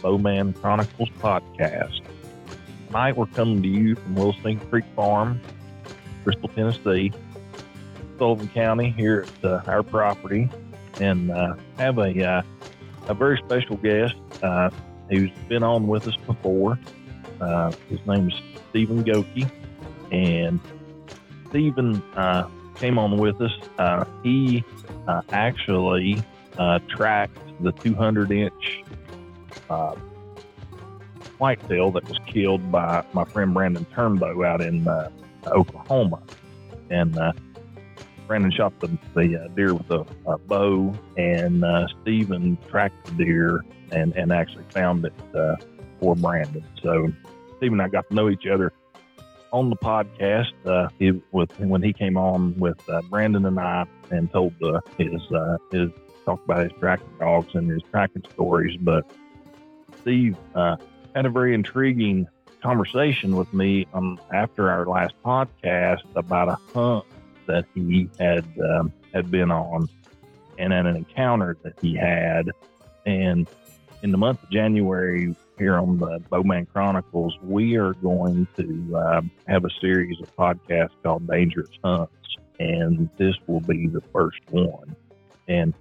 Bowman 0.00 0.52
Chronicles 0.54 1.08
podcast. 1.20 2.00
Tonight, 2.86 3.16
we're 3.16 3.26
coming 3.26 3.62
to 3.62 3.68
you 3.68 3.94
from 3.96 4.14
Wilson 4.14 4.58
Creek 4.70 4.84
Farm, 4.96 5.40
Bristol, 6.24 6.48
Tennessee, 6.48 7.12
Sullivan 8.18 8.48
County, 8.48 8.90
here 8.90 9.26
at 9.42 9.44
uh, 9.44 9.62
our 9.66 9.82
property, 9.82 10.48
and 11.00 11.30
uh, 11.30 11.54
have 11.76 11.98
a 11.98 12.26
uh, 12.26 12.42
a 13.08 13.14
very 13.14 13.38
special 13.38 13.76
guest 13.76 14.14
uh, 14.42 14.70
who's 15.10 15.30
been 15.48 15.62
on 15.62 15.86
with 15.86 16.06
us 16.06 16.16
before. 16.26 16.78
Uh, 17.40 17.72
his 17.88 18.04
name 18.06 18.28
is 18.28 18.34
Stephen 18.70 19.02
Goeke, 19.02 19.48
and 20.10 20.60
Stephen 21.48 22.02
uh, 22.14 22.48
came 22.76 22.98
on 22.98 23.16
with 23.16 23.40
us. 23.40 23.52
he 24.22 24.64
actually 25.32 26.22
tracked 26.88 27.38
the 27.60 27.72
200 27.72 28.30
inch 28.30 28.82
whitetail 31.38 31.90
that 31.92 32.08
was 32.08 32.18
killed 32.26 32.70
by 32.70 33.04
my 33.12 33.24
friend 33.24 33.54
Brandon 33.54 33.86
Turnbow 33.94 34.46
out 34.46 34.60
in 34.60 34.86
uh, 34.86 35.10
Oklahoma. 35.46 36.22
And 36.90 37.16
uh, 37.18 37.32
Brandon 38.26 38.50
shot 38.50 38.78
the, 38.80 38.88
the 39.14 39.44
uh, 39.44 39.48
deer 39.54 39.74
with 39.74 39.90
a, 39.90 40.04
a 40.26 40.38
bow, 40.38 40.94
and 41.16 41.64
uh, 41.64 41.86
Stephen 42.02 42.58
tracked 42.68 43.06
the 43.06 43.24
deer 43.24 43.64
and, 43.92 44.14
and 44.16 44.32
actually 44.32 44.64
found 44.70 45.04
it 45.04 45.14
uh, 45.34 45.56
for 46.00 46.14
Brandon. 46.14 46.64
So 46.82 47.12
Stephen 47.56 47.80
and 47.80 47.82
I 47.82 47.88
got 47.88 48.08
to 48.08 48.14
know 48.14 48.28
each 48.28 48.46
other 48.46 48.72
on 49.50 49.70
the 49.70 49.76
podcast 49.76 50.52
uh, 50.66 50.88
with 51.32 51.58
when 51.58 51.82
he 51.82 51.92
came 51.92 52.16
on 52.16 52.54
with 52.58 52.78
uh, 52.88 53.00
Brandon 53.08 53.46
and 53.46 53.58
I 53.58 53.86
and 54.10 54.30
told 54.30 54.52
uh, 54.62 54.80
his 54.98 55.20
uh, 55.32 55.56
his 55.72 55.90
talk 56.26 56.44
about 56.44 56.64
his 56.64 56.72
tracking 56.78 57.08
dogs 57.18 57.54
and 57.54 57.70
his 57.70 57.82
tracking 57.90 58.24
stories. 58.32 58.76
But 58.80 59.10
Steve 60.08 60.38
uh, 60.54 60.74
had 61.14 61.26
a 61.26 61.28
very 61.28 61.52
intriguing 61.52 62.26
conversation 62.62 63.36
with 63.36 63.52
me 63.52 63.86
um, 63.92 64.18
after 64.32 64.70
our 64.70 64.86
last 64.86 65.12
podcast 65.22 66.00
about 66.16 66.48
a 66.48 66.56
hunt 66.72 67.04
that 67.44 67.66
he 67.74 68.08
had 68.18 68.46
um, 68.58 68.90
had 69.12 69.30
been 69.30 69.50
on 69.50 69.86
and 70.58 70.72
an 70.72 70.86
encounter 70.86 71.58
that 71.62 71.74
he 71.82 71.94
had. 71.94 72.50
And 73.04 73.46
in 74.02 74.10
the 74.10 74.16
month 74.16 74.42
of 74.42 74.48
January, 74.48 75.36
here 75.58 75.76
on 75.76 75.98
the 75.98 76.22
Bowman 76.30 76.64
Chronicles, 76.64 77.36
we 77.42 77.76
are 77.76 77.92
going 77.92 78.48
to 78.56 78.96
uh, 78.96 79.20
have 79.46 79.66
a 79.66 79.70
series 79.78 80.18
of 80.22 80.34
podcasts 80.36 80.92
called 81.02 81.28
Dangerous 81.28 81.68
Hunts, 81.84 82.14
and 82.58 83.10
this 83.18 83.36
will 83.46 83.60
be 83.60 83.88
the 83.88 84.00
first 84.10 84.40
one. 84.48 84.96
And 85.48 85.74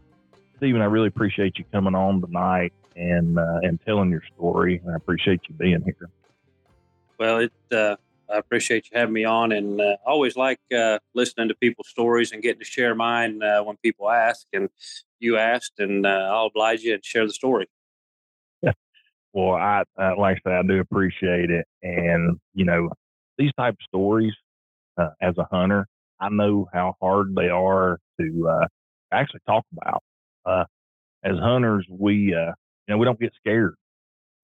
Stephen, 0.58 0.82
I 0.82 0.86
really 0.86 1.08
appreciate 1.08 1.58
you 1.58 1.64
coming 1.72 1.96
on 1.96 2.20
tonight 2.20 2.74
and 2.98 3.38
uh, 3.38 3.60
and 3.62 3.80
telling 3.86 4.10
your 4.10 4.24
story. 4.36 4.82
I 4.92 4.96
appreciate 4.96 5.42
you 5.48 5.56
being 5.56 5.82
here. 5.84 6.10
Well, 7.20 7.40
it 7.40 7.52
uh, 7.72 7.96
I 8.30 8.38
appreciate 8.38 8.90
you 8.92 8.98
having 8.98 9.14
me 9.14 9.24
on, 9.24 9.52
and 9.52 9.80
uh, 9.80 9.98
I 10.06 10.10
always 10.10 10.36
like 10.36 10.60
uh, 10.76 11.00
listening 11.14 11.48
to 11.50 11.56
people's 11.56 11.88
stories 11.88 12.32
and 12.32 12.42
getting 12.42 12.60
to 12.60 12.66
share 12.66 12.96
mine 12.96 13.42
uh, 13.42 13.64
when 13.64 13.78
people 13.78 14.10
ask. 14.10 14.48
And 14.54 14.70
you 15.20 15.38
asked, 15.38 15.80
and 15.80 16.06
uh, 16.06 16.30
I'll 16.32 16.48
oblige 16.48 16.82
you 16.82 16.94
and 16.94 17.06
share 17.06 17.26
the 17.26 17.34
story. 17.34 17.68
well, 19.34 19.54
I 19.54 19.84
like 20.18 20.38
I 20.46 20.50
said, 20.50 20.54
I 20.54 20.64
do 20.64 20.80
appreciate 20.80 21.52
it, 21.52 21.66
and 21.84 22.40
you 22.54 22.66
know 22.66 22.90
these 23.38 23.52
type 23.58 23.76
of 23.76 23.86
stories. 23.88 24.34
as 25.22 25.38
a 25.38 25.48
hunter, 25.52 25.88
I 26.20 26.30
know 26.30 26.68
how 26.74 26.96
hard 27.00 27.36
they 27.36 27.50
are 27.50 28.00
to 28.20 28.68
actually 29.12 29.42
talk 29.48 29.66
about. 29.72 30.04
as 31.24 31.38
hunters, 31.40 31.86
we 31.90 32.36
you 32.88 32.94
know, 32.94 32.98
we 32.98 33.06
don't 33.06 33.20
get 33.20 33.34
scared. 33.40 33.76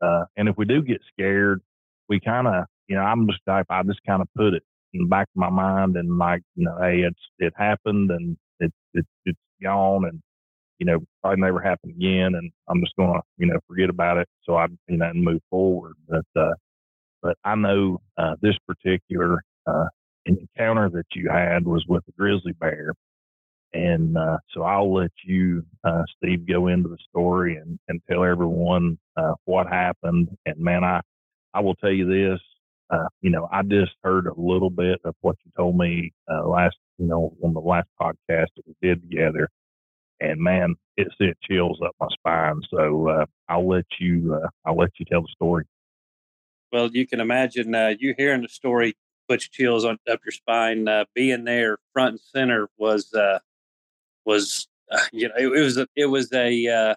Uh, 0.02 0.26
and 0.36 0.50
if 0.50 0.58
we 0.58 0.66
do 0.66 0.82
get 0.82 1.02
scared, 1.12 1.62
we 2.10 2.20
kind 2.20 2.48
of, 2.48 2.66
you 2.88 2.96
know, 2.96 3.02
I'm 3.02 3.28
just 3.28 3.40
type, 3.48 3.68
I 3.70 3.84
just 3.84 4.02
kind 4.06 4.22
of 4.22 4.28
put 4.36 4.54
it 4.54 4.64
in 4.94 5.04
the 5.04 5.08
back 5.08 5.28
of 5.36 5.40
my 5.40 5.50
mind 5.50 5.96
and 5.96 6.18
like, 6.18 6.42
you 6.56 6.66
know, 6.66 6.78
hey, 6.82 7.00
it's, 7.00 7.20
it 7.40 7.54
happened 7.56 8.12
and 8.12 8.38
it's, 8.60 8.76
it's, 8.94 9.08
it's 9.26 9.40
gone 9.62 10.06
and, 10.06 10.22
you 10.80 10.86
know, 10.86 11.00
probably 11.22 11.42
never 11.42 11.62
happen 11.62 11.92
again. 11.92 12.36
And 12.36 12.52
I'm 12.68 12.82
just 12.82 12.96
going 12.98 13.14
to, 13.14 13.22
you 13.38 13.48
know, 13.48 13.60
forget 13.68 13.90
about 13.90 14.18
it. 14.18 14.28
So 14.44 14.56
I, 14.56 14.68
you 14.88 14.98
know, 14.98 15.06
and 15.06 15.24
move 15.24 15.42
forward. 15.50 15.94
But, 16.08 16.26
uh, 16.36 16.54
but 17.22 17.38
I 17.46 17.56
know, 17.56 18.02
uh, 18.18 18.36
this 18.42 18.56
particular, 18.68 19.42
uh, 19.66 19.86
encounter 20.26 20.90
that 20.90 21.06
you 21.16 21.30
had 21.30 21.66
was 21.66 21.86
with 21.88 22.04
a 22.08 22.12
grizzly 22.14 22.54
bear 22.54 22.94
and 23.74 24.18
uh, 24.18 24.38
so 24.54 24.64
I'll 24.64 24.94
let 24.94 25.12
you, 25.26 25.66
uh, 25.84 26.04
Steve, 26.18 26.48
go 26.48 26.68
into 26.68 26.90
the 26.90 26.98
story 27.10 27.58
and, 27.58 27.80
and 27.88 28.02
tell 28.10 28.24
everyone 28.24 29.00
uh, 29.18 29.34
what 29.46 29.68
happened. 29.68 30.30
And 30.46 30.58
man, 30.58 30.84
I, 30.84 31.02
I 31.54 31.62
will 31.62 31.76
tell 31.76 31.92
you 31.92 32.08
this. 32.08 32.40
Uh, 32.90 33.08
you 33.22 33.32
know, 33.32 33.50
I 33.52 33.64
just 33.64 33.94
heard 34.04 34.28
a 34.28 34.40
little 34.40 34.70
bit 34.70 35.00
of 35.04 35.16
what 35.22 35.38
you 35.44 35.52
told 35.58 35.78
me 35.78 36.12
uh, 36.32 36.48
last, 36.48 36.76
you 37.00 37.08
know, 37.08 37.36
on 37.44 37.54
the 37.54 37.60
last 37.60 37.88
podcast 38.00 38.48
that 38.56 38.68
we 38.68 38.76
did 38.82 39.02
together. 39.02 39.50
And 40.20 40.40
man, 40.40 40.76
it 40.96 41.08
sent 41.18 41.36
chills 41.42 41.80
up 41.84 41.96
my 42.00 42.08
spine. 42.12 42.62
So 42.70 43.08
uh, 43.08 43.26
I'll 43.50 43.68
let 43.68 43.86
you, 44.00 44.40
I'll 44.66 44.78
let 44.78 44.92
you 45.00 45.06
tell 45.06 45.22
the 45.22 45.28
story. 45.34 45.66
Well, 46.72 46.90
you 46.92 47.08
can 47.08 47.20
imagine 47.20 47.74
you 48.00 48.14
hearing 48.16 48.42
the 48.44 48.50
story 48.50 48.96
puts 49.28 49.48
chills 49.48 49.86
on, 49.86 49.98
up 50.10 50.20
your 50.24 50.32
spine. 50.32 50.88
being 51.16 51.46
there 51.46 51.80
front 51.94 52.12
and 52.12 52.20
center 52.20 52.70
was 52.78 53.12
was 54.26 54.68
uh, 54.92 55.00
you 55.12 55.28
know 55.28 55.36
it, 55.38 55.48
it, 55.48 55.62
was 55.62 55.78
a, 55.78 55.88
it 55.96 56.06
was 56.06 56.32
a 56.34 56.68
uh, 56.68 56.96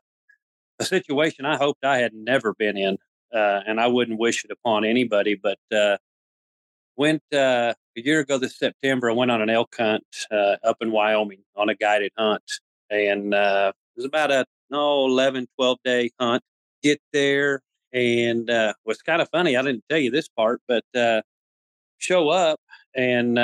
a 0.78 0.84
situation 0.84 1.44
I 1.44 1.56
hoped 1.56 1.84
I 1.84 1.98
had 1.98 2.12
never 2.14 2.54
been 2.54 2.76
in, 2.76 2.98
uh, 3.34 3.60
and 3.66 3.80
I 3.80 3.86
wouldn't 3.86 4.18
wish 4.18 4.44
it 4.44 4.50
upon 4.50 4.84
anybody. 4.84 5.34
But 5.34 5.58
uh, 5.74 5.96
went 6.96 7.22
uh, 7.32 7.74
a 7.96 8.00
year 8.00 8.20
ago 8.20 8.38
this 8.38 8.58
September. 8.58 9.10
I 9.10 9.14
went 9.14 9.30
on 9.30 9.42
an 9.42 9.50
elk 9.50 9.74
hunt 9.78 10.04
uh, 10.30 10.56
up 10.64 10.76
in 10.80 10.90
Wyoming 10.90 11.42
on 11.56 11.68
a 11.68 11.74
guided 11.74 12.12
hunt, 12.18 12.42
and 12.90 13.34
it 13.34 13.74
was 13.96 14.04
about 14.04 14.30
a 14.30 14.46
no 14.70 15.06
11, 15.06 15.46
12 15.56 15.78
day 15.84 16.10
hunt. 16.20 16.42
Get 16.82 17.00
there, 17.12 17.62
and 17.92 18.48
uh, 18.50 18.74
was 18.84 19.02
kind 19.02 19.22
of 19.22 19.28
funny. 19.30 19.56
I 19.56 19.62
didn't 19.62 19.84
tell 19.88 19.98
you 19.98 20.10
this 20.10 20.28
part, 20.28 20.60
but 20.68 20.84
show 21.98 22.28
up 22.28 22.60
and 22.94 23.38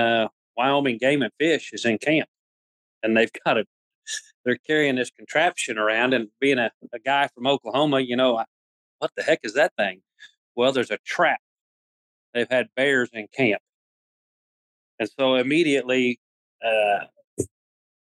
Wyoming 0.56 0.98
Game 0.98 1.22
and 1.22 1.32
Fish 1.38 1.72
is 1.72 1.84
in 1.84 1.98
camp 1.98 2.28
and 3.02 3.16
they've 3.16 3.30
got 3.44 3.58
a 3.58 3.64
they're 4.44 4.58
carrying 4.66 4.96
this 4.96 5.10
contraption 5.10 5.78
around 5.78 6.14
and 6.14 6.28
being 6.40 6.58
a, 6.58 6.70
a 6.92 6.98
guy 6.98 7.28
from 7.34 7.46
Oklahoma, 7.46 8.00
you 8.00 8.16
know, 8.16 8.38
I, 8.38 8.44
what 8.98 9.12
the 9.16 9.22
heck 9.22 9.40
is 9.44 9.54
that 9.54 9.72
thing? 9.76 10.02
Well, 10.56 10.72
there's 10.72 10.90
a 10.90 10.98
trap. 11.06 11.40
They've 12.34 12.50
had 12.50 12.68
bears 12.74 13.10
in 13.12 13.28
camp. 13.34 13.62
And 14.98 15.08
so 15.18 15.36
immediately, 15.36 16.18
uh, 16.64 17.04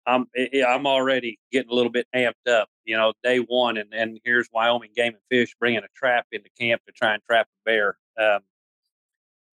I'm 0.07 0.27
I'm 0.67 0.85
already 0.85 1.39
getting 1.51 1.71
a 1.71 1.73
little 1.73 1.91
bit 1.91 2.07
amped 2.15 2.47
up. 2.49 2.69
You 2.85 2.95
know, 2.95 3.13
day 3.23 3.39
one, 3.39 3.77
and, 3.77 3.93
and 3.93 4.19
here's 4.23 4.47
Wyoming 4.53 4.91
Game 4.95 5.13
and 5.13 5.21
Fish 5.29 5.55
bringing 5.59 5.79
a 5.79 5.87
trap 5.95 6.27
into 6.31 6.49
camp 6.59 6.81
to 6.85 6.91
try 6.91 7.13
and 7.13 7.23
trap 7.23 7.47
a 7.47 7.69
bear. 7.69 7.97
Um, 8.19 8.39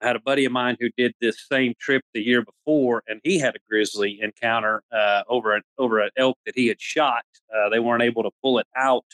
I 0.02 0.06
had 0.08 0.16
a 0.16 0.20
buddy 0.20 0.44
of 0.44 0.52
mine 0.52 0.76
who 0.80 0.90
did 0.96 1.14
this 1.20 1.46
same 1.48 1.74
trip 1.78 2.02
the 2.12 2.20
year 2.20 2.44
before, 2.44 3.04
and 3.06 3.20
he 3.22 3.38
had 3.38 3.54
a 3.54 3.58
grizzly 3.68 4.18
encounter 4.20 4.82
uh, 4.92 5.22
over 5.28 5.54
an 5.54 5.62
over 5.78 6.00
an 6.00 6.10
elk 6.16 6.38
that 6.44 6.56
he 6.56 6.66
had 6.66 6.80
shot. 6.80 7.24
Uh, 7.54 7.68
they 7.68 7.78
weren't 7.78 8.02
able 8.02 8.24
to 8.24 8.30
pull 8.42 8.58
it 8.58 8.66
out 8.76 9.04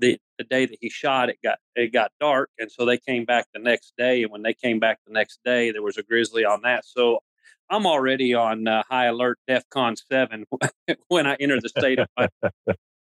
the 0.00 0.18
the 0.38 0.44
day 0.44 0.66
that 0.66 0.78
he 0.80 0.90
shot. 0.90 1.28
It 1.28 1.38
got 1.42 1.58
it 1.76 1.92
got 1.92 2.10
dark, 2.20 2.50
and 2.58 2.70
so 2.70 2.84
they 2.84 2.98
came 2.98 3.24
back 3.24 3.46
the 3.54 3.60
next 3.60 3.92
day. 3.96 4.24
And 4.24 4.32
when 4.32 4.42
they 4.42 4.54
came 4.54 4.80
back 4.80 4.98
the 5.06 5.12
next 5.12 5.38
day, 5.44 5.70
there 5.70 5.82
was 5.82 5.96
a 5.96 6.02
grizzly 6.02 6.44
on 6.44 6.62
that. 6.62 6.84
So 6.84 7.20
I'm 7.70 7.86
already 7.86 8.34
on 8.34 8.66
uh, 8.66 8.82
high 8.90 9.06
alert, 9.06 9.38
DEFCON 9.48 9.96
seven 10.10 10.44
when 11.08 11.26
I 11.28 11.36
enter 11.38 11.60
the 11.60 11.68
state 11.68 12.00
of. 12.00 12.28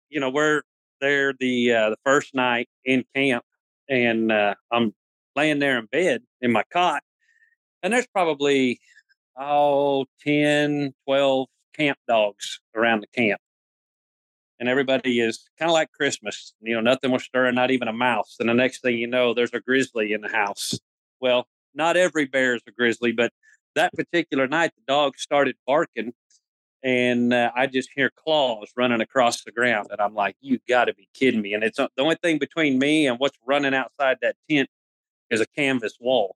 You 0.10 0.20
know, 0.20 0.32
we're 0.32 0.64
there 1.00 1.34
the 1.40 1.74
uh, 1.74 1.90
the 1.92 1.98
first 2.04 2.36
night 2.36 2.68
in 2.84 3.06
camp, 3.16 3.46
and 3.88 4.32
uh, 4.32 4.56
I'm 4.72 4.94
laying 5.40 5.60
there 5.60 5.80
in 5.80 5.86
bed 5.86 6.22
in 6.42 6.52
my 6.52 6.64
cot, 6.72 7.02
and 7.82 7.94
there's 7.94 8.08
probably, 8.08 8.80
oh, 9.38 10.06
10, 10.22 10.94
12 11.06 11.48
camp 11.76 11.98
dogs 12.08 12.60
around 12.76 13.02
the 13.02 13.08
camp. 13.08 13.40
And 14.60 14.68
everybody 14.68 15.22
is 15.22 15.50
kind 15.58 15.70
of 15.70 15.74
like 15.74 15.92
Christmas. 15.94 16.54
You 16.60 16.76
know, 16.76 16.82
nothing 16.82 17.12
was 17.12 17.24
stirring, 17.24 17.56
not 17.56 17.72
even 17.72 17.88
a 17.88 17.94
mouse. 17.94 18.36
And 18.42 18.50
the 18.50 18.54
next 18.54 18.82
thing 18.82 18.98
you 18.98 19.08
know, 19.08 19.34
there's 19.34 19.54
a 19.54 19.62
grizzly 19.62 20.12
in 20.12 20.20
the 20.20 20.28
house. 20.28 20.78
Well, 21.22 21.48
not 21.74 21.96
every 21.96 22.26
bear 22.26 22.56
is 22.56 22.62
a 22.68 22.72
grizzly, 22.72 23.14
but 23.14 23.32
that 23.76 23.94
particular 23.94 24.48
night, 24.48 24.72
the 24.76 24.94
dog 24.94 25.18
started 25.18 25.56
barking 25.66 26.14
and 26.84 27.34
uh, 27.34 27.52
I 27.56 27.68
just 27.68 27.90
hear 27.94 28.10
claws 28.10 28.72
running 28.76 29.02
across 29.02 29.44
the 29.44 29.52
ground. 29.52 29.88
And 29.92 30.00
I'm 30.00 30.14
like, 30.14 30.36
you 30.40 30.60
got 30.68 30.86
to 30.86 30.94
be 30.94 31.10
kidding 31.14 31.42
me. 31.42 31.54
And 31.54 31.64
it's 31.64 31.80
uh, 31.80 31.88
the 31.96 32.04
only 32.04 32.16
thing 32.16 32.38
between 32.38 32.80
me 32.80 33.08
and 33.08 33.20
what's 33.20 33.38
running 33.46 33.74
outside 33.74 34.18
that 34.22 34.36
tent 34.50 34.70
is 35.32 35.42
a 35.42 35.46
canvas 35.48 35.98
wall. 36.00 36.36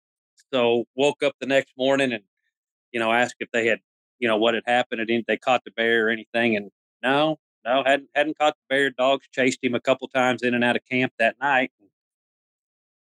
So 0.51 0.85
woke 0.95 1.23
up 1.23 1.35
the 1.39 1.47
next 1.47 1.73
morning 1.77 2.13
and, 2.13 2.23
you 2.91 2.99
know, 2.99 3.11
asked 3.11 3.37
if 3.39 3.49
they 3.51 3.67
had, 3.67 3.79
you 4.19 4.27
know, 4.27 4.37
what 4.37 4.53
had 4.53 4.63
happened 4.65 5.01
and 5.01 5.25
they 5.27 5.37
caught 5.37 5.63
the 5.63 5.71
bear 5.71 6.07
or 6.07 6.09
anything. 6.09 6.55
And 6.55 6.71
no, 7.01 7.39
no, 7.65 7.83
hadn't 7.85 8.09
hadn't 8.13 8.37
caught 8.37 8.55
the 8.55 8.75
bear. 8.75 8.89
Dogs 8.89 9.27
chased 9.33 9.63
him 9.63 9.75
a 9.75 9.79
couple 9.79 10.07
times 10.07 10.43
in 10.43 10.53
and 10.53 10.63
out 10.63 10.75
of 10.75 10.83
camp 10.89 11.13
that 11.19 11.35
night. 11.41 11.71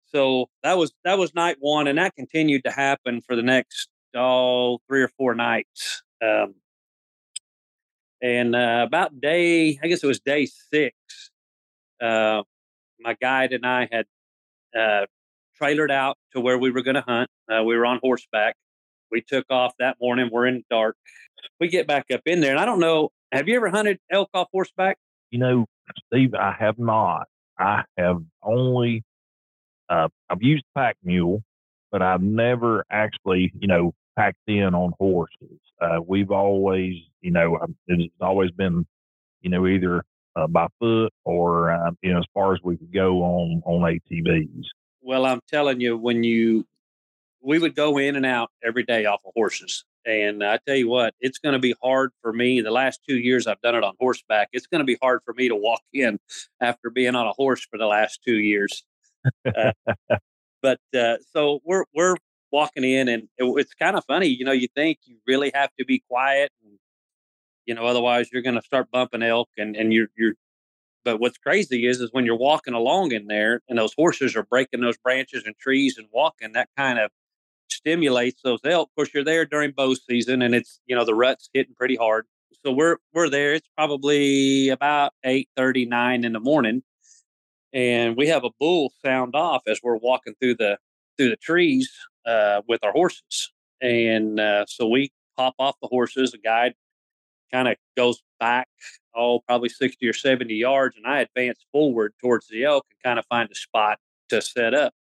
So 0.05 0.49
that 0.63 0.77
was 0.77 0.91
that 1.03 1.17
was 1.17 1.33
night 1.33 1.57
one, 1.59 1.87
and 1.87 1.97
that 1.97 2.15
continued 2.15 2.63
to 2.65 2.71
happen 2.71 3.21
for 3.21 3.35
the 3.35 3.43
next 3.43 3.89
all 4.15 4.75
oh 4.75 4.81
three 4.87 5.01
or 5.01 5.09
four 5.17 5.35
nights. 5.35 6.03
Um, 6.21 6.55
and 8.21 8.55
uh, 8.55 8.83
about 8.85 9.19
day, 9.19 9.79
I 9.81 9.87
guess 9.87 10.03
it 10.03 10.07
was 10.07 10.19
day 10.19 10.45
six, 10.45 10.95
uh, 12.01 12.43
my 12.99 13.15
guide 13.19 13.53
and 13.53 13.65
I 13.65 13.87
had 13.91 14.05
uh, 14.77 15.05
trailered 15.61 15.91
out 15.91 16.17
to 16.33 16.41
where 16.41 16.57
we 16.57 16.71
were 16.71 16.81
going 16.81 16.95
to 16.95 17.03
hunt. 17.07 17.29
Uh, 17.51 17.63
we 17.63 17.77
were 17.77 17.85
on 17.85 17.99
horseback. 18.01 18.55
We 19.11 19.21
took 19.21 19.45
off 19.49 19.73
that 19.79 19.97
morning. 20.01 20.29
We're 20.31 20.47
in 20.47 20.55
the 20.55 20.63
dark. 20.69 20.95
We 21.59 21.67
get 21.67 21.87
back 21.87 22.05
up 22.13 22.21
in 22.25 22.39
there, 22.39 22.51
and 22.51 22.59
I 22.59 22.65
don't 22.65 22.79
know. 22.79 23.09
Have 23.31 23.47
you 23.47 23.55
ever 23.55 23.69
hunted 23.69 23.99
elk 24.11 24.29
off 24.33 24.47
horseback? 24.51 24.97
You 25.31 25.39
know, 25.39 25.65
Steve, 26.07 26.33
I 26.33 26.55
have 26.57 26.77
not. 26.77 27.27
I 27.57 27.83
have 27.97 28.21
only 28.43 29.03
uh, 29.89 30.07
I've 30.29 30.41
used 30.41 30.63
pack 30.75 30.95
mule, 31.03 31.43
but 31.91 32.01
I've 32.01 32.21
never 32.21 32.85
actually, 32.89 33.51
you 33.59 33.67
know, 33.67 33.93
packed 34.17 34.37
in 34.47 34.73
on 34.73 34.93
horses. 34.99 35.59
Uh, 35.81 35.99
we've 36.05 36.31
always, 36.31 36.95
you 37.21 37.31
know, 37.31 37.57
um, 37.61 37.75
it's 37.87 38.13
always 38.21 38.51
been, 38.51 38.85
you 39.41 39.49
know, 39.49 39.67
either 39.67 40.03
uh, 40.35 40.47
by 40.47 40.67
foot 40.79 41.11
or, 41.25 41.71
uh, 41.71 41.91
you 42.01 42.13
know, 42.13 42.19
as 42.19 42.25
far 42.33 42.53
as 42.53 42.59
we 42.63 42.77
could 42.77 42.93
go 42.93 43.21
on 43.21 43.61
on 43.65 43.81
ATVs. 43.81 44.63
Well, 45.01 45.25
I'm 45.25 45.41
telling 45.49 45.81
you, 45.81 45.97
when 45.97 46.23
you, 46.23 46.65
we 47.41 47.59
would 47.59 47.75
go 47.75 47.97
in 47.97 48.15
and 48.15 48.25
out 48.25 48.51
every 48.63 48.83
day 48.83 49.05
off 49.05 49.21
of 49.25 49.31
horses. 49.35 49.83
And 50.05 50.43
I 50.43 50.57
tell 50.65 50.75
you 50.75 50.89
what, 50.89 51.13
it's 51.19 51.37
going 51.37 51.53
to 51.53 51.59
be 51.59 51.75
hard 51.81 52.11
for 52.21 52.33
me. 52.33 52.61
The 52.61 52.71
last 52.71 53.01
two 53.07 53.17
years 53.17 53.45
I've 53.45 53.61
done 53.61 53.75
it 53.75 53.83
on 53.83 53.93
horseback. 53.99 54.49
It's 54.51 54.67
going 54.67 54.79
to 54.79 54.85
be 54.85 54.97
hard 55.01 55.21
for 55.25 55.33
me 55.33 55.47
to 55.49 55.55
walk 55.55 55.81
in 55.93 56.19
after 56.59 56.89
being 56.89 57.15
on 57.15 57.27
a 57.27 57.33
horse 57.33 57.65
for 57.69 57.77
the 57.77 57.85
last 57.85 58.19
two 58.25 58.37
years. 58.37 58.83
Uh, 59.45 59.71
but 60.61 60.79
uh, 60.97 61.17
so 61.33 61.59
we're 61.63 61.85
we're 61.93 62.15
walking 62.51 62.83
in, 62.83 63.07
and 63.07 63.23
it, 63.37 63.43
it's 63.57 63.73
kind 63.73 63.95
of 63.95 64.03
funny. 64.05 64.27
You 64.27 64.45
know, 64.45 64.51
you 64.51 64.67
think 64.75 64.99
you 65.05 65.17
really 65.27 65.51
have 65.53 65.69
to 65.79 65.85
be 65.85 66.03
quiet, 66.09 66.51
and 66.63 66.77
you 67.65 67.75
know, 67.75 67.85
otherwise 67.85 68.29
you're 68.31 68.41
going 68.41 68.55
to 68.55 68.61
start 68.61 68.89
bumping 68.91 69.23
elk, 69.23 69.49
and 69.57 69.75
and 69.75 69.93
you're 69.93 70.07
you're. 70.17 70.33
But 71.03 71.19
what's 71.19 71.37
crazy 71.37 71.87
is, 71.87 71.99
is 71.99 72.09
when 72.11 72.25
you're 72.25 72.37
walking 72.37 72.73
along 72.73 73.11
in 73.11 73.27
there, 73.27 73.61
and 73.67 73.77
those 73.77 73.93
horses 73.93 74.35
are 74.35 74.43
breaking 74.43 74.81
those 74.81 74.97
branches 74.97 75.43
and 75.45 75.57
trees 75.57 75.97
and 75.97 76.07
walking, 76.11 76.51
that 76.53 76.69
kind 76.77 76.99
of 76.99 77.09
stimulates 77.69 78.41
those 78.43 78.59
elk. 78.63 78.89
Of 78.89 78.95
course, 78.95 79.13
you're 79.13 79.23
there 79.23 79.45
during 79.45 79.71
bow 79.71 79.93
season, 79.93 80.41
and 80.41 80.53
it's 80.53 80.79
you 80.85 80.95
know 80.95 81.05
the 81.05 81.15
rut's 81.15 81.49
hitting 81.53 81.75
pretty 81.75 81.95
hard. 81.95 82.25
So 82.63 82.71
we're 82.71 82.97
we're 83.13 83.29
there. 83.29 83.53
It's 83.53 83.67
probably 83.75 84.69
about 84.69 85.13
eight 85.23 85.49
thirty 85.55 85.85
nine 85.85 86.23
in 86.23 86.33
the 86.33 86.39
morning, 86.39 86.83
and 87.73 88.15
we 88.15 88.27
have 88.27 88.43
a 88.43 88.51
bull 88.59 88.93
sound 89.03 89.35
off 89.35 89.63
as 89.67 89.79
we're 89.81 89.97
walking 89.97 90.35
through 90.39 90.55
the 90.55 90.77
through 91.17 91.29
the 91.29 91.37
trees 91.37 91.91
uh, 92.25 92.61
with 92.67 92.83
our 92.83 92.91
horses. 92.91 93.51
And 93.81 94.39
uh, 94.39 94.65
so 94.67 94.87
we 94.87 95.11
pop 95.37 95.55
off 95.57 95.75
the 95.81 95.87
horses. 95.87 96.31
The 96.31 96.37
guide 96.37 96.75
kind 97.51 97.67
of 97.67 97.77
goes 97.97 98.21
back, 98.39 98.67
oh, 99.15 99.39
probably 99.47 99.69
60 99.69 100.07
or 100.07 100.13
70 100.13 100.53
yards, 100.53 100.95
and 100.97 101.05
I 101.05 101.21
advance 101.21 101.65
forward 101.71 102.13
towards 102.21 102.47
the 102.47 102.63
elk 102.63 102.85
and 102.91 103.03
kind 103.03 103.19
of 103.19 103.25
find 103.27 103.49
a 103.51 103.55
spot 103.55 103.99
to 104.29 104.41
set 104.41 104.73
up. 104.73 104.93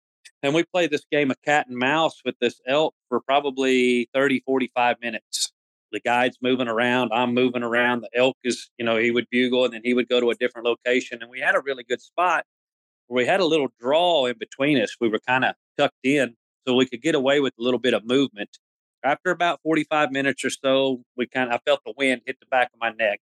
And 0.43 0.53
we 0.53 0.63
play 0.63 0.87
this 0.87 1.05
game 1.11 1.31
of 1.31 1.41
cat 1.43 1.67
and 1.67 1.77
mouse 1.77 2.21
with 2.25 2.35
this 2.39 2.59
elk 2.67 2.95
for 3.09 3.19
probably 3.21 4.09
30, 4.13 4.41
45 4.45 4.97
minutes. 5.01 5.51
The 5.91 5.99
guide's 5.99 6.37
moving 6.41 6.67
around, 6.67 7.11
I'm 7.13 7.33
moving 7.33 7.63
around. 7.63 8.01
The 8.01 8.09
elk 8.17 8.37
is, 8.43 8.69
you 8.77 8.85
know, 8.85 8.97
he 8.97 9.11
would 9.11 9.27
bugle 9.29 9.65
and 9.65 9.73
then 9.73 9.81
he 9.83 9.93
would 9.93 10.07
go 10.07 10.19
to 10.19 10.31
a 10.31 10.35
different 10.35 10.65
location. 10.65 11.19
And 11.21 11.29
we 11.29 11.39
had 11.39 11.55
a 11.55 11.61
really 11.61 11.83
good 11.83 12.01
spot 12.01 12.45
where 13.07 13.23
we 13.23 13.27
had 13.27 13.41
a 13.41 13.45
little 13.45 13.67
draw 13.79 14.25
in 14.25 14.37
between 14.39 14.81
us. 14.81 14.95
We 15.01 15.09
were 15.09 15.19
kind 15.27 15.43
of 15.43 15.55
tucked 15.77 15.95
in 16.03 16.35
so 16.65 16.75
we 16.75 16.85
could 16.85 17.01
get 17.01 17.13
away 17.13 17.39
with 17.41 17.53
a 17.59 17.61
little 17.61 17.79
bit 17.79 17.93
of 17.93 18.05
movement. 18.05 18.57
After 19.03 19.31
about 19.31 19.59
45 19.63 20.11
minutes 20.11 20.45
or 20.45 20.49
so, 20.49 21.01
we 21.17 21.27
kind 21.27 21.49
of 21.49 21.55
I 21.55 21.59
felt 21.69 21.81
the 21.85 21.93
wind 21.97 22.21
hit 22.25 22.39
the 22.39 22.45
back 22.45 22.69
of 22.73 22.79
my 22.79 22.91
neck. 22.91 23.19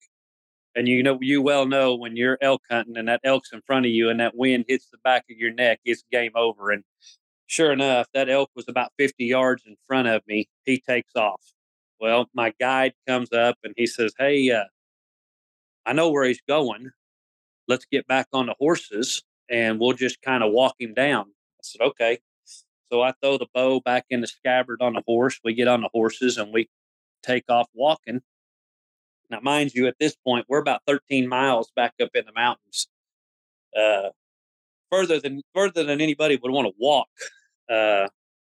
And 0.74 0.86
you 0.86 1.02
know, 1.02 1.18
you 1.20 1.42
well 1.42 1.66
know 1.66 1.94
when 1.94 2.16
you're 2.16 2.38
elk 2.40 2.62
hunting 2.70 2.96
and 2.96 3.08
that 3.08 3.20
elk's 3.24 3.52
in 3.52 3.62
front 3.62 3.86
of 3.86 3.92
you 3.92 4.10
and 4.10 4.20
that 4.20 4.36
wind 4.36 4.66
hits 4.68 4.88
the 4.90 4.98
back 4.98 5.24
of 5.30 5.36
your 5.36 5.52
neck, 5.52 5.80
it's 5.84 6.04
game 6.12 6.32
over. 6.34 6.70
And 6.70 6.84
sure 7.46 7.72
enough, 7.72 8.06
that 8.14 8.28
elk 8.28 8.50
was 8.54 8.68
about 8.68 8.92
50 8.98 9.24
yards 9.24 9.64
in 9.66 9.76
front 9.86 10.08
of 10.08 10.22
me. 10.28 10.48
He 10.64 10.78
takes 10.78 11.16
off. 11.16 11.42
Well, 12.00 12.28
my 12.32 12.54
guide 12.60 12.92
comes 13.06 13.32
up 13.32 13.56
and 13.64 13.74
he 13.76 13.86
says, 13.86 14.14
Hey, 14.18 14.50
uh, 14.50 14.64
I 15.84 15.94
know 15.94 16.10
where 16.10 16.24
he's 16.24 16.42
going. 16.46 16.90
Let's 17.66 17.86
get 17.90 18.06
back 18.06 18.28
on 18.32 18.46
the 18.46 18.54
horses 18.58 19.22
and 19.48 19.80
we'll 19.80 19.94
just 19.94 20.20
kind 20.22 20.42
of 20.42 20.52
walk 20.52 20.74
him 20.78 20.94
down. 20.94 21.26
I 21.26 21.62
said, 21.62 21.80
okay. 21.80 22.18
So 22.90 23.02
I 23.02 23.12
throw 23.22 23.38
the 23.38 23.46
bow 23.54 23.80
back 23.80 24.06
in 24.10 24.20
the 24.20 24.26
scabbard 24.26 24.80
on 24.80 24.94
the 24.94 25.02
horse. 25.06 25.40
We 25.44 25.54
get 25.54 25.68
on 25.68 25.82
the 25.82 25.90
horses 25.92 26.38
and 26.38 26.52
we 26.52 26.68
take 27.22 27.44
off 27.48 27.68
walking. 27.74 28.20
Now, 29.30 29.40
mind 29.40 29.72
you, 29.74 29.86
at 29.86 29.96
this 30.00 30.16
point, 30.16 30.46
we're 30.48 30.58
about 30.58 30.82
13 30.86 31.28
miles 31.28 31.70
back 31.76 31.94
up 32.00 32.10
in 32.14 32.24
the 32.24 32.32
mountains. 32.32 32.88
Uh, 33.76 34.08
further 34.90 35.20
than 35.20 35.42
further 35.54 35.84
than 35.84 36.00
anybody 36.00 36.38
would 36.42 36.50
want 36.50 36.66
to 36.66 36.74
walk. 36.78 37.08
Uh, 37.68 38.08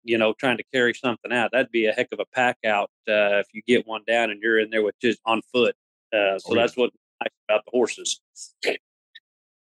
you 0.03 0.17
know, 0.17 0.33
trying 0.33 0.57
to 0.57 0.63
carry 0.73 0.93
something 0.93 1.31
out. 1.31 1.51
That'd 1.51 1.71
be 1.71 1.87
a 1.87 1.91
heck 1.91 2.07
of 2.11 2.19
a 2.19 2.25
pack 2.33 2.57
out 2.65 2.89
uh, 3.07 3.39
if 3.39 3.47
you 3.53 3.61
get 3.67 3.85
one 3.85 4.01
down 4.07 4.31
and 4.31 4.41
you're 4.41 4.59
in 4.59 4.69
there 4.69 4.83
with 4.83 4.95
just 5.01 5.19
on 5.25 5.41
foot. 5.53 5.75
Uh, 6.13 6.39
so 6.39 6.51
oh, 6.51 6.55
yeah. 6.55 6.61
that's 6.61 6.77
what 6.77 6.91
nice 7.21 7.31
about 7.47 7.65
the 7.65 7.71
horses. 7.71 8.21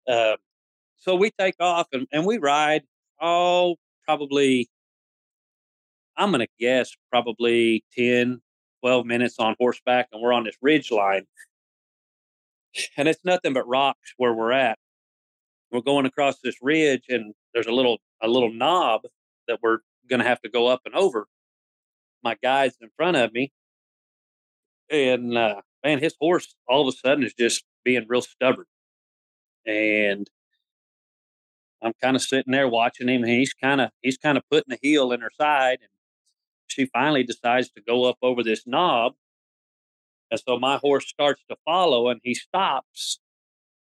Uh, 0.08 0.36
so 0.96 1.14
we 1.14 1.30
take 1.38 1.54
off 1.60 1.86
and, 1.92 2.06
and 2.12 2.26
we 2.26 2.38
ride, 2.38 2.82
oh, 3.20 3.76
probably, 4.04 4.68
I'm 6.16 6.30
going 6.30 6.40
to 6.40 6.48
guess, 6.58 6.94
probably 7.10 7.84
10, 7.96 8.40
12 8.82 9.06
minutes 9.06 9.36
on 9.38 9.56
horseback. 9.58 10.08
And 10.12 10.22
we're 10.22 10.32
on 10.32 10.44
this 10.44 10.56
ridge 10.62 10.90
line. 10.90 11.24
And 12.96 13.08
it's 13.08 13.24
nothing 13.24 13.54
but 13.54 13.66
rocks 13.66 14.14
where 14.18 14.34
we're 14.34 14.52
at. 14.52 14.78
We're 15.72 15.80
going 15.80 16.06
across 16.06 16.38
this 16.40 16.56
ridge 16.62 17.04
and 17.08 17.34
there's 17.54 17.66
a 17.66 17.72
little 17.72 17.98
a 18.22 18.28
little 18.28 18.52
knob 18.52 19.02
that 19.48 19.58
we're 19.62 19.78
to 20.16 20.22
have 20.22 20.40
to 20.40 20.48
go 20.48 20.66
up 20.66 20.80
and 20.86 20.94
over. 20.94 21.26
My 22.22 22.36
guy's 22.42 22.76
in 22.80 22.88
front 22.96 23.16
of 23.16 23.32
me, 23.32 23.52
and 24.90 25.36
uh, 25.36 25.60
man, 25.84 25.98
his 25.98 26.14
horse 26.20 26.54
all 26.66 26.88
of 26.88 26.94
a 26.94 26.96
sudden 26.96 27.24
is 27.24 27.34
just 27.34 27.64
being 27.84 28.06
real 28.08 28.22
stubborn, 28.22 28.66
and 29.66 30.28
I'm 31.82 31.92
kind 32.02 32.16
of 32.16 32.22
sitting 32.22 32.52
there 32.52 32.68
watching 32.68 33.08
him. 33.08 33.22
And 33.22 33.30
he's 33.30 33.52
kind 33.52 33.80
of 33.80 33.90
he's 34.02 34.18
kind 34.18 34.38
of 34.38 34.44
putting 34.50 34.70
the 34.70 34.78
heel 34.82 35.12
in 35.12 35.20
her 35.20 35.30
side, 35.38 35.78
and 35.80 35.90
she 36.68 36.86
finally 36.86 37.24
decides 37.24 37.70
to 37.70 37.80
go 37.80 38.04
up 38.04 38.18
over 38.22 38.42
this 38.42 38.66
knob. 38.66 39.14
And 40.30 40.40
so 40.40 40.58
my 40.58 40.76
horse 40.76 41.08
starts 41.08 41.42
to 41.48 41.56
follow, 41.64 42.08
and 42.08 42.20
he 42.22 42.34
stops 42.34 43.18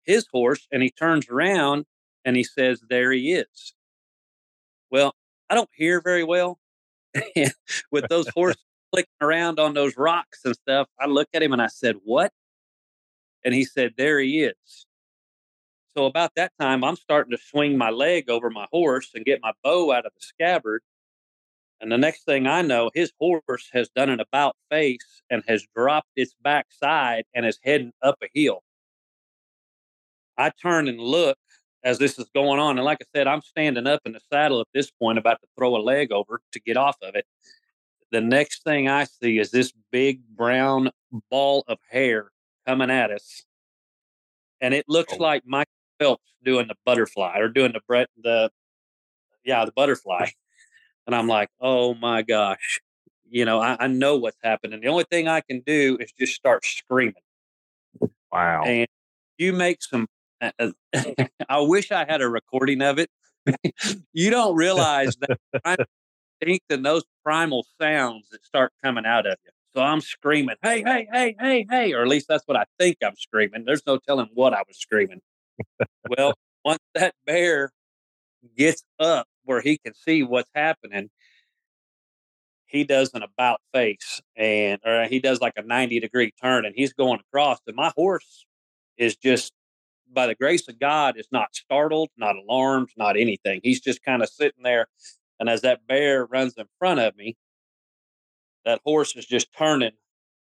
his 0.06 0.28
horse, 0.32 0.68
and 0.72 0.82
he 0.82 0.90
turns 0.90 1.28
around, 1.30 1.86
and 2.26 2.36
he 2.38 2.44
says, 2.44 2.82
"There 2.90 3.12
he 3.12 3.34
is." 3.34 3.74
Well, 4.90 5.16
I 5.50 5.56
don't 5.56 5.70
hear 5.74 6.02
very 6.02 6.24
well 6.24 6.60
with 7.92 8.08
those 8.10 8.30
horses 8.30 8.64
clicking 8.94 9.12
around 9.22 9.60
on 9.60 9.74
those 9.74 9.98
rocks 9.98 10.42
and 10.46 10.56
stuff. 10.56 10.88
I 11.00 11.08
look 11.08 11.28
at 11.34 11.44
him 11.44 11.54
and 11.54 11.62
I 11.62 11.68
said, 11.68 11.98
"What?" 12.04 12.32
And 13.44 13.54
he 13.54 13.66
said, 13.66 13.96
"There 13.98 14.20
he 14.20 14.44
is." 14.44 14.88
So 15.98 16.06
about 16.06 16.36
that 16.36 16.52
time, 16.60 16.84
I'm 16.84 16.96
starting 16.96 17.32
to 17.32 17.44
swing 17.44 17.78
my 17.78 17.90
leg 17.90 18.30
over 18.30 18.50
my 18.52 18.68
horse 18.72 19.10
and 19.16 19.26
get 19.26 19.42
my 19.42 19.52
bow 19.64 19.92
out 19.92 20.06
of 20.06 20.14
the 20.14 20.22
scabbard. 20.22 20.84
And 21.80 21.92
the 21.92 21.98
next 21.98 22.26
thing 22.26 22.48
I 22.48 22.62
know, 22.62 22.90
his 22.94 23.12
horse 23.20 23.70
has 23.72 23.90
done 23.90 24.10
an 24.10 24.20
about 24.20 24.56
face 24.70 25.22
and 25.30 25.44
has 25.48 25.66
dropped 25.76 26.10
its 26.16 26.36
backside 26.42 27.26
and 27.36 27.46
is 27.46 27.60
heading 27.64 27.92
up 28.02 28.18
a 28.24 28.28
hill. 28.34 28.64
I 30.38 30.52
turn 30.62 30.88
and 30.88 31.00
look 31.00 31.38
as 31.84 32.00
this 32.00 32.18
is 32.18 32.30
going 32.34 32.60
on. 32.60 32.78
And 32.78 32.86
like 32.86 33.00
I 33.02 33.06
said, 33.16 33.28
I'm 33.28 33.42
standing 33.42 33.88
up 33.88 34.02
in 34.06 34.14
the 34.14 34.20
saddle 34.32 34.62
at 34.62 34.68
this 34.74 34.92
point, 34.92 35.18
about 35.18 35.40
to 35.42 35.48
throw 35.58 35.76
a 35.76 35.78
leg 35.78 36.12
over 36.12 36.42
to 36.52 36.60
get 36.60 36.78
off 36.78 36.98
of 37.02 37.16
it. 37.16 37.26
The 38.12 38.22
next 38.22 38.64
thing 38.64 38.88
I 38.88 39.04
see 39.04 39.38
is 39.38 39.52
this 39.52 39.72
big 39.92 40.22
brown 40.36 40.90
ball 41.30 41.64
of 41.68 41.78
hair 41.90 42.32
coming 42.66 42.90
at 42.90 43.12
us. 43.12 43.44
And 44.62 44.74
it 44.74 44.86
looks 44.88 45.14
oh. 45.14 45.22
like 45.22 45.44
my 45.46 45.66
Phelps 46.00 46.34
doing 46.44 46.68
the 46.68 46.76
butterfly 46.86 47.38
or 47.40 47.50
doing 47.50 47.72
the 47.72 47.82
Brett 47.88 48.08
the 48.22 48.52
yeah 49.44 49.66
the 49.66 49.72
butterfly, 49.72 50.28
and 51.08 51.16
I'm 51.16 51.28
like, 51.28 51.50
oh 51.60 51.96
my 51.96 52.22
gosh, 52.22 52.80
you 53.30 53.46
know, 53.46 53.60
I, 53.60 53.78
I 53.80 53.88
know 53.88 54.18
what's 54.18 54.38
happening. 54.44 54.82
The 54.82 54.88
only 54.88 55.06
thing 55.10 55.28
I 55.28 55.42
can 55.42 55.62
do 55.66 55.98
is 56.00 56.12
just 56.12 56.34
start 56.34 56.66
screaming. 56.66 57.16
Wow! 58.32 58.64
And 58.66 58.88
you 59.38 59.54
make 59.54 59.82
some. 59.82 60.08
Uh, 60.40 60.52
uh 60.60 60.70
I 61.50 61.60
wish 61.62 61.92
I 61.92 62.06
had 62.08 62.22
a 62.22 62.30
recording 62.30 62.82
of 62.82 63.00
it. 63.00 63.10
you 64.14 64.30
don't 64.30 64.56
realize 64.56 65.16
that 65.22 65.88
instinct 66.42 66.66
and 66.70 66.86
those 66.86 67.04
primal 67.24 67.66
sounds 67.82 68.30
that 68.30 68.46
start 68.46 68.74
coming 68.84 69.06
out 69.06 69.26
of 69.26 69.38
you. 69.46 69.52
So 69.74 69.82
I'm 69.82 70.02
screaming, 70.02 70.56
hey, 70.64 70.84
hey, 70.84 71.08
hey, 71.12 71.36
hey, 71.40 71.66
hey, 71.70 71.94
or 71.94 72.02
at 72.02 72.08
least 72.08 72.28
that's 72.28 72.44
what 72.46 72.58
I 72.58 72.66
think 72.80 72.98
I'm 73.04 73.16
screaming. 73.16 73.64
There's 73.66 73.86
no 73.86 73.98
telling 73.98 74.28
what 74.34 74.54
I 74.54 74.64
was 74.68 74.78
screaming. 74.78 75.22
well, 76.18 76.34
once 76.66 76.80
that 76.96 77.14
bear 77.26 77.72
gets 78.58 78.84
up 79.00 79.28
where 79.48 79.62
he 79.62 79.78
can 79.78 79.94
see 79.94 80.24
what's 80.24 80.52
happening, 80.54 81.10
he 82.66 82.84
does 82.84 83.12
an 83.14 83.24
about 83.24 83.62
face 83.74 84.22
and 84.36 84.80
or 84.86 85.06
he 85.06 85.20
does 85.20 85.42
like 85.42 85.54
a 85.58 85.64
90 85.64 86.00
degree 86.00 86.32
turn 86.42 86.66
and 86.66 86.76
he's 86.76 86.94
going 86.94 87.20
across 87.20 87.60
and 87.66 87.76
my 87.76 87.92
horse 87.96 88.46
is 88.98 89.16
just 89.16 89.54
by 90.12 90.28
the 90.28 90.36
grace 90.36 90.68
of 90.68 90.78
god 90.78 91.18
is 91.18 91.28
not 91.32 91.56
startled 91.56 92.10
not 92.18 92.36
alarmed 92.36 92.90
not 92.98 93.16
anything. 93.18 93.62
He's 93.64 93.80
just 93.80 94.04
kind 94.04 94.22
of 94.22 94.28
sitting 94.28 94.64
there 94.64 94.88
and 95.40 95.50
as 95.50 95.62
that 95.62 95.88
bear 95.88 96.26
runs 96.26 96.56
in 96.58 96.66
front 96.78 97.00
of 97.00 97.16
me 97.16 97.38
that 98.68 98.82
horse 98.84 99.16
is 99.16 99.26
just 99.26 99.48
turning 99.58 99.94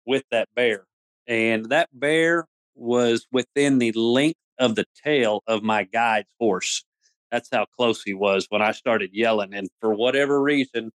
with 0.06 0.24
that 0.32 0.48
bear. 0.56 0.86
And 1.28 1.66
that 1.70 1.90
bear 1.92 2.48
was 2.76 3.28
within 3.32 3.80
the 3.80 3.92
length 3.94 4.40
of 4.60 4.76
the 4.76 4.86
tail 5.04 5.42
of 5.48 5.64
my 5.64 5.84
guide's 5.84 6.30
horse 6.40 6.84
that's 7.32 7.50
how 7.52 7.66
close 7.78 8.04
he 8.04 8.14
was 8.14 8.46
when 8.50 8.62
i 8.62 8.72
started 8.72 9.10
yelling 9.14 9.54
and 9.54 9.70
for 9.80 9.94
whatever 9.94 10.42
reason 10.42 10.92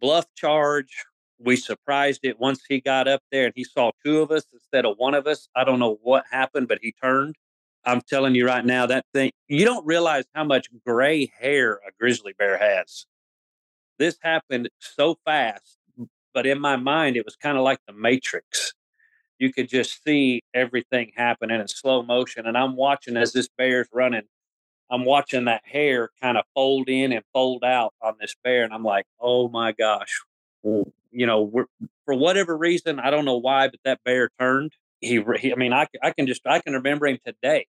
bluff 0.00 0.26
charge. 0.34 1.04
We 1.38 1.56
surprised 1.56 2.20
it 2.22 2.38
once 2.38 2.60
he 2.68 2.80
got 2.80 3.08
up 3.08 3.22
there 3.30 3.46
and 3.46 3.54
he 3.56 3.64
saw 3.64 3.92
two 4.04 4.20
of 4.20 4.30
us 4.30 4.44
instead 4.52 4.84
of 4.84 4.96
one 4.98 5.14
of 5.14 5.26
us. 5.26 5.48
I 5.54 5.64
don't 5.64 5.78
know 5.78 5.98
what 6.02 6.24
happened, 6.30 6.68
but 6.68 6.78
he 6.82 6.92
turned. 7.02 7.36
I'm 7.84 8.02
telling 8.02 8.34
you 8.34 8.46
right 8.46 8.64
now, 8.64 8.84
that 8.86 9.06
thing, 9.14 9.30
you 9.48 9.64
don't 9.64 9.86
realize 9.86 10.24
how 10.34 10.44
much 10.44 10.68
gray 10.86 11.30
hair 11.40 11.76
a 11.76 11.92
grizzly 11.98 12.34
bear 12.38 12.58
has. 12.58 13.06
This 13.98 14.18
happened 14.22 14.68
so 14.78 15.16
fast, 15.24 15.78
but 16.34 16.46
in 16.46 16.60
my 16.60 16.76
mind, 16.76 17.16
it 17.16 17.24
was 17.24 17.36
kind 17.36 17.56
of 17.56 17.64
like 17.64 17.78
the 17.86 17.94
Matrix. 17.94 18.74
You 19.38 19.50
could 19.50 19.70
just 19.70 20.04
see 20.04 20.42
everything 20.52 21.12
happening 21.16 21.58
in 21.58 21.68
slow 21.68 22.02
motion. 22.02 22.46
And 22.46 22.58
I'm 22.58 22.76
watching 22.76 23.16
as 23.16 23.32
this 23.32 23.48
bear's 23.56 23.88
running 23.94 24.24
I'm 24.90 25.04
watching 25.04 25.44
that 25.44 25.62
hair 25.64 26.10
kind 26.20 26.36
of 26.36 26.44
fold 26.54 26.88
in 26.88 27.12
and 27.12 27.24
fold 27.32 27.62
out 27.64 27.94
on 28.02 28.14
this 28.20 28.34
bear, 28.42 28.64
and 28.64 28.72
I'm 28.72 28.82
like, 28.82 29.06
oh 29.20 29.48
my 29.48 29.72
gosh, 29.72 30.20
you 30.64 31.26
know, 31.26 31.66
for 32.04 32.14
whatever 32.14 32.56
reason, 32.56 32.98
I 32.98 33.10
don't 33.10 33.24
know 33.24 33.38
why, 33.38 33.68
but 33.68 33.80
that 33.84 34.00
bear 34.04 34.30
turned. 34.38 34.72
He, 35.00 35.22
he 35.38 35.52
I 35.52 35.56
mean, 35.56 35.72
I, 35.72 35.86
I 36.02 36.10
can 36.10 36.26
just 36.26 36.46
I 36.46 36.60
can 36.60 36.74
remember 36.74 37.06
him 37.06 37.18
today. 37.24 37.66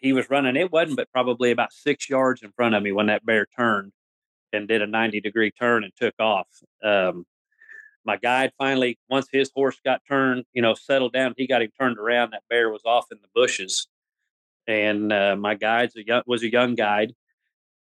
He 0.00 0.12
was 0.12 0.28
running. 0.30 0.56
It 0.56 0.72
wasn't, 0.72 0.96
but 0.96 1.12
probably 1.12 1.52
about 1.52 1.72
six 1.72 2.08
yards 2.08 2.42
in 2.42 2.50
front 2.52 2.74
of 2.74 2.82
me 2.82 2.90
when 2.90 3.06
that 3.06 3.24
bear 3.24 3.46
turned 3.56 3.92
and 4.52 4.66
did 4.66 4.82
a 4.82 4.86
90 4.86 5.20
degree 5.20 5.52
turn 5.52 5.84
and 5.84 5.92
took 5.96 6.14
off. 6.18 6.48
Um, 6.82 7.24
my 8.04 8.16
guide 8.16 8.52
finally, 8.58 8.98
once 9.08 9.28
his 9.30 9.50
horse 9.54 9.78
got 9.84 10.00
turned, 10.08 10.44
you 10.54 10.62
know, 10.62 10.74
settled 10.74 11.12
down, 11.12 11.34
he 11.36 11.46
got 11.46 11.62
him 11.62 11.70
turned 11.78 11.98
around. 11.98 12.30
That 12.32 12.42
bear 12.48 12.70
was 12.70 12.82
off 12.84 13.06
in 13.12 13.18
the 13.20 13.28
bushes 13.34 13.88
and 14.66 15.12
uh, 15.12 15.36
my 15.36 15.54
guide 15.54 15.90
was 16.26 16.42
a 16.42 16.50
young 16.50 16.74
guide, 16.74 17.12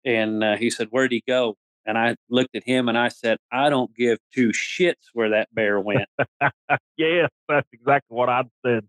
and 0.05 0.45
uh, 0.45 0.57
he 0.57 0.71
said, 0.71 0.89
"Where'd 0.91 1.13
he 1.13 1.23
go?" 1.27 1.57
And 1.87 1.99
I 1.99 2.17
looked 2.31 2.55
at 2.57 2.65
him 2.65 2.89
and 2.89 2.97
I 2.97 3.09
said, 3.09 3.39
"I 3.53 3.71
don't 3.71 3.95
give 3.95 4.19
two 4.35 4.49
shits 4.51 5.11
where 5.13 5.31
that 5.31 5.55
bear 5.55 5.81
went." 5.81 6.09
yes, 6.97 7.31
that's 7.49 7.69
exactly 7.73 8.15
what 8.15 8.29
I 8.31 8.45
said. 8.65 8.87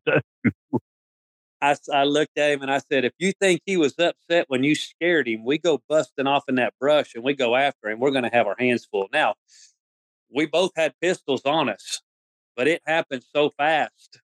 I, 1.62 1.76
I 1.94 2.04
looked 2.04 2.38
at 2.38 2.52
him 2.52 2.62
and 2.62 2.72
I 2.72 2.80
said, 2.80 3.06
"If 3.06 3.14
you 3.20 3.32
think 3.40 3.62
he 3.66 3.78
was 3.78 3.98
upset 4.00 4.46
when 4.48 4.64
you 4.64 4.76
scared 4.76 5.28
him, 5.28 5.44
we 5.46 5.58
go 5.58 5.82
busting 5.90 6.28
off 6.28 6.44
in 6.48 6.56
that 6.56 6.74
brush 6.80 7.16
and 7.16 7.24
we 7.24 7.34
go 7.34 7.56
after 7.56 7.90
him. 7.90 8.00
We're 8.00 8.12
going 8.12 8.24
to 8.24 8.36
have 8.36 8.48
our 8.48 8.56
hands 8.60 8.86
full." 8.86 9.08
Now, 9.12 9.36
we 10.34 10.46
both 10.46 10.72
had 10.76 10.94
pistols 11.02 11.44
on 11.46 11.70
us, 11.70 12.02
but 12.56 12.68
it 12.68 12.82
happened 12.86 13.24
so 13.34 13.50
fast. 13.50 14.22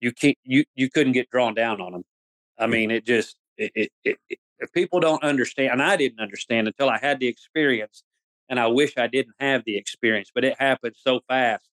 You 0.00 0.12
can't 0.12 0.38
you 0.44 0.64
you 0.74 0.90
couldn't 0.90 1.12
get 1.12 1.30
drawn 1.30 1.54
down 1.54 1.80
on 1.80 1.94
him. 1.94 2.04
I 2.58 2.66
mm. 2.66 2.70
mean, 2.70 2.90
it 2.90 3.04
just 3.04 3.36
it, 3.56 3.90
it, 4.04 4.18
it, 4.28 4.38
people 4.72 5.00
don't 5.00 5.22
understand, 5.22 5.72
and 5.72 5.82
I 5.82 5.96
didn't 5.96 6.20
understand 6.20 6.66
until 6.66 6.88
I 6.88 6.98
had 6.98 7.20
the 7.20 7.26
experience, 7.26 8.02
and 8.48 8.58
I 8.58 8.66
wish 8.66 8.96
I 8.96 9.06
didn't 9.06 9.34
have 9.40 9.62
the 9.64 9.76
experience, 9.76 10.30
but 10.34 10.44
it 10.44 10.56
happened 10.58 10.94
so 10.98 11.20
fast 11.28 11.68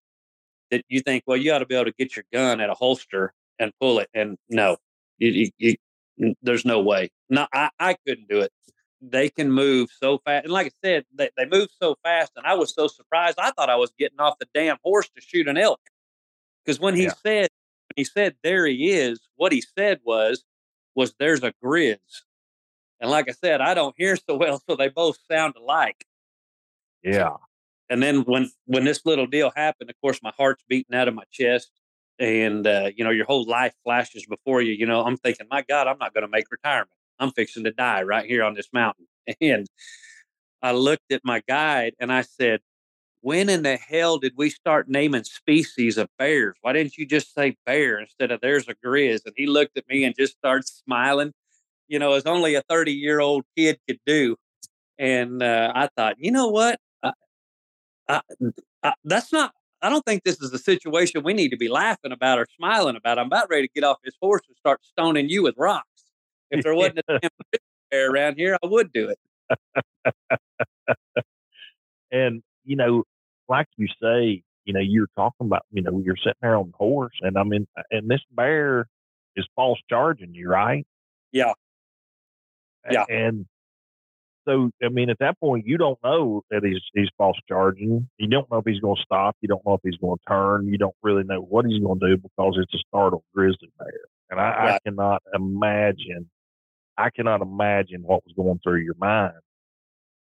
that 0.71 0.83
you 0.89 0.99
think, 1.01 1.23
well, 1.27 1.37
you 1.37 1.51
ought 1.53 1.59
to 1.59 1.65
be 1.65 1.75
able 1.75 1.85
to 1.85 1.93
get 1.97 2.15
your 2.15 2.25
gun 2.33 2.59
at 2.59 2.69
a 2.69 2.73
holster 2.73 3.33
and 3.59 3.71
pull 3.79 3.99
it, 3.99 4.09
and 4.13 4.37
no, 4.49 4.77
you, 5.17 5.49
you, 5.57 5.75
you, 6.17 6.35
there's 6.41 6.65
no 6.65 6.81
way. 6.81 7.09
No, 7.29 7.47
I, 7.53 7.69
I 7.79 7.95
couldn't 8.05 8.27
do 8.27 8.41
it. 8.41 8.51
They 9.01 9.29
can 9.29 9.51
move 9.51 9.89
so 9.99 10.19
fast, 10.25 10.45
and 10.45 10.53
like 10.53 10.67
I 10.67 10.71
said, 10.83 11.05
they, 11.13 11.29
they 11.37 11.45
move 11.45 11.69
so 11.81 11.95
fast, 12.03 12.31
and 12.35 12.45
I 12.45 12.55
was 12.55 12.73
so 12.73 12.87
surprised. 12.87 13.37
I 13.39 13.51
thought 13.51 13.69
I 13.69 13.75
was 13.75 13.91
getting 13.97 14.19
off 14.19 14.39
the 14.39 14.47
damn 14.53 14.77
horse 14.83 15.09
to 15.15 15.21
shoot 15.21 15.47
an 15.47 15.57
elk, 15.57 15.81
because 16.63 16.79
when 16.79 16.95
he 16.95 17.03
yeah. 17.03 17.13
said 17.23 17.49
he 17.95 18.03
said 18.03 18.35
there 18.43 18.65
he 18.65 18.91
is, 18.91 19.19
what 19.35 19.51
he 19.51 19.61
said 19.61 19.99
was 20.03 20.43
was 20.95 21.13
there's 21.19 21.43
a 21.43 21.53
grizz. 21.63 21.97
And 22.99 23.11
like 23.11 23.29
I 23.29 23.33
said, 23.33 23.61
I 23.61 23.73
don't 23.73 23.95
hear 23.97 24.15
so 24.15 24.35
well, 24.35 24.61
so 24.67 24.75
they 24.75 24.89
both 24.89 25.17
sound 25.29 25.55
alike. 25.57 26.05
Yeah. 27.03 27.35
And 27.89 28.01
then 28.01 28.21
when 28.21 28.49
when 28.65 28.85
this 28.85 29.05
little 29.05 29.27
deal 29.27 29.51
happened, 29.55 29.89
of 29.89 29.95
course, 30.01 30.19
my 30.23 30.31
heart's 30.37 30.63
beating 30.67 30.95
out 30.95 31.07
of 31.07 31.13
my 31.13 31.23
chest, 31.31 31.69
and 32.17 32.65
uh, 32.65 32.89
you 32.95 33.03
know 33.03 33.11
your 33.11 33.25
whole 33.25 33.45
life 33.45 33.73
flashes 33.83 34.25
before 34.25 34.61
you. 34.61 34.73
You 34.73 34.87
know, 34.87 35.03
I'm 35.03 35.17
thinking, 35.17 35.47
my 35.51 35.61
God, 35.61 35.87
I'm 35.87 35.99
not 35.99 36.13
going 36.13 36.23
to 36.23 36.27
make 36.27 36.51
retirement. 36.51 36.89
I'm 37.19 37.31
fixing 37.31 37.63
to 37.65 37.71
die 37.71 38.03
right 38.03 38.25
here 38.25 38.43
on 38.43 38.53
this 38.53 38.69
mountain. 38.73 39.07
And 39.41 39.67
I 40.61 40.71
looked 40.71 41.11
at 41.11 41.21
my 41.23 41.41
guide 41.47 41.93
and 41.99 42.11
I 42.11 42.21
said, 42.21 42.59
when 43.25 43.49
in 43.49 43.63
the 43.63 43.75
hell 43.75 44.19
did 44.19 44.33
we 44.37 44.51
start 44.51 44.87
naming 44.87 45.23
species 45.23 45.97
of 45.97 46.07
bears? 46.19 46.55
Why 46.61 46.73
didn't 46.73 46.95
you 46.95 47.07
just 47.07 47.33
say 47.33 47.57
bear 47.65 47.99
instead 47.99 48.29
of 48.29 48.39
there's 48.39 48.67
a 48.67 48.75
grizz? 48.75 49.21
And 49.25 49.33
he 49.35 49.47
looked 49.47 49.75
at 49.79 49.89
me 49.89 50.03
and 50.03 50.13
just 50.15 50.33
started 50.33 50.67
smiling, 50.67 51.33
you 51.87 51.97
know, 51.97 52.13
as 52.13 52.27
only 52.27 52.53
a 52.53 52.61
30 52.69 52.91
year 52.91 53.21
old 53.21 53.43
kid 53.57 53.79
could 53.87 53.97
do. 54.05 54.35
And 54.99 55.41
uh, 55.41 55.71
I 55.73 55.89
thought, 55.97 56.17
you 56.19 56.31
know 56.31 56.49
what? 56.49 56.79
I, 57.01 57.13
I, 58.07 58.21
I, 58.83 58.93
that's 59.03 59.33
not, 59.33 59.53
I 59.81 59.89
don't 59.89 60.05
think 60.05 60.23
this 60.23 60.39
is 60.39 60.53
a 60.53 60.59
situation 60.59 61.23
we 61.23 61.33
need 61.33 61.49
to 61.49 61.57
be 61.57 61.67
laughing 61.67 62.11
about 62.11 62.37
or 62.37 62.45
smiling 62.55 62.95
about. 62.95 63.17
I'm 63.17 63.25
about 63.25 63.49
ready 63.49 63.67
to 63.67 63.73
get 63.73 63.83
off 63.83 63.97
this 64.05 64.13
horse 64.21 64.43
and 64.47 64.55
start 64.55 64.85
stoning 64.85 65.29
you 65.29 65.41
with 65.41 65.55
rocks. 65.57 65.87
If 66.51 66.63
there 66.63 66.75
wasn't 66.75 66.99
a 66.99 67.19
damn 67.23 67.31
bear 67.89 68.11
around 68.11 68.35
here, 68.35 68.55
I 68.63 68.67
would 68.67 68.93
do 68.93 69.09
it. 69.09 69.57
and 72.11 72.43
you 72.65 72.75
know, 72.75 73.03
like 73.49 73.67
you 73.77 73.87
say, 74.01 74.43
you 74.65 74.73
know, 74.73 74.79
you're 74.79 75.09
talking 75.15 75.47
about, 75.47 75.65
you 75.71 75.81
know, 75.81 76.01
you're 76.03 76.17
sitting 76.17 76.33
there 76.41 76.55
on 76.55 76.71
the 76.71 76.77
horse, 76.77 77.13
and 77.21 77.37
I 77.37 77.43
mean, 77.43 77.67
and 77.91 78.09
this 78.09 78.21
bear 78.31 78.87
is 79.35 79.47
false 79.55 79.79
charging 79.89 80.33
you, 80.33 80.49
right? 80.49 80.85
Yeah. 81.31 81.53
Yeah. 82.89 83.03
And 83.09 83.45
so, 84.47 84.69
I 84.83 84.89
mean, 84.89 85.09
at 85.09 85.17
that 85.19 85.39
point, 85.39 85.65
you 85.65 85.77
don't 85.77 85.97
know 86.03 86.43
that 86.51 86.63
he's 86.63 86.81
he's 86.93 87.09
false 87.17 87.37
charging. 87.47 88.07
You 88.17 88.27
don't 88.27 88.49
know 88.51 88.57
if 88.59 88.65
he's 88.65 88.79
going 88.79 88.95
to 88.95 89.01
stop. 89.01 89.35
You 89.41 89.47
don't 89.47 89.65
know 89.65 89.73
if 89.73 89.81
he's 89.83 89.97
going 89.97 90.17
to 90.17 90.23
turn. 90.27 90.67
You 90.67 90.77
don't 90.77 90.95
really 91.01 91.23
know 91.23 91.41
what 91.41 91.65
he's 91.65 91.81
going 91.81 91.99
to 91.99 92.07
do 92.09 92.17
because 92.17 92.57
it's 92.61 92.73
a 92.73 92.77
startled 92.87 93.23
grizzly 93.33 93.71
bear. 93.79 93.91
And 94.29 94.39
I, 94.39 94.43
right. 94.43 94.73
I 94.73 94.79
cannot 94.87 95.23
imagine, 95.33 96.29
I 96.97 97.09
cannot 97.09 97.41
imagine 97.41 98.03
what 98.03 98.23
was 98.23 98.33
going 98.35 98.59
through 98.63 98.81
your 98.81 98.95
mind. 98.99 99.33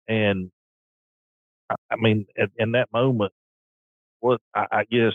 And 0.08 0.50
I 1.90 1.96
mean, 1.96 2.26
at, 2.38 2.50
in 2.56 2.72
that 2.72 2.92
moment, 2.92 3.32
what 4.20 4.40
I, 4.54 4.66
I 4.70 4.84
guess, 4.84 5.12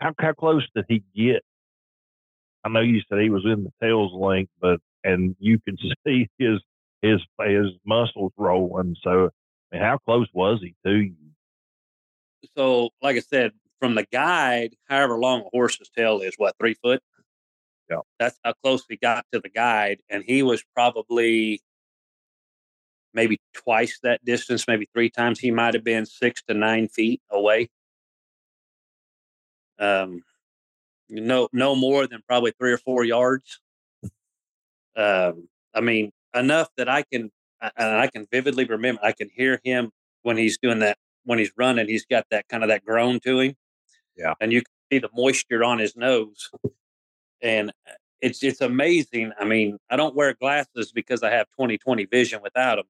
how 0.00 0.12
how 0.18 0.32
close 0.32 0.66
did 0.74 0.84
he 0.88 1.02
get? 1.14 1.42
I 2.64 2.68
know 2.68 2.80
you 2.80 3.00
said 3.08 3.20
he 3.20 3.30
was 3.30 3.44
in 3.44 3.64
the 3.64 3.72
tail's 3.82 4.12
length, 4.12 4.50
but 4.60 4.80
and 5.04 5.36
you 5.38 5.58
could 5.60 5.78
see 6.06 6.28
his 6.38 6.60
his 7.02 7.20
his 7.44 7.72
muscles 7.84 8.32
rolling. 8.36 8.96
So, 9.02 9.30
I 9.72 9.76
mean, 9.76 9.82
how 9.82 9.98
close 9.98 10.28
was 10.32 10.60
he 10.60 10.74
to 10.84 10.96
you? 10.96 11.14
So, 12.56 12.90
like 13.02 13.16
I 13.16 13.20
said, 13.20 13.52
from 13.80 13.94
the 13.94 14.06
guide, 14.12 14.76
however 14.88 15.18
long 15.18 15.40
a 15.40 15.48
horse's 15.52 15.90
tail 15.96 16.20
is, 16.20 16.34
what 16.36 16.54
three 16.58 16.74
foot? 16.74 17.02
Yeah, 17.90 18.00
that's 18.18 18.38
how 18.44 18.52
close 18.62 18.84
we 18.88 18.96
got 18.96 19.26
to 19.32 19.40
the 19.40 19.48
guide, 19.48 19.98
and 20.10 20.24
he 20.24 20.42
was 20.42 20.64
probably 20.74 21.60
maybe 23.16 23.40
twice 23.54 23.98
that 24.02 24.24
distance, 24.24 24.68
maybe 24.68 24.86
three 24.92 25.10
times. 25.10 25.40
He 25.40 25.50
might 25.50 25.74
have 25.74 25.82
been 25.82 26.04
six 26.04 26.42
to 26.42 26.54
nine 26.54 26.86
feet 26.86 27.22
away. 27.30 27.70
Um, 29.78 30.22
no, 31.08 31.48
no 31.52 31.74
more 31.74 32.06
than 32.06 32.20
probably 32.28 32.52
three 32.58 32.72
or 32.72 32.78
four 32.78 33.04
yards. 33.04 33.60
Um, 34.96 35.48
I 35.74 35.80
mean, 35.80 36.12
enough 36.34 36.68
that 36.76 36.88
I 36.88 37.02
can, 37.02 37.30
I, 37.60 37.70
I 37.76 38.06
can 38.08 38.26
vividly 38.30 38.66
remember. 38.66 39.00
I 39.02 39.12
can 39.12 39.30
hear 39.34 39.60
him 39.64 39.90
when 40.22 40.36
he's 40.36 40.58
doing 40.58 40.78
that. 40.80 40.98
When 41.24 41.38
he's 41.38 41.52
running, 41.56 41.88
he's 41.88 42.06
got 42.06 42.24
that 42.30 42.46
kind 42.48 42.62
of 42.62 42.68
that 42.68 42.84
groan 42.84 43.18
to 43.20 43.40
him. 43.40 43.54
Yeah, 44.16 44.34
and 44.40 44.52
you 44.52 44.60
can 44.60 44.72
see 44.92 44.98
the 45.00 45.10
moisture 45.12 45.64
on 45.64 45.78
his 45.78 45.96
nose, 45.96 46.50
and 47.42 47.72
it's 48.20 48.44
it's 48.44 48.60
amazing. 48.60 49.32
I 49.38 49.44
mean, 49.44 49.78
I 49.90 49.96
don't 49.96 50.14
wear 50.14 50.34
glasses 50.34 50.92
because 50.92 51.24
I 51.24 51.30
have 51.30 51.48
20/20 51.58 52.08
vision 52.08 52.40
without 52.42 52.76
them, 52.76 52.86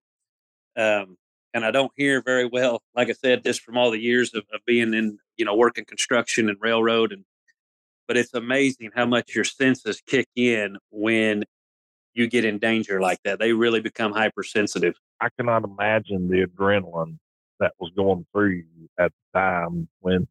um, 0.76 1.16
and 1.54 1.64
I 1.64 1.70
don't 1.70 1.92
hear 1.96 2.22
very 2.22 2.46
well. 2.46 2.82
Like 2.94 3.08
I 3.08 3.12
said, 3.12 3.44
just 3.44 3.62
from 3.62 3.78
all 3.78 3.90
the 3.90 3.98
years 3.98 4.34
of, 4.34 4.44
of 4.52 4.60
being 4.66 4.92
in, 4.94 5.18
you 5.36 5.44
know, 5.44 5.54
working 5.54 5.84
construction 5.84 6.48
and 6.48 6.58
railroad, 6.60 7.12
and 7.12 7.24
but 8.06 8.16
it's 8.16 8.34
amazing 8.34 8.90
how 8.94 9.06
much 9.06 9.34
your 9.34 9.44
senses 9.44 10.00
kick 10.06 10.28
in 10.36 10.76
when 10.90 11.44
you 12.14 12.28
get 12.28 12.44
in 12.44 12.58
danger 12.58 13.00
like 13.00 13.18
that. 13.24 13.38
They 13.38 13.52
really 13.52 13.80
become 13.80 14.12
hypersensitive. 14.12 14.94
I 15.20 15.28
cannot 15.36 15.64
imagine 15.64 16.28
the 16.28 16.46
adrenaline 16.46 17.18
that 17.60 17.72
was 17.78 17.90
going 17.96 18.26
through 18.32 18.50
you 18.50 18.88
at 18.98 19.12
the 19.12 19.38
time 19.38 19.88
when, 20.00 20.28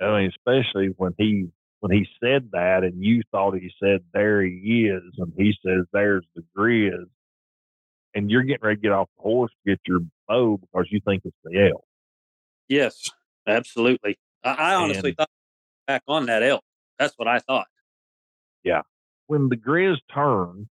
I 0.00 0.18
mean, 0.18 0.30
especially 0.30 0.94
when 0.96 1.14
he 1.18 1.48
when 1.80 1.92
he 1.92 2.06
said 2.22 2.50
that 2.52 2.84
and 2.84 3.02
you 3.02 3.22
thought 3.30 3.54
he 3.54 3.72
said 3.82 4.00
there 4.12 4.42
he 4.42 4.86
is 4.86 5.14
and 5.18 5.32
he 5.36 5.54
says 5.64 5.84
there's 5.92 6.24
the 6.36 6.44
grizz 6.56 7.06
and 8.14 8.30
you're 8.30 8.42
getting 8.42 8.62
ready 8.62 8.76
to 8.76 8.82
get 8.82 8.92
off 8.92 9.08
the 9.16 9.22
horse 9.22 9.52
to 9.64 9.72
get 9.72 9.80
your 9.86 10.00
bow 10.28 10.58
because 10.58 10.86
you 10.90 11.00
think 11.06 11.22
it's 11.24 11.36
the 11.44 11.70
elk. 11.70 11.84
Yes, 12.68 13.10
absolutely. 13.46 14.18
I, 14.44 14.54
I 14.54 14.74
honestly 14.74 15.10
and, 15.10 15.16
thought 15.16 15.30
back 15.86 16.02
on 16.08 16.26
that 16.26 16.42
elk. 16.42 16.62
That's 16.98 17.14
what 17.16 17.28
I 17.28 17.38
thought. 17.40 17.66
Yeah. 18.64 18.82
When 19.26 19.48
the 19.48 19.56
grizz 19.56 19.96
turned 20.12 20.66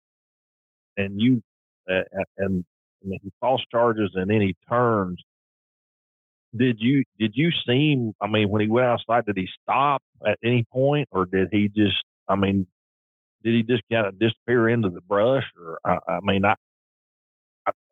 and 0.96 1.20
you 1.20 1.42
uh, 1.90 2.02
and, 2.36 2.64
and 3.02 3.20
he 3.22 3.32
false 3.40 3.62
charges 3.70 4.10
and 4.14 4.30
then 4.30 4.40
he 4.40 4.54
turns 4.68 5.22
did 6.56 6.76
you 6.80 7.04
did 7.18 7.32
you 7.34 7.50
see 7.66 7.92
him 7.92 8.14
i 8.20 8.26
mean 8.26 8.48
when 8.48 8.60
he 8.60 8.68
went 8.68 8.86
outside 8.86 9.24
did 9.26 9.36
he 9.36 9.46
stop 9.62 10.02
at 10.26 10.38
any 10.42 10.64
point 10.72 11.08
or 11.12 11.26
did 11.26 11.48
he 11.52 11.68
just 11.68 12.02
i 12.28 12.34
mean 12.34 12.66
did 13.44 13.54
he 13.54 13.62
just 13.62 13.82
kind 13.90 14.06
of 14.06 14.18
disappear 14.18 14.68
into 14.68 14.88
the 14.88 15.00
brush 15.02 15.44
or 15.58 15.78
i, 15.84 15.98
I 16.08 16.18
mean 16.22 16.44
I, 16.44 16.54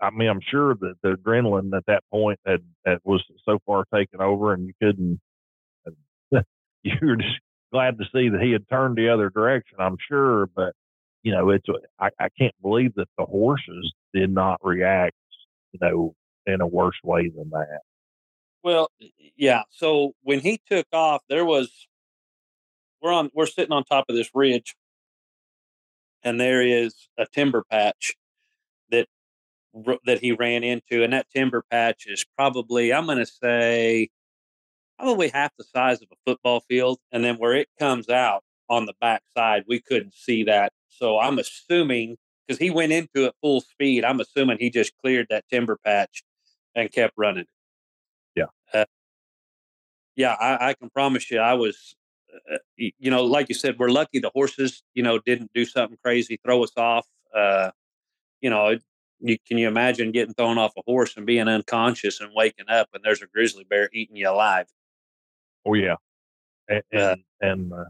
I, 0.01 0.11
mean 0.11 0.29
i'm 0.29 0.41
sure 0.51 0.75
that 0.75 0.95
the 1.03 1.17
adrenaline 1.17 1.77
at 1.77 1.87
that 1.87 2.03
point 2.11 2.39
had, 2.47 2.63
had 2.85 2.99
was 3.05 3.25
so 3.45 3.59
far 3.67 3.85
taken 3.95 4.21
over 4.21 4.53
and 4.53 4.67
you 4.67 4.73
couldn't 4.83 5.21
uh, 5.87 6.41
you 6.83 6.95
were 7.03 7.17
just 7.17 7.41
glad 7.73 7.99
to 7.99 8.05
see 8.15 8.29
that 8.29 8.41
he 8.41 8.53
had 8.53 8.69
turned 8.69 8.97
the 8.97 9.09
other 9.09 9.31
direction 9.31 9.77
i'm 9.79 9.97
sure 10.09 10.47
but 10.55 10.73
you 11.27 11.33
know, 11.33 11.51
it's 11.51 11.67
I, 11.99 12.11
I 12.21 12.29
can't 12.39 12.55
believe 12.63 12.95
that 12.95 13.09
the 13.19 13.25
horses 13.25 13.93
did 14.15 14.31
not 14.31 14.61
react, 14.63 15.17
you 15.73 15.81
know, 15.83 16.15
in 16.47 16.61
a 16.61 16.67
worse 16.69 17.01
way 17.03 17.29
than 17.37 17.51
that. 17.51 17.81
Well, 18.63 18.93
yeah. 19.37 19.63
So 19.71 20.13
when 20.23 20.39
he 20.39 20.61
took 20.71 20.87
off, 20.93 21.23
there 21.29 21.45
was 21.45 21.89
we're 23.03 23.13
on 23.13 23.31
we're 23.35 23.47
sitting 23.47 23.73
on 23.73 23.83
top 23.83 24.05
of 24.09 24.15
this 24.15 24.31
ridge, 24.37 24.77
and 26.23 26.41
there 26.41 26.63
is 26.63 26.95
a 27.19 27.27
timber 27.27 27.65
patch 27.69 28.15
that 30.05 30.21
he 30.21 30.33
ran 30.33 30.65
into, 30.65 31.03
and 31.03 31.13
that 31.13 31.27
timber 31.35 31.65
patch 31.71 32.07
is 32.07 32.25
probably 32.37 32.93
I'm 32.93 33.07
going 33.07 33.19
to 33.19 33.27
say 33.27 34.11
probably 34.99 35.29
half 35.29 35.53
the 35.59 35.65
size 35.65 36.01
of 36.01 36.09
a 36.11 36.17
football 36.25 36.61
field, 36.61 36.99
and 37.13 37.25
then 37.25 37.37
where 37.37 37.55
it 37.55 37.69
comes 37.79 38.09
out 38.09 38.43
on 38.69 38.87
the 38.87 38.95
back 39.01 39.23
side, 39.37 39.65
we 39.69 39.81
couldn't 39.81 40.15
see 40.15 40.45
that 40.45 40.73
so 40.99 41.19
I'm 41.19 41.39
assuming 41.39 42.17
because 42.47 42.59
he 42.59 42.71
went 42.71 42.93
into 42.93 43.27
it 43.27 43.35
full 43.43 43.61
speed, 43.61 44.05
I'm 44.05 44.21
assuming 44.21 44.59
he 44.59 44.71
just 44.71 44.93
cleared 45.03 45.27
that 45.31 45.45
timber 45.51 45.79
patch 45.85 46.23
and 46.75 46.91
kept 46.91 47.15
running. 47.17 47.47
Yeah. 48.35 48.47
Uh, 48.73 48.85
yeah, 50.15 50.33
I, 50.35 50.71
I, 50.71 50.75
can 50.75 50.89
promise 50.91 51.31
you, 51.31 51.39
I 51.39 51.55
was, 51.55 51.97
uh, 52.53 52.59
you 52.77 53.11
know, 53.11 53.25
like 53.25 53.49
you 53.49 53.55
said, 53.55 53.79
we're 53.79 53.89
lucky 53.89 54.21
the 54.21 54.31
horses, 54.33 54.83
you 54.95 55.03
know, 55.03 55.19
didn't 55.19 55.51
do 55.55 55.65
something 55.65 55.99
crazy, 56.03 56.39
throw 56.45 56.63
us 56.63 56.73
off. 56.77 57.07
Uh, 57.35 57.71
you 58.41 58.49
know, 58.49 58.79
you, 59.21 59.37
can 59.47 59.59
you 59.59 59.69
imagine 59.69 60.13
getting 60.13 60.35
thrown 60.35 60.59
off 60.59 60.73
a 60.77 60.83
horse 60.87 61.17
and 61.17 61.27
being 61.27 61.49
unconscious 61.49 62.21
and 62.21 62.31
waking 62.35 62.69
up 62.69 62.89
and 62.93 63.03
there's 63.05 63.23
a 63.23 63.27
grizzly 63.27 63.65
bear 63.65 63.89
eating 63.93 64.17
you 64.17 64.29
alive? 64.29 64.67
Oh 65.67 65.75
yeah, 65.75 65.97
and 66.69 66.83
and, 66.93 67.23
and 67.41 67.73
uh, 67.73 67.85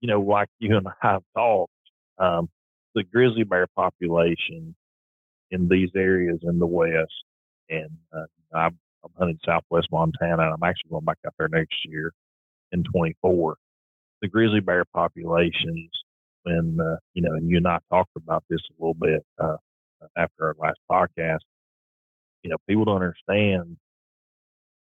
you 0.00 0.08
know, 0.08 0.20
like 0.20 0.48
you 0.58 0.76
and 0.76 0.86
I 0.86 0.92
have 1.00 1.22
talked, 1.36 1.72
um, 2.18 2.48
the 2.94 3.02
grizzly 3.04 3.44
bear 3.44 3.66
population 3.74 4.74
in 5.50 5.68
these 5.68 5.90
areas 5.96 6.38
in 6.42 6.58
the 6.58 6.66
west, 6.66 7.24
and 7.68 7.90
uh, 8.14 8.24
I've, 8.54 8.74
I'm 9.04 9.10
hunting 9.18 9.38
Southwest 9.44 9.88
Montana, 9.90 10.42
and 10.42 10.54
I'm 10.54 10.62
actually 10.62 10.90
going 10.90 11.04
back 11.04 11.18
up 11.26 11.34
there 11.38 11.48
next 11.48 11.76
year 11.84 12.12
in 12.72 12.84
24. 12.84 13.56
The 14.20 14.28
grizzly 14.28 14.60
bear 14.60 14.84
populations, 14.84 15.90
when 16.42 16.78
uh, 16.80 16.96
you 17.14 17.22
know, 17.22 17.32
and 17.32 17.48
you 17.48 17.56
and 17.56 17.66
I 17.66 17.78
talked 17.90 18.10
about 18.16 18.44
this 18.50 18.60
a 18.70 18.82
little 18.82 18.94
bit 18.94 19.24
uh, 19.38 19.56
after 20.16 20.46
our 20.46 20.56
last 20.58 20.78
podcast. 20.90 21.40
You 22.42 22.50
know, 22.50 22.56
people 22.68 22.84
don't 22.84 22.96
understand 23.02 23.76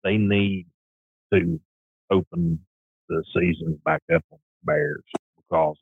they 0.04 0.16
need 0.16 0.66
to 1.32 1.60
open 2.10 2.60
the 3.08 3.24
season 3.34 3.80
back 3.84 4.02
up 4.14 4.24
on 4.30 4.38
bears 4.64 5.04
because 5.36 5.76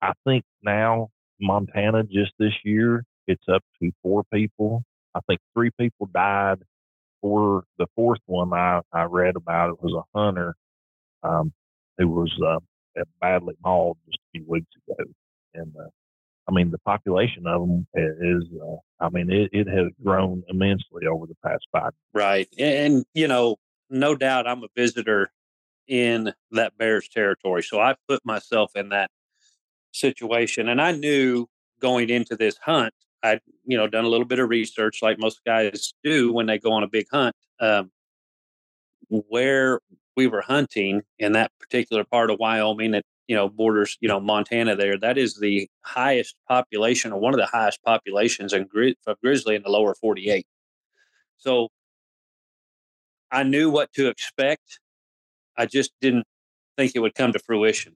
I 0.00 0.12
think 0.24 0.44
now 0.62 1.08
Montana 1.40 2.04
just 2.04 2.32
this 2.38 2.52
year 2.64 3.04
it's 3.26 3.44
up 3.52 3.62
to 3.82 3.90
four 4.02 4.24
people. 4.32 4.84
I 5.14 5.20
think 5.26 5.40
three 5.54 5.70
people 5.78 6.08
died. 6.12 6.58
For 7.20 7.62
the 7.78 7.86
fourth 7.94 8.18
one 8.26 8.52
I, 8.52 8.80
I 8.92 9.04
read 9.04 9.36
about 9.36 9.70
it 9.70 9.82
was 9.82 9.94
a 9.94 10.18
hunter 10.18 10.56
um, 11.22 11.52
who 11.96 12.08
was 12.08 12.32
uh, 12.44 12.58
badly 13.20 13.54
mauled 13.64 13.96
just 14.06 14.18
a 14.18 14.38
few 14.38 14.44
weeks 14.48 14.66
ago, 14.88 15.04
and 15.54 15.72
uh, 15.78 15.88
I 16.48 16.52
mean 16.52 16.70
the 16.70 16.78
population 16.78 17.46
of 17.46 17.60
them 17.60 17.86
is 17.94 18.44
uh, 18.60 18.76
I 19.04 19.08
mean 19.10 19.30
it, 19.30 19.50
it 19.52 19.68
has 19.68 19.88
grown 20.02 20.42
immensely 20.48 21.06
over 21.06 21.26
the 21.26 21.36
past 21.44 21.66
five. 21.72 21.92
Right, 22.12 22.48
and 22.58 23.04
you 23.14 23.28
know 23.28 23.56
no 23.90 24.14
doubt 24.14 24.46
I'm 24.46 24.64
a 24.64 24.68
visitor 24.76 25.30
in 25.86 26.32
that 26.52 26.76
bear's 26.78 27.08
territory, 27.08 27.62
so 27.62 27.80
I 27.80 27.94
put 28.08 28.24
myself 28.24 28.72
in 28.74 28.90
that 28.90 29.10
situation. 29.92 30.68
And 30.68 30.80
I 30.80 30.92
knew 30.92 31.46
going 31.80 32.08
into 32.08 32.36
this 32.36 32.56
hunt, 32.56 32.94
I'd 33.22 33.40
you 33.64 33.76
know 33.76 33.86
done 33.86 34.04
a 34.04 34.08
little 34.08 34.26
bit 34.26 34.38
of 34.38 34.48
research, 34.48 35.00
like 35.02 35.18
most 35.18 35.40
guys 35.44 35.92
do 36.02 36.32
when 36.32 36.46
they 36.46 36.58
go 36.58 36.72
on 36.72 36.82
a 36.82 36.88
big 36.88 37.06
hunt. 37.12 37.36
Um, 37.60 37.90
where 39.08 39.80
we 40.16 40.26
were 40.26 40.40
hunting 40.40 41.02
in 41.18 41.32
that 41.32 41.52
particular 41.60 42.04
part 42.04 42.30
of 42.30 42.38
Wyoming 42.38 42.94
you 43.28 43.36
know 43.36 43.48
borders 43.48 43.96
you 44.00 44.08
know 44.08 44.20
Montana 44.20 44.76
there, 44.76 44.98
that 44.98 45.18
is 45.18 45.36
the 45.36 45.68
highest 45.82 46.36
population 46.48 47.12
or 47.12 47.20
one 47.20 47.34
of 47.34 47.40
the 47.40 47.46
highest 47.46 47.82
populations 47.84 48.52
in 48.52 48.66
gri- 48.66 48.96
of 49.06 49.20
grizzly 49.20 49.54
in 49.56 49.62
the 49.62 49.70
lower 49.70 49.94
48. 49.94 50.46
So 51.38 51.68
I 53.30 53.42
knew 53.42 53.70
what 53.70 53.92
to 53.94 54.08
expect. 54.08 54.78
I 55.56 55.66
just 55.66 55.92
didn't 56.00 56.24
think 56.76 56.92
it 56.94 57.00
would 57.00 57.14
come 57.14 57.32
to 57.32 57.38
fruition 57.38 57.94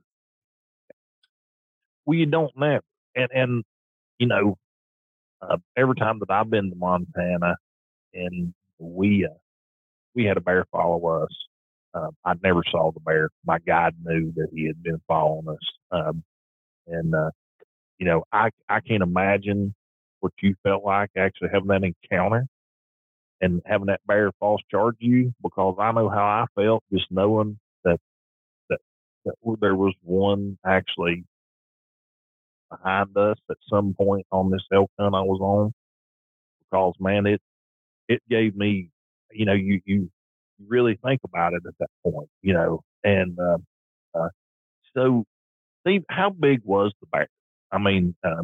well, 2.06 2.16
you 2.16 2.26
don't 2.26 2.56
never. 2.56 2.84
And 3.14 3.28
and 3.34 3.64
you 4.18 4.26
know, 4.26 4.56
uh, 5.42 5.58
every 5.76 5.96
time 5.96 6.20
that 6.20 6.30
I've 6.30 6.48
been 6.48 6.70
to 6.70 6.76
Montana, 6.76 7.56
and 8.14 8.54
we 8.78 9.26
uh, 9.26 9.34
we 10.14 10.24
had 10.24 10.36
a 10.36 10.40
bear 10.40 10.64
follow 10.72 11.04
us. 11.22 11.28
Uh, 11.96 12.10
I 12.26 12.34
never 12.44 12.62
saw 12.70 12.92
the 12.92 13.00
bear. 13.00 13.30
My 13.46 13.60
guide 13.60 13.94
knew 14.04 14.32
that 14.36 14.50
he 14.54 14.66
had 14.66 14.82
been 14.82 15.00
following 15.08 15.48
us, 15.48 15.58
um, 15.92 16.24
and 16.88 17.14
uh, 17.14 17.30
you 17.98 18.06
know, 18.06 18.24
I 18.32 18.50
I 18.68 18.80
can't 18.80 19.02
imagine 19.02 19.74
what 20.20 20.32
you 20.42 20.56
felt 20.64 20.84
like 20.84 21.10
actually 21.16 21.50
having 21.52 21.68
that 21.68 21.84
encounter 21.84 22.46
and 23.42 23.62
having 23.66 23.88
that 23.88 24.00
bear 24.08 24.32
false 24.40 24.62
charge 24.70 24.96
you 25.00 25.34
because 25.42 25.76
I 25.80 25.92
know 25.92 26.10
how 26.10 26.24
I 26.24 26.46
felt 26.60 26.84
just 26.92 27.06
knowing 27.10 27.58
that 27.84 27.98
that, 28.70 28.80
that 29.26 29.34
there 29.60 29.76
was 29.76 29.94
one 30.02 30.58
actually 30.66 31.24
behind 32.70 33.16
us 33.16 33.38
at 33.50 33.58
some 33.70 33.94
point 33.94 34.26
on 34.32 34.50
this 34.50 34.64
elk 34.74 34.90
hunt 35.00 35.14
I 35.16 35.22
was 35.22 35.40
on 35.40 35.72
because 36.60 36.94
man, 37.00 37.26
it 37.26 37.40
it 38.08 38.22
gave 38.30 38.56
me, 38.56 38.90
you 39.32 39.46
know, 39.46 39.54
you 39.54 39.80
you 39.86 40.10
really 40.66 40.98
think 41.04 41.20
about 41.24 41.52
it 41.52 41.62
at 41.66 41.74
that 41.80 41.90
point, 42.04 42.28
you 42.42 42.52
know, 42.54 42.82
and 43.04 43.38
uh, 43.38 43.58
uh, 44.18 44.28
so 44.96 45.24
Steve, 45.80 46.02
how 46.08 46.30
big 46.30 46.60
was 46.64 46.92
the 47.00 47.06
bear? 47.06 47.28
I 47.72 47.78
mean, 47.78 48.14
uh, 48.24 48.42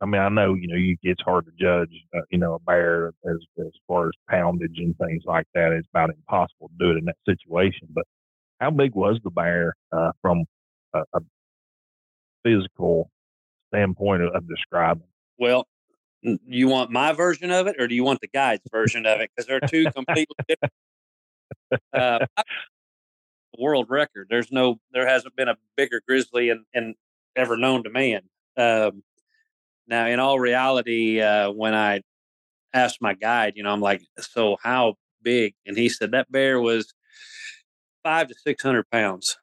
I 0.00 0.06
mean, 0.06 0.20
I 0.20 0.28
know 0.28 0.54
you 0.54 0.68
know 0.68 0.76
you, 0.76 0.96
it's 1.02 1.22
hard 1.22 1.46
to 1.46 1.52
judge, 1.58 1.90
uh, 2.16 2.20
you 2.30 2.38
know, 2.38 2.54
a 2.54 2.60
bear 2.60 3.08
as 3.28 3.38
as 3.58 3.72
far 3.86 4.06
as 4.06 4.12
poundage 4.30 4.78
and 4.78 4.96
things 4.98 5.22
like 5.26 5.46
that. 5.54 5.72
It's 5.72 5.88
about 5.92 6.10
impossible 6.10 6.68
to 6.68 6.74
do 6.78 6.90
it 6.92 6.98
in 6.98 7.04
that 7.06 7.16
situation. 7.26 7.88
But 7.90 8.04
how 8.60 8.70
big 8.70 8.94
was 8.94 9.18
the 9.24 9.30
bear 9.30 9.74
uh, 9.90 10.12
from 10.22 10.44
a, 10.94 11.02
a 11.14 11.20
physical 12.44 13.10
standpoint 13.68 14.22
of, 14.22 14.48
describing? 14.48 15.08
Well, 15.38 15.66
you 16.22 16.68
want 16.68 16.90
my 16.90 17.12
version 17.12 17.50
of 17.50 17.66
it, 17.66 17.76
or 17.78 17.88
do 17.88 17.94
you 17.94 18.04
want 18.04 18.20
the 18.20 18.28
guide's 18.28 18.62
version 18.70 19.06
of 19.06 19.20
it? 19.20 19.30
Because 19.34 19.48
they're 19.48 19.60
two 19.60 19.90
completely 19.90 20.36
different. 20.48 20.72
Uh, 21.92 22.26
world 23.58 23.86
record. 23.88 24.28
There's 24.30 24.50
no, 24.50 24.78
there 24.92 25.06
hasn't 25.06 25.36
been 25.36 25.48
a 25.48 25.56
bigger 25.76 26.00
grizzly 26.06 26.50
in, 26.50 26.64
in 26.74 26.94
ever 27.36 27.56
known 27.56 27.84
to 27.84 27.90
man. 27.90 28.22
Um, 28.56 29.02
now, 29.86 30.06
in 30.06 30.20
all 30.20 30.38
reality, 30.38 31.20
uh, 31.20 31.50
when 31.50 31.74
I 31.74 32.02
asked 32.72 33.02
my 33.02 33.14
guide, 33.14 33.54
you 33.56 33.62
know, 33.62 33.72
I'm 33.72 33.80
like, 33.80 34.02
so 34.20 34.56
how 34.62 34.94
big? 35.22 35.54
And 35.66 35.76
he 35.76 35.88
said 35.88 36.12
that 36.12 36.30
bear 36.30 36.60
was 36.60 36.94
five 38.02 38.28
to 38.28 38.34
600 38.34 38.88
pounds. 38.90 39.38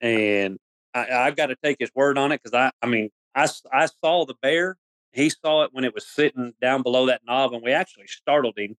And 0.00 0.58
I, 0.94 1.08
I've 1.10 1.36
got 1.36 1.46
to 1.46 1.56
take 1.62 1.76
his 1.80 1.90
word 1.94 2.18
on 2.18 2.32
it 2.32 2.40
because 2.42 2.54
I, 2.54 2.70
I 2.82 2.86
mean, 2.86 3.10
I, 3.34 3.48
I 3.72 3.86
saw 3.86 4.24
the 4.24 4.34
bear. 4.40 4.76
He 5.12 5.30
saw 5.30 5.64
it 5.64 5.70
when 5.72 5.84
it 5.84 5.94
was 5.94 6.06
sitting 6.06 6.52
down 6.60 6.82
below 6.82 7.06
that 7.06 7.22
knob, 7.26 7.54
and 7.54 7.62
we 7.62 7.72
actually 7.72 8.06
startled 8.06 8.58
him. 8.58 8.76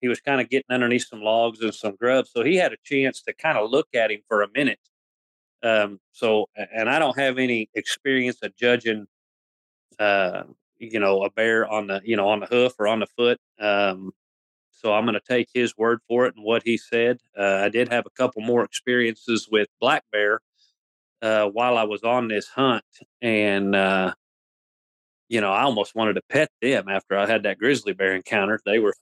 He 0.00 0.08
was 0.08 0.20
kind 0.20 0.40
of 0.40 0.50
getting 0.50 0.70
underneath 0.70 1.06
some 1.08 1.22
logs 1.22 1.60
and 1.60 1.74
some 1.74 1.96
grub, 1.96 2.26
so 2.26 2.44
he 2.44 2.56
had 2.56 2.72
a 2.72 2.76
chance 2.84 3.22
to 3.22 3.32
kind 3.32 3.58
of 3.58 3.70
look 3.70 3.88
at 3.94 4.10
him 4.10 4.20
for 4.28 4.42
a 4.42 4.48
minute. 4.54 4.80
Um, 5.62 6.00
so, 6.12 6.46
and 6.56 6.88
I 6.88 6.98
don't 6.98 7.18
have 7.18 7.38
any 7.38 7.68
experience 7.74 8.38
of 8.42 8.54
judging, 8.56 9.06
uh, 9.98 10.42
you 10.78 11.00
know, 11.00 11.24
a 11.24 11.30
bear 11.30 11.66
on 11.66 11.86
the, 11.86 12.00
you 12.04 12.16
know, 12.16 12.28
on 12.28 12.40
the 12.40 12.46
hoof 12.46 12.74
or 12.78 12.86
on 12.86 13.00
the 13.00 13.06
foot. 13.06 13.40
Um, 13.58 14.12
so 14.70 14.92
I'm 14.92 15.04
going 15.04 15.14
to 15.14 15.20
take 15.20 15.48
his 15.54 15.76
word 15.76 16.00
for 16.06 16.26
it 16.26 16.36
and 16.36 16.44
what 16.44 16.62
he 16.62 16.76
said. 16.76 17.18
Uh, 17.36 17.62
I 17.64 17.70
did 17.70 17.90
have 17.90 18.04
a 18.06 18.10
couple 18.10 18.42
more 18.42 18.62
experiences 18.62 19.48
with 19.50 19.68
black 19.80 20.04
bear 20.12 20.40
uh, 21.22 21.46
while 21.46 21.78
I 21.78 21.84
was 21.84 22.02
on 22.02 22.28
this 22.28 22.46
hunt, 22.46 22.84
and 23.22 23.74
uh, 23.74 24.12
you 25.28 25.40
know, 25.40 25.52
I 25.52 25.62
almost 25.62 25.94
wanted 25.94 26.14
to 26.14 26.22
pet 26.28 26.50
them 26.60 26.88
after 26.88 27.16
I 27.16 27.26
had 27.26 27.42
that 27.44 27.58
grizzly 27.58 27.94
bear 27.94 28.14
encounter. 28.14 28.60
They 28.64 28.78
were 28.78 28.94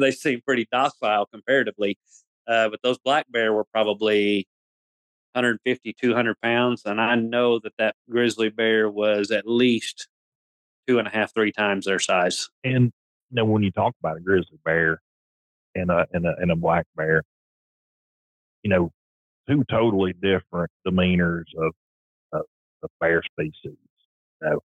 they 0.00 0.10
seem 0.10 0.40
pretty 0.40 0.66
docile 0.70 1.26
comparatively, 1.26 1.98
uh, 2.46 2.68
but 2.68 2.80
those 2.82 2.98
black 2.98 3.26
bear 3.30 3.52
were 3.52 3.64
probably 3.64 4.46
150, 5.32 5.94
200 6.00 6.40
pounds, 6.40 6.82
and 6.84 7.00
I 7.00 7.14
know 7.14 7.60
that 7.60 7.72
that 7.78 7.94
grizzly 8.10 8.50
bear 8.50 8.90
was 8.90 9.30
at 9.30 9.46
least 9.46 10.08
two 10.88 10.98
and 10.98 11.06
a 11.06 11.10
half, 11.10 11.32
three 11.32 11.52
times 11.52 11.86
their 11.86 12.00
size. 12.00 12.48
And 12.64 12.92
you 13.30 13.44
when 13.44 13.62
you 13.62 13.70
talk 13.70 13.94
about 14.00 14.16
a 14.16 14.20
grizzly 14.20 14.58
bear 14.64 15.00
and 15.74 15.90
a 15.90 16.06
and 16.12 16.26
a 16.26 16.34
and 16.38 16.50
a 16.50 16.56
black 16.56 16.86
bear, 16.96 17.22
you 18.62 18.70
know, 18.70 18.90
two 19.48 19.64
totally 19.70 20.12
different 20.14 20.70
demeanors 20.86 21.44
of 21.56 21.72
of, 22.32 22.42
of 22.82 22.90
bear 23.00 23.22
species. 23.22 23.78
So, 24.42 24.62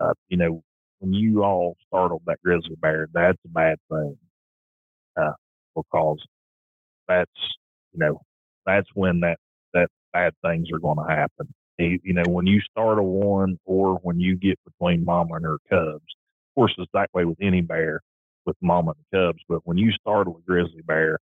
uh, 0.00 0.14
you 0.28 0.36
know, 0.36 0.62
when 0.98 1.14
you 1.14 1.42
all 1.42 1.76
startled 1.86 2.22
that 2.26 2.42
grizzly 2.44 2.76
bear, 2.76 3.08
that's 3.12 3.38
a 3.44 3.48
bad 3.48 3.78
thing 3.90 4.18
uh, 5.16 5.32
because 5.74 6.18
that's 7.08 7.30
you 7.92 7.98
know 7.98 8.20
that's 8.66 8.88
when 8.94 9.20
that 9.20 9.38
that 9.72 9.88
bad 10.12 10.32
things 10.44 10.68
are 10.72 10.78
going 10.78 10.98
to 10.98 11.14
happen. 11.14 11.52
You, 11.76 11.98
know, 12.04 12.22
when 12.28 12.46
you 12.46 12.60
start 12.60 13.00
a 13.00 13.02
one 13.02 13.58
or 13.64 13.96
when 14.02 14.20
you 14.20 14.36
get 14.36 14.60
between 14.64 15.04
mama 15.04 15.34
and 15.34 15.44
her 15.44 15.58
cubs, 15.68 16.04
of 16.04 16.54
course, 16.54 16.72
it's 16.78 16.90
that 16.94 17.10
way 17.12 17.24
with 17.24 17.38
any 17.42 17.62
bear, 17.62 18.00
with 18.46 18.56
mama 18.62 18.92
and 18.92 19.04
the 19.10 19.18
cubs. 19.18 19.42
But 19.48 19.62
when 19.64 19.76
you 19.76 19.90
startle 19.90 20.36
a 20.36 20.40
grizzly 20.46 20.82
bear, 20.86 21.18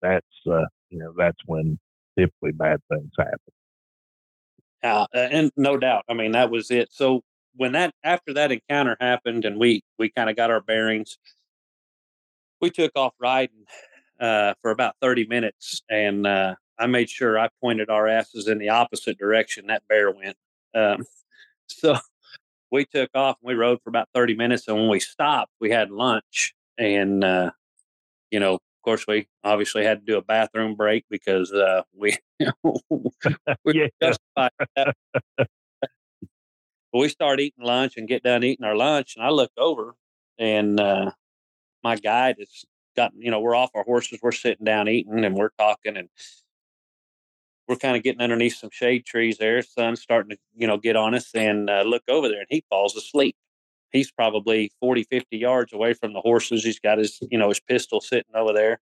that's 0.00 0.24
uh, 0.46 0.66
you 0.90 1.00
know 1.00 1.12
that's 1.16 1.38
when 1.46 1.78
typically 2.16 2.52
bad 2.52 2.80
things 2.88 3.10
happen. 3.18 3.38
Uh, 4.82 5.06
and 5.12 5.50
no 5.56 5.76
doubt. 5.76 6.04
I 6.08 6.14
mean, 6.14 6.32
that 6.32 6.50
was 6.50 6.70
it. 6.70 6.90
So 6.92 7.22
when 7.56 7.72
that 7.72 7.92
after 8.04 8.32
that 8.34 8.52
encounter 8.52 8.96
happened, 9.00 9.44
and 9.44 9.58
we 9.58 9.82
we 9.98 10.10
kind 10.10 10.30
of 10.30 10.36
got 10.36 10.52
our 10.52 10.60
bearings, 10.60 11.18
we 12.60 12.70
took 12.70 12.92
off 12.96 13.14
riding 13.20 13.64
uh, 14.20 14.54
for 14.60 14.70
about 14.70 14.96
thirty 15.00 15.26
minutes, 15.26 15.82
and 15.88 16.26
uh, 16.26 16.54
I 16.78 16.86
made 16.86 17.10
sure 17.10 17.38
I 17.38 17.48
pointed 17.60 17.90
our 17.90 18.06
asses 18.06 18.46
in 18.48 18.58
the 18.58 18.68
opposite 18.68 19.18
direction 19.18 19.66
that 19.66 19.82
bear 19.88 20.10
went. 20.10 20.36
Um, 20.74 21.04
so 21.68 21.98
we 22.70 22.84
took 22.84 23.10
off 23.14 23.36
and 23.42 23.48
we 23.48 23.54
rode 23.54 23.80
for 23.82 23.90
about 23.90 24.08
30 24.14 24.36
minutes. 24.36 24.68
And 24.68 24.76
when 24.76 24.88
we 24.88 25.00
stopped, 25.00 25.52
we 25.60 25.70
had 25.70 25.90
lunch. 25.90 26.54
And, 26.76 27.24
uh, 27.24 27.50
you 28.30 28.38
know, 28.38 28.54
of 28.54 28.60
course, 28.84 29.06
we 29.06 29.28
obviously 29.42 29.84
had 29.84 30.00
to 30.00 30.04
do 30.04 30.18
a 30.18 30.22
bathroom 30.22 30.76
break 30.76 31.04
because 31.10 31.52
uh, 31.52 31.82
we, 31.92 32.16
we 33.64 33.90
justified 34.02 34.50
that. 34.76 34.94
we 36.92 37.08
start 37.08 37.40
eating 37.40 37.64
lunch 37.64 37.96
and 37.96 38.08
get 38.08 38.22
done 38.22 38.44
eating 38.44 38.64
our 38.64 38.76
lunch. 38.76 39.14
And 39.16 39.24
I 39.24 39.30
look 39.30 39.50
over 39.56 39.94
and 40.38 40.78
uh, 40.78 41.10
my 41.82 41.96
guide 41.96 42.36
has 42.38 42.64
gotten, 42.96 43.22
you 43.22 43.30
know, 43.30 43.40
we're 43.40 43.54
off 43.54 43.70
our 43.74 43.84
horses, 43.84 44.18
we're 44.22 44.32
sitting 44.32 44.64
down 44.64 44.88
eating 44.88 45.24
and 45.24 45.36
we're 45.36 45.50
talking. 45.58 45.96
And 45.96 46.08
we're 47.68 47.76
kind 47.76 47.96
of 47.96 48.02
getting 48.02 48.22
underneath 48.22 48.56
some 48.56 48.70
shade 48.72 49.04
trees 49.04 49.38
there. 49.38 49.62
Sun's 49.62 50.00
starting 50.00 50.30
to, 50.30 50.38
you 50.56 50.66
know, 50.66 50.78
get 50.78 50.96
on 50.96 51.14
us 51.14 51.30
and 51.34 51.68
uh, 51.68 51.82
look 51.82 52.02
over 52.08 52.28
there 52.28 52.40
and 52.40 52.46
he 52.48 52.64
falls 52.70 52.96
asleep. 52.96 53.36
He's 53.92 54.10
probably 54.10 54.72
40, 54.80 55.04
50 55.04 55.36
yards 55.36 55.72
away 55.72 55.94
from 55.94 56.12
the 56.12 56.20
horses. 56.20 56.64
He's 56.64 56.80
got 56.80 56.98
his, 56.98 57.18
you 57.30 57.38
know, 57.38 57.48
his 57.48 57.60
pistol 57.60 58.00
sitting 58.00 58.34
over 58.34 58.52
there. 58.52 58.80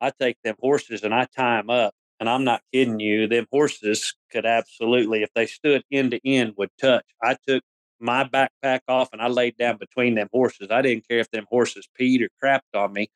I 0.00 0.10
take 0.10 0.36
them 0.44 0.56
horses 0.60 1.02
and 1.02 1.14
I 1.14 1.26
tie 1.36 1.56
them 1.56 1.70
up. 1.70 1.94
And 2.18 2.30
I'm 2.30 2.44
not 2.44 2.62
kidding 2.72 2.98
you. 2.98 3.28
Them 3.28 3.46
horses 3.52 4.14
could 4.32 4.46
absolutely, 4.46 5.22
if 5.22 5.30
they 5.34 5.46
stood 5.46 5.84
end 5.92 6.12
to 6.12 6.28
end, 6.28 6.54
would 6.56 6.70
touch. 6.80 7.04
I 7.22 7.36
took 7.46 7.62
my 8.00 8.24
backpack 8.24 8.80
off 8.88 9.08
and 9.12 9.22
I 9.22 9.28
laid 9.28 9.56
down 9.56 9.78
between 9.78 10.14
them 10.14 10.28
horses. 10.32 10.68
I 10.70 10.82
didn't 10.82 11.08
care 11.08 11.18
if 11.18 11.30
them 11.30 11.46
horses 11.48 11.88
peed 11.98 12.20
or 12.22 12.28
crapped 12.42 12.78
on 12.78 12.92
me. 12.92 13.10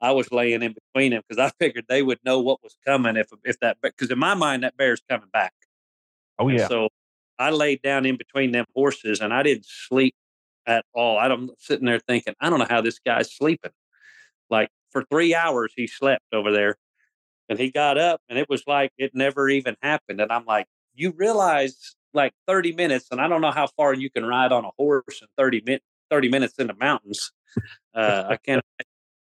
I 0.00 0.12
was 0.12 0.32
laying 0.32 0.62
in 0.62 0.74
between 0.74 1.12
them 1.12 1.22
because 1.28 1.38
I 1.38 1.52
figured 1.62 1.86
they 1.88 2.02
would 2.02 2.18
know 2.24 2.40
what 2.40 2.62
was 2.62 2.76
coming 2.86 3.16
if 3.16 3.28
if 3.44 3.58
that 3.60 3.78
because 3.82 4.10
in 4.10 4.18
my 4.18 4.34
mind 4.34 4.62
that 4.62 4.76
bear's 4.76 5.02
coming 5.08 5.28
back. 5.32 5.52
Oh 6.38 6.48
yeah. 6.48 6.60
And 6.60 6.68
so 6.68 6.88
I 7.38 7.50
laid 7.50 7.82
down 7.82 8.06
in 8.06 8.16
between 8.16 8.52
them 8.52 8.66
horses 8.74 9.20
and 9.20 9.32
I 9.32 9.42
didn't 9.42 9.66
sleep 9.66 10.14
at 10.66 10.84
all. 10.94 11.18
I'm 11.18 11.50
sitting 11.58 11.86
there 11.86 12.00
thinking, 12.00 12.34
I 12.40 12.50
don't 12.50 12.58
know 12.58 12.66
how 12.68 12.80
this 12.80 12.98
guy's 12.98 13.34
sleeping. 13.34 13.72
Like 14.50 14.70
for 14.90 15.04
three 15.04 15.34
hours 15.34 15.72
he 15.76 15.86
slept 15.86 16.24
over 16.32 16.52
there, 16.52 16.76
and 17.48 17.58
he 17.58 17.70
got 17.70 17.98
up 17.98 18.20
and 18.28 18.38
it 18.38 18.48
was 18.48 18.64
like 18.66 18.92
it 18.96 19.14
never 19.14 19.48
even 19.48 19.76
happened. 19.82 20.20
And 20.20 20.32
I'm 20.32 20.44
like, 20.44 20.66
you 20.94 21.12
realize 21.16 21.94
like 22.14 22.32
30 22.46 22.72
minutes, 22.72 23.08
and 23.10 23.20
I 23.20 23.28
don't 23.28 23.40
know 23.40 23.50
how 23.50 23.66
far 23.66 23.94
you 23.94 24.10
can 24.10 24.24
ride 24.24 24.52
on 24.52 24.64
a 24.64 24.70
horse 24.78 25.20
in 25.20 25.28
30 25.36 25.62
minutes. 25.64 25.84
30 26.12 26.28
minutes 26.28 26.54
in 26.58 26.66
the 26.66 26.74
mountains. 26.74 27.32
Uh, 27.94 28.24
I 28.30 28.36
can't 28.36 28.62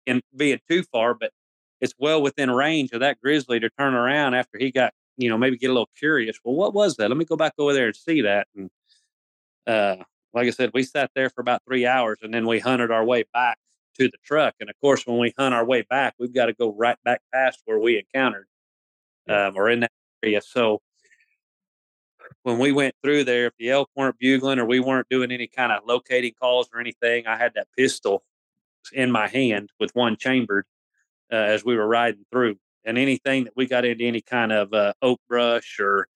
in 0.06 0.20
being 0.36 0.60
too 0.68 0.84
far, 0.92 1.14
but 1.14 1.32
it's 1.80 1.94
well 1.98 2.22
within 2.22 2.50
range 2.50 2.92
of 2.92 3.00
that 3.00 3.20
grizzly 3.20 3.58
to 3.60 3.70
turn 3.70 3.94
around 3.94 4.34
after 4.34 4.58
he 4.58 4.70
got, 4.70 4.92
you 5.16 5.28
know, 5.28 5.38
maybe 5.38 5.56
get 5.56 5.70
a 5.70 5.72
little 5.72 5.90
curious. 5.98 6.38
Well, 6.44 6.54
what 6.54 6.74
was 6.74 6.96
that? 6.96 7.08
Let 7.08 7.16
me 7.16 7.24
go 7.24 7.36
back 7.36 7.54
over 7.58 7.72
there 7.72 7.86
and 7.86 7.96
see 7.96 8.22
that. 8.22 8.46
And 8.54 8.70
uh, 9.66 9.96
like 10.34 10.46
I 10.46 10.50
said, 10.50 10.70
we 10.74 10.82
sat 10.82 11.10
there 11.14 11.30
for 11.30 11.40
about 11.40 11.62
three 11.66 11.86
hours 11.86 12.18
and 12.22 12.32
then 12.32 12.46
we 12.46 12.60
hunted 12.60 12.90
our 12.90 13.04
way 13.04 13.24
back 13.32 13.58
to 13.98 14.08
the 14.08 14.18
truck. 14.24 14.54
And 14.60 14.70
of 14.70 14.76
course, 14.80 15.06
when 15.06 15.18
we 15.18 15.32
hunt 15.36 15.54
our 15.54 15.64
way 15.64 15.82
back, 15.82 16.14
we've 16.18 16.34
got 16.34 16.46
to 16.46 16.52
go 16.52 16.72
right 16.72 16.98
back 17.04 17.20
past 17.32 17.60
where 17.64 17.78
we 17.78 17.98
encountered 17.98 18.46
um, 19.28 19.56
or 19.56 19.68
in 19.68 19.80
that 19.80 19.92
area. 20.22 20.40
So 20.42 20.80
when 22.42 22.58
we 22.58 22.72
went 22.72 22.94
through 23.02 23.24
there, 23.24 23.46
if 23.46 23.52
the 23.58 23.70
elk 23.70 23.90
weren't 23.94 24.18
bugling 24.18 24.58
or 24.58 24.64
we 24.64 24.80
weren't 24.80 25.08
doing 25.08 25.30
any 25.30 25.46
kind 25.46 25.72
of 25.72 25.82
locating 25.86 26.32
calls 26.40 26.68
or 26.72 26.80
anything, 26.80 27.26
I 27.26 27.36
had 27.36 27.52
that 27.54 27.68
pistol 27.76 28.22
in 28.92 29.10
my 29.10 29.28
hand 29.28 29.70
with 29.78 29.90
one 29.94 30.16
chambered 30.16 30.64
uh, 31.32 31.36
as 31.36 31.64
we 31.64 31.76
were 31.76 31.86
riding 31.86 32.24
through. 32.32 32.56
And 32.84 32.96
anything 32.96 33.44
that 33.44 33.52
we 33.56 33.66
got 33.66 33.84
into 33.84 34.04
any 34.04 34.22
kind 34.22 34.52
of 34.52 34.72
uh, 34.72 34.94
oak 35.02 35.20
brush 35.28 35.78
or 35.78 36.08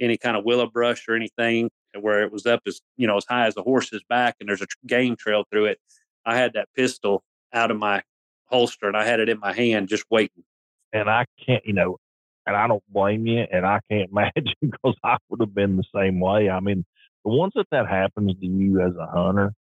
any 0.00 0.18
kind 0.18 0.36
of 0.36 0.44
willow 0.44 0.66
brush 0.66 1.08
or 1.08 1.14
anything 1.14 1.70
where 1.98 2.22
it 2.22 2.30
was 2.30 2.46
up 2.46 2.60
as 2.66 2.80
you 2.96 3.06
know 3.06 3.16
as 3.16 3.24
high 3.28 3.46
as 3.46 3.54
the 3.54 3.62
horse's 3.62 4.02
back 4.08 4.36
and 4.38 4.48
there's 4.48 4.62
a 4.62 4.66
game 4.86 5.16
trail 5.16 5.44
through 5.50 5.64
it, 5.64 5.78
I 6.26 6.36
had 6.36 6.52
that 6.52 6.68
pistol 6.76 7.22
out 7.52 7.70
of 7.70 7.78
my 7.78 8.02
holster 8.46 8.86
and 8.86 8.96
I 8.96 9.04
had 9.04 9.20
it 9.20 9.28
in 9.28 9.40
my 9.40 9.52
hand 9.52 9.88
just 9.88 10.04
waiting. 10.10 10.44
And 10.92 11.08
I 11.08 11.24
can't, 11.44 11.64
you 11.64 11.72
know, 11.72 11.98
and 12.46 12.56
I 12.56 12.66
don't 12.66 12.82
blame 12.88 13.26
you, 13.26 13.44
and 13.50 13.66
I 13.66 13.80
can't 13.90 14.10
imagine 14.12 14.54
because 14.60 14.96
I 15.04 15.16
would 15.28 15.40
have 15.40 15.54
been 15.54 15.76
the 15.76 15.84
same 15.94 16.20
way. 16.20 16.48
I 16.50 16.60
mean, 16.60 16.84
the 17.24 17.30
ones 17.30 17.52
that 17.56 17.66
that 17.70 17.88
happens 17.88 18.32
to 18.40 18.46
you 18.46 18.80
as 18.80 18.94
a 18.96 19.06
hunter, 19.06 19.52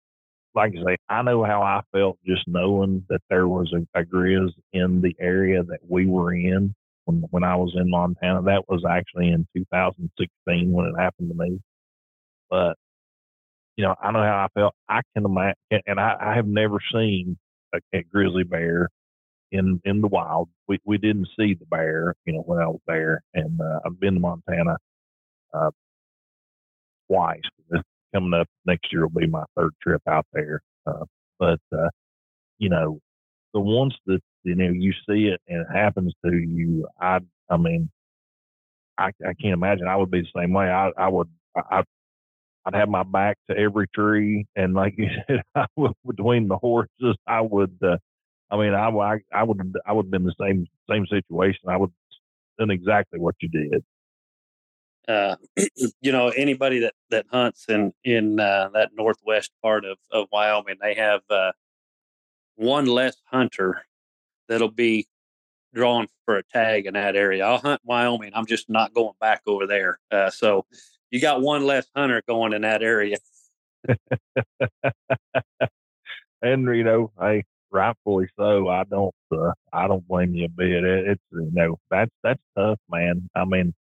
like 0.56 0.74
I 0.76 0.84
say, 0.84 0.98
I 1.10 1.22
know 1.22 1.44
how 1.44 1.62
I 1.62 1.82
felt 1.92 2.18
just 2.26 2.48
knowing 2.48 3.06
that 3.10 3.22
there 3.30 3.48
was 3.48 3.74
a, 3.74 4.00
a 4.00 4.04
grizz 4.04 4.52
in 4.74 5.02
the 5.02 5.15
area 5.20 5.63
that 5.63 5.80
we 5.88 6.06
were 6.06 6.34
in 6.34 6.74
when 7.06 7.24
when 7.32 7.44
I 7.44 7.56
was 7.56 7.74
in 7.76 7.89
Montana. 7.89 8.42
That 8.44 8.63
was 8.68 8.84
actually 8.89 9.30
in 9.30 9.48
2016 9.56 10.72
when 10.72 10.86
it 10.88 11.00
happened 11.00 11.30
to 11.30 11.36
me. 11.36 11.60
But 12.50 12.76
you 13.76 13.86
know, 13.86 13.96
I 14.02 14.12
know 14.12 14.24
how 14.24 14.48
I 14.48 14.60
felt. 14.60 14.74
I 14.89 15.02
can 15.13 15.26
imagine, 15.26 15.56
and 15.86 16.00
I, 16.00 16.15
I 16.20 16.36
have 16.36 16.48
never 16.48 16.80
seen 16.94 17.38
a, 17.74 17.80
a 17.94 18.04
grizzly 18.04 18.44
bear 18.44 18.89
in 19.51 19.81
in 19.85 20.01
the 20.01 20.07
wild. 20.07 20.49
We 20.67 20.79
we 20.85 20.97
didn't 20.97 21.29
see 21.39 21.53
the 21.55 21.65
bear, 21.65 22.15
you 22.25 22.33
know, 22.33 22.41
when 22.41 22.59
I 22.59 22.67
was 22.67 22.81
there, 22.88 23.21
and 23.33 23.59
uh, 23.62 23.79
I've 23.85 23.99
been 23.99 24.15
to 24.15 24.19
Montana 24.19 24.77
uh, 25.53 25.71
twice. 27.09 27.41
Coming 28.13 28.33
up 28.39 28.47
next 28.65 28.91
year 28.91 29.03
will 29.07 29.21
be 29.21 29.27
my 29.27 29.43
third 29.55 29.71
trip 29.83 30.01
out 30.07 30.25
there. 30.33 30.62
Uh, 30.88 31.05
but 31.39 31.59
uh, 31.77 31.89
you 32.59 32.69
know, 32.69 32.99
the 33.53 33.59
ones 33.59 33.95
that 34.07 34.21
you 34.43 34.55
know 34.55 34.69
you 34.71 34.93
see 35.09 35.27
it 35.27 35.41
and 35.47 35.62
it 35.62 35.67
happens 35.73 36.13
to 36.25 36.33
you, 36.35 36.88
I 37.01 37.19
I 37.49 37.57
mean, 37.57 37.89
I 38.97 39.07
I 39.25 39.33
can't 39.41 39.53
imagine 39.53 39.88
I 39.88 39.95
would 39.95 40.12
be 40.12 40.21
the 40.21 40.41
same 40.41 40.53
way. 40.53 40.65
I 40.69 40.91
I 40.97 41.07
would 41.09 41.29
I 41.55 41.83
I'd 42.65 42.75
have 42.75 42.89
my 42.89 43.03
back 43.03 43.38
to 43.49 43.57
every 43.57 43.88
tree, 43.89 44.45
and 44.55 44.73
like 44.73 44.95
you 44.97 45.07
said, 45.27 45.41
I 45.55 45.65
would, 45.77 45.93
between 46.05 46.47
the 46.47 46.57
horses, 46.57 47.15
I 47.27 47.41
would. 47.41 47.77
Uh, 47.83 47.97
I 48.51 48.57
mean, 48.57 48.73
I, 48.73 48.89
I, 48.89 49.19
I 49.31 49.43
would, 49.43 49.75
I 49.85 49.93
would 49.93 50.05
have 50.05 50.12
been 50.12 50.21
in 50.21 50.27
the 50.27 50.35
same 50.39 50.65
same 50.89 51.05
situation. 51.07 51.69
I 51.69 51.77
would 51.77 51.91
done 52.59 52.69
exactly 52.69 53.19
what 53.19 53.35
you 53.39 53.49
did. 53.49 53.83
Uh, 55.07 55.35
you 56.01 56.12
know, 56.12 56.27
anybody 56.29 56.79
that 56.79 56.93
that 57.09 57.25
hunts 57.31 57.65
in 57.69 57.93
in 58.03 58.39
uh, 58.39 58.69
that 58.73 58.91
northwest 58.93 59.51
part 59.63 59.85
of 59.85 59.97
of 60.12 60.27
Wyoming, 60.31 60.75
they 60.79 60.93
have 60.93 61.21
uh, 61.29 61.53
one 62.55 62.85
less 62.85 63.15
hunter 63.25 63.83
that'll 64.47 64.69
be 64.69 65.07
drawn 65.73 66.07
for 66.25 66.38
a 66.38 66.43
tag 66.43 66.85
in 66.85 66.93
that 66.93 67.15
area. 67.15 67.45
I'll 67.45 67.57
hunt 67.57 67.81
Wyoming. 67.83 68.31
I'm 68.35 68.45
just 68.45 68.69
not 68.69 68.93
going 68.93 69.13
back 69.19 69.41
over 69.47 69.65
there. 69.65 69.99
Uh, 70.12 70.29
so 70.29 70.65
you 71.09 71.21
got 71.21 71.41
one 71.41 71.65
less 71.65 71.88
hunter 71.95 72.21
going 72.27 72.53
in 72.53 72.62
that 72.63 72.83
area. 72.83 73.17
and 76.41 76.75
you 76.75 76.83
know, 76.83 77.12
hey, 77.19 77.45
rightfully 77.71 78.27
so. 78.38 78.69
I 78.69 78.84
don't, 78.89 79.13
uh, 79.32 79.51
I 79.73 79.88
don't 79.88 80.08
blame 80.08 80.34
you 80.36 80.45
a 80.45 80.49
bit. 80.49 80.84
It, 80.84 81.08
it's 81.10 81.21
you 81.32 81.49
know, 81.53 81.77
that's 81.91 82.12
that's 82.23 82.41
tough, 82.58 82.79
man. 82.89 83.29
I 83.36 83.45
mean, 83.45 83.73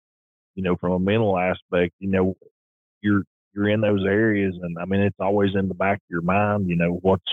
you 0.55 0.63
know, 0.63 0.75
from 0.77 0.93
a 0.93 0.99
mental 0.99 1.37
aspect, 1.37 1.93
you 1.99 2.09
know, 2.09 2.35
you're 3.01 3.23
you're 3.55 3.69
in 3.69 3.81
those 3.81 4.05
areas, 4.05 4.55
and 4.61 4.77
I 4.79 4.85
mean, 4.85 5.01
it's 5.01 5.19
always 5.19 5.51
in 5.55 5.67
the 5.67 5.73
back 5.75 5.97
of 5.97 6.09
your 6.09 6.21
mind. 6.21 6.69
You 6.69 6.75
know, 6.77 6.99
what's 7.01 7.23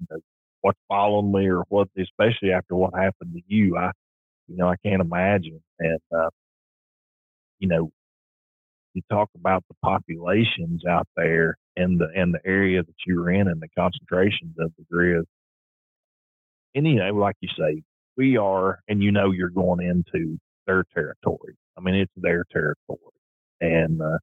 you 0.00 0.06
know, 0.10 0.18
what's 0.62 0.78
following 0.88 1.32
me, 1.32 1.48
or 1.48 1.64
what, 1.68 1.88
especially 1.98 2.52
after 2.52 2.74
what 2.74 2.94
happened 2.94 3.34
to 3.34 3.42
you. 3.46 3.76
I, 3.76 3.92
you 4.48 4.56
know, 4.56 4.68
I 4.68 4.76
can't 4.84 5.02
imagine. 5.02 5.62
And 5.78 6.00
uh, 6.14 6.30
you 7.58 7.68
know, 7.68 7.90
you 8.94 9.02
talk 9.10 9.30
about 9.34 9.64
the 9.68 9.76
populations 9.82 10.84
out 10.86 11.08
there 11.16 11.56
in 11.76 11.98
the 11.98 12.08
in 12.14 12.32
the 12.32 12.40
area 12.44 12.82
that 12.82 12.94
you 13.06 13.20
were 13.20 13.30
in 13.30 13.48
and 13.48 13.60
the 13.60 13.68
concentrations 13.76 14.56
of 14.58 14.72
the 14.76 14.84
grizz. 14.92 15.24
And 16.74 16.86
you 16.86 16.96
know, 16.96 17.12
like 17.14 17.36
you 17.40 17.48
say, 17.58 17.82
we 18.16 18.36
are, 18.36 18.80
and 18.88 19.02
you 19.02 19.12
know, 19.12 19.30
you're 19.30 19.50
going 19.50 19.86
into 19.86 20.38
their 20.66 20.84
territory. 20.94 21.56
I 21.76 21.80
mean, 21.80 21.94
it's 21.94 22.12
their 22.16 22.44
territory, 22.52 22.98
and 23.60 24.00
uh, 24.00 24.18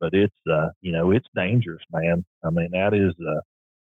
but 0.00 0.14
it's 0.14 0.34
uh, 0.50 0.68
you 0.80 0.92
know, 0.92 1.10
it's 1.10 1.26
dangerous, 1.34 1.82
man. 1.92 2.24
I 2.44 2.50
mean, 2.50 2.70
that 2.72 2.94
is 2.94 3.14
uh, 3.26 3.40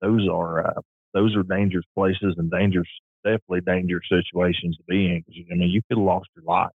those 0.00 0.28
are 0.28 0.66
uh, 0.66 0.80
those 1.12 1.34
are 1.36 1.42
dangerous 1.42 1.86
places 1.94 2.34
and 2.36 2.50
dangerous, 2.50 2.88
definitely 3.24 3.60
dangerous 3.60 4.04
situations 4.08 4.76
to 4.76 4.82
be 4.86 5.06
in. 5.06 5.24
Because 5.26 5.42
I 5.50 5.54
mean, 5.54 5.70
you 5.70 5.82
could 5.88 5.98
have 5.98 6.04
lost 6.04 6.28
your 6.36 6.44
life. 6.44 6.70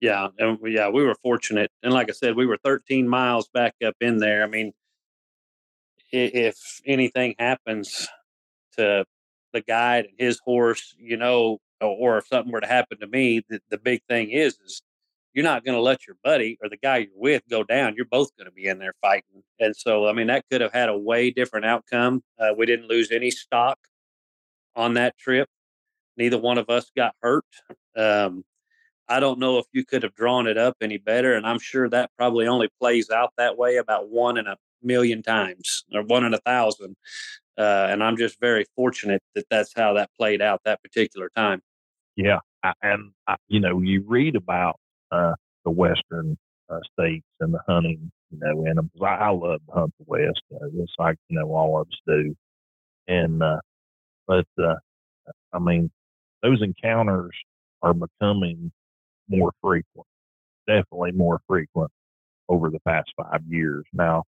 Yeah, 0.00 0.28
and 0.38 0.58
yeah, 0.64 0.88
we 0.90 1.04
were 1.04 1.16
fortunate, 1.22 1.70
and 1.82 1.92
like 1.92 2.10
I 2.10 2.12
said, 2.12 2.36
we 2.36 2.46
were 2.46 2.58
13 2.62 3.08
miles 3.08 3.48
back 3.48 3.74
up 3.84 3.94
in 4.00 4.18
there. 4.18 4.42
I 4.42 4.46
mean, 4.46 4.72
if 6.12 6.80
anything 6.84 7.34
happens 7.38 8.08
to 8.76 9.04
the 9.56 9.62
guide 9.62 10.04
and 10.04 10.14
his 10.18 10.38
horse, 10.44 10.94
you 10.98 11.16
know, 11.16 11.58
or 11.80 12.18
if 12.18 12.26
something 12.26 12.52
were 12.52 12.60
to 12.60 12.66
happen 12.66 12.98
to 13.00 13.06
me, 13.06 13.42
the, 13.48 13.60
the 13.70 13.78
big 13.78 14.02
thing 14.08 14.30
is, 14.30 14.58
is 14.64 14.82
you're 15.34 15.44
not 15.44 15.64
going 15.64 15.76
to 15.76 15.82
let 15.82 16.06
your 16.06 16.16
buddy 16.22 16.58
or 16.62 16.68
the 16.68 16.76
guy 16.76 16.98
you're 16.98 17.10
with 17.14 17.42
go 17.50 17.64
down. 17.64 17.94
You're 17.96 18.06
both 18.06 18.34
going 18.36 18.46
to 18.46 18.52
be 18.52 18.66
in 18.66 18.78
there 18.78 18.94
fighting. 19.02 19.42
And 19.60 19.74
so, 19.76 20.08
I 20.08 20.12
mean, 20.12 20.28
that 20.28 20.44
could 20.50 20.60
have 20.60 20.72
had 20.72 20.88
a 20.88 20.96
way 20.96 21.30
different 21.30 21.66
outcome. 21.66 22.22
Uh, 22.38 22.54
we 22.56 22.66
didn't 22.66 22.88
lose 22.88 23.10
any 23.10 23.30
stock 23.30 23.78
on 24.74 24.94
that 24.94 25.18
trip. 25.18 25.48
Neither 26.16 26.38
one 26.38 26.58
of 26.58 26.70
us 26.70 26.90
got 26.96 27.14
hurt. 27.20 27.44
Um, 27.96 28.44
I 29.08 29.20
don't 29.20 29.38
know 29.38 29.58
if 29.58 29.66
you 29.72 29.84
could 29.84 30.02
have 30.02 30.14
drawn 30.14 30.46
it 30.46 30.58
up 30.58 30.76
any 30.80 30.96
better. 30.96 31.34
And 31.34 31.46
I'm 31.46 31.58
sure 31.58 31.88
that 31.90 32.10
probably 32.16 32.46
only 32.46 32.68
plays 32.80 33.10
out 33.10 33.32
that 33.36 33.56
way 33.58 33.76
about 33.76 34.08
one 34.08 34.38
in 34.38 34.46
a 34.46 34.56
million 34.82 35.22
times 35.22 35.84
or 35.94 36.02
one 36.02 36.24
in 36.24 36.34
a 36.34 36.38
thousand. 36.38 36.96
Uh, 37.58 37.88
and 37.90 38.02
I'm 38.02 38.16
just 38.16 38.38
very 38.40 38.66
fortunate 38.74 39.22
that 39.34 39.46
that's 39.50 39.72
how 39.74 39.94
that 39.94 40.10
played 40.18 40.42
out 40.42 40.60
that 40.64 40.82
particular 40.82 41.30
time. 41.34 41.62
Yeah. 42.16 42.40
And, 42.82 43.12
I, 43.26 43.36
you 43.48 43.60
know, 43.60 43.80
you 43.80 44.02
read 44.06 44.36
about 44.36 44.78
uh, 45.10 45.34
the 45.64 45.70
Western 45.70 46.36
uh, 46.68 46.80
states 46.92 47.26
and 47.40 47.54
the 47.54 47.60
hunting, 47.68 48.10
you 48.30 48.38
know, 48.40 48.64
them. 48.64 48.90
I, 49.02 49.06
I 49.06 49.30
love 49.30 49.60
to 49.66 49.72
hunt 49.72 49.94
the 49.98 50.04
West, 50.06 50.42
uh, 50.54 50.66
just 50.76 50.92
like, 50.98 51.16
you 51.28 51.38
know, 51.38 51.48
all 51.54 51.80
of 51.80 51.86
us 51.86 51.98
do. 52.06 52.34
And, 53.06 53.42
uh, 53.42 53.60
but, 54.26 54.46
uh, 54.60 54.74
I 55.52 55.58
mean, 55.58 55.90
those 56.42 56.60
encounters 56.60 57.32
are 57.82 57.94
becoming 57.94 58.72
more 59.28 59.52
frequent, 59.62 60.06
definitely 60.66 61.12
more 61.12 61.40
frequent 61.46 61.90
over 62.48 62.70
the 62.70 62.80
past 62.80 63.12
five 63.16 63.42
years. 63.48 63.84
Now, 63.92 64.24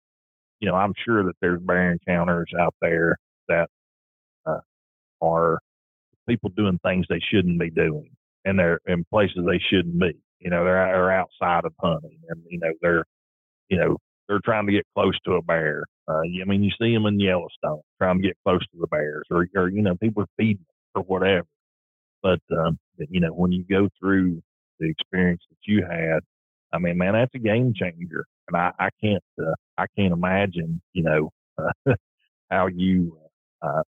you 0.64 0.70
know, 0.70 0.76
I'm 0.76 0.94
sure 1.04 1.22
that 1.24 1.34
there's 1.42 1.60
bear 1.60 1.92
encounters 1.92 2.50
out 2.58 2.74
there 2.80 3.18
that 3.48 3.68
uh, 4.46 4.60
are 5.20 5.58
people 6.26 6.48
doing 6.56 6.78
things 6.82 7.04
they 7.10 7.20
shouldn't 7.30 7.60
be 7.60 7.68
doing, 7.68 8.08
and 8.46 8.58
they're 8.58 8.80
in 8.86 9.04
places 9.12 9.44
they 9.46 9.60
shouldn't 9.70 10.00
be. 10.00 10.16
You 10.40 10.48
know, 10.48 10.64
they're, 10.64 10.86
they're 10.86 11.10
outside 11.12 11.66
of 11.66 11.74
hunting, 11.78 12.16
and 12.30 12.40
you 12.48 12.58
know 12.60 12.72
they're, 12.80 13.04
you 13.68 13.76
know, 13.76 13.98
they're 14.26 14.40
trying 14.42 14.64
to 14.66 14.72
get 14.72 14.86
close 14.96 15.12
to 15.26 15.32
a 15.34 15.42
bear. 15.42 15.84
Uh, 16.08 16.20
I 16.20 16.44
mean, 16.46 16.62
you 16.62 16.70
see 16.80 16.94
them 16.94 17.04
in 17.04 17.20
Yellowstone 17.20 17.82
trying 17.98 18.22
to 18.22 18.26
get 18.26 18.38
close 18.42 18.60
to 18.60 18.78
the 18.80 18.86
bears, 18.86 19.24
or, 19.30 19.46
or 19.54 19.68
you 19.68 19.82
know, 19.82 19.96
people 19.96 20.22
are 20.22 20.28
feeding 20.38 20.64
or 20.94 21.02
whatever. 21.02 21.46
But 22.22 22.40
um, 22.56 22.78
you 22.96 23.20
know, 23.20 23.34
when 23.34 23.52
you 23.52 23.64
go 23.70 23.90
through 24.00 24.42
the 24.80 24.88
experience 24.88 25.42
that 25.50 25.58
you 25.70 25.84
had, 25.84 26.20
I 26.72 26.78
mean, 26.78 26.96
man, 26.96 27.12
that's 27.12 27.34
a 27.34 27.38
game 27.38 27.74
changer, 27.76 28.24
and 28.48 28.56
I, 28.56 28.72
I 28.78 28.88
can't, 29.02 29.22
uh, 29.40 29.54
I 29.78 29.86
can't 29.96 30.12
imagine, 30.12 30.80
you 30.92 31.02
know, 31.02 31.30
uh, 31.58 31.94
how 32.50 32.66
you, 32.66 33.18
uh, 33.62 33.82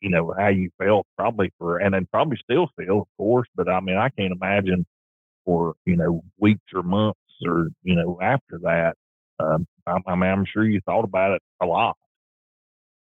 you 0.00 0.10
know, 0.10 0.34
how 0.38 0.48
you 0.48 0.70
felt 0.78 1.06
probably 1.16 1.52
for, 1.58 1.78
and 1.78 1.92
then 1.92 2.06
probably 2.10 2.38
still 2.42 2.68
feel, 2.78 3.02
of 3.02 3.08
course, 3.16 3.48
but 3.54 3.68
I 3.68 3.80
mean, 3.80 3.96
I 3.96 4.08
can't 4.08 4.32
imagine 4.32 4.86
for 5.44 5.74
you 5.84 5.96
know 5.96 6.22
weeks 6.38 6.64
or 6.74 6.82
months 6.82 7.18
or 7.44 7.68
you 7.82 7.96
know 7.96 8.18
after 8.20 8.58
that. 8.62 8.94
Um, 9.38 9.66
I, 9.86 9.98
I 10.06 10.14
mean, 10.14 10.30
I'm 10.30 10.44
sure 10.44 10.64
you 10.64 10.80
thought 10.84 11.04
about 11.04 11.32
it 11.32 11.42
a 11.60 11.66
lot. 11.66 11.96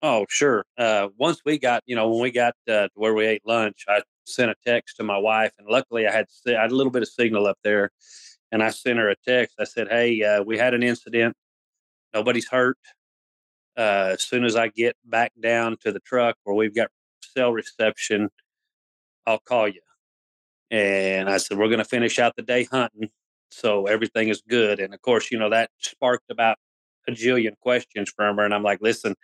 Oh, 0.03 0.27
sure. 0.29 0.65
Uh, 0.77 1.09
once 1.17 1.41
we 1.45 1.59
got, 1.59 1.83
you 1.87 1.97
know, 1.97 2.09
when 2.11 2.21
we 2.21 2.31
got 2.31 2.55
uh, 2.69 2.89
to 2.89 2.91
where 2.95 3.15
we 3.15 3.27
ate 3.27 3.43
lunch, 3.47 3.85
I 3.89 4.03
sent 4.25 4.51
a 4.51 4.55
text 4.65 4.99
to 4.99 5.05
my 5.05 5.17
wife, 5.17 5.53
and 5.59 5.67
luckily 5.69 6.07
I 6.07 6.12
had 6.12 6.27
I 6.47 6.62
had 6.62 6.71
a 6.71 6.75
little 6.75 6.93
bit 6.93 7.03
of 7.03 7.09
signal 7.09 7.47
up 7.47 7.59
there, 7.65 7.91
and 8.52 8.62
I 8.62 8.70
sent 8.70 8.98
her 8.98 9.11
a 9.11 9.16
text. 9.26 9.56
I 9.61 9.64
said, 9.64 9.88
"Hey, 9.88 10.22
uh, 10.22 10.42
we 10.42 10.59
had 10.59 10.74
an 10.74 10.82
incident. 10.82 11.37
Nobody's 12.14 12.48
hurt. 12.48 12.78
Uh, 13.76 14.11
as 14.14 14.22
soon 14.22 14.44
as 14.44 14.56
I 14.56 14.68
get 14.68 14.96
back 15.04 15.32
down 15.40 15.76
to 15.85 15.92
the 15.92 16.00
truck 16.00 16.37
where 16.44 16.56
we've 16.56 16.74
got 16.74 16.90
cell 17.22 17.52
reception, 17.52 18.30
I'll 19.26 19.40
call 19.40 19.68
you." 19.68 19.80
And 20.70 21.28
I 21.30 21.38
said, 21.38 21.59
"We're 21.59 21.68
going 21.68 21.78
to 21.78 21.85
finish 21.85 22.18
out 22.18 22.37
the 22.37 22.42
day 22.42 22.64
hunting, 22.64 23.11
so 23.50 23.87
everything 23.87 24.28
is 24.30 24.42
good." 24.48 24.80
And 24.80 24.94
of 24.94 25.02
course, 25.02 25.30
you 25.30 25.38
know 25.38 25.50
that 25.50 25.70
sparked 25.80 26.30
about 26.30 26.59
a 27.09 27.12
jillion 27.12 27.59
questions 27.61 28.11
from 28.16 28.37
her, 28.38 28.44
and 28.44 28.54
I'm 28.54 28.62
like, 28.64 28.80
"Listen, 28.82 29.14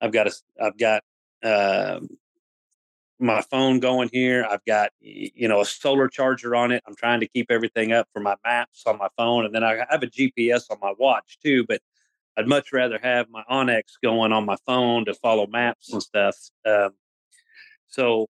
I've 0.00 0.12
got 0.12 0.28
a, 0.28 0.32
I've 0.62 0.78
got." 0.78 1.02
Uh, 1.42 2.00
my 3.20 3.42
phone 3.42 3.80
going 3.80 4.08
here. 4.12 4.46
I've 4.48 4.64
got 4.64 4.90
you 5.00 5.48
know 5.48 5.60
a 5.60 5.64
solar 5.64 6.08
charger 6.08 6.54
on 6.54 6.72
it. 6.72 6.82
I'm 6.86 6.96
trying 6.96 7.20
to 7.20 7.28
keep 7.28 7.50
everything 7.50 7.92
up 7.92 8.08
for 8.12 8.20
my 8.20 8.36
maps 8.44 8.84
on 8.86 8.98
my 8.98 9.08
phone, 9.16 9.44
and 9.44 9.54
then 9.54 9.64
I 9.64 9.84
have 9.88 10.02
a 10.02 10.06
GPS 10.06 10.70
on 10.70 10.78
my 10.80 10.92
watch 10.98 11.38
too. 11.42 11.64
But 11.68 11.80
I'd 12.36 12.48
much 12.48 12.72
rather 12.72 12.98
have 13.02 13.28
my 13.30 13.42
onX 13.50 13.82
going 14.02 14.32
on 14.32 14.46
my 14.46 14.56
phone 14.66 15.04
to 15.06 15.14
follow 15.14 15.46
maps 15.46 15.92
and 15.92 16.02
stuff. 16.02 16.36
Um, 16.64 16.90
so, 17.88 18.28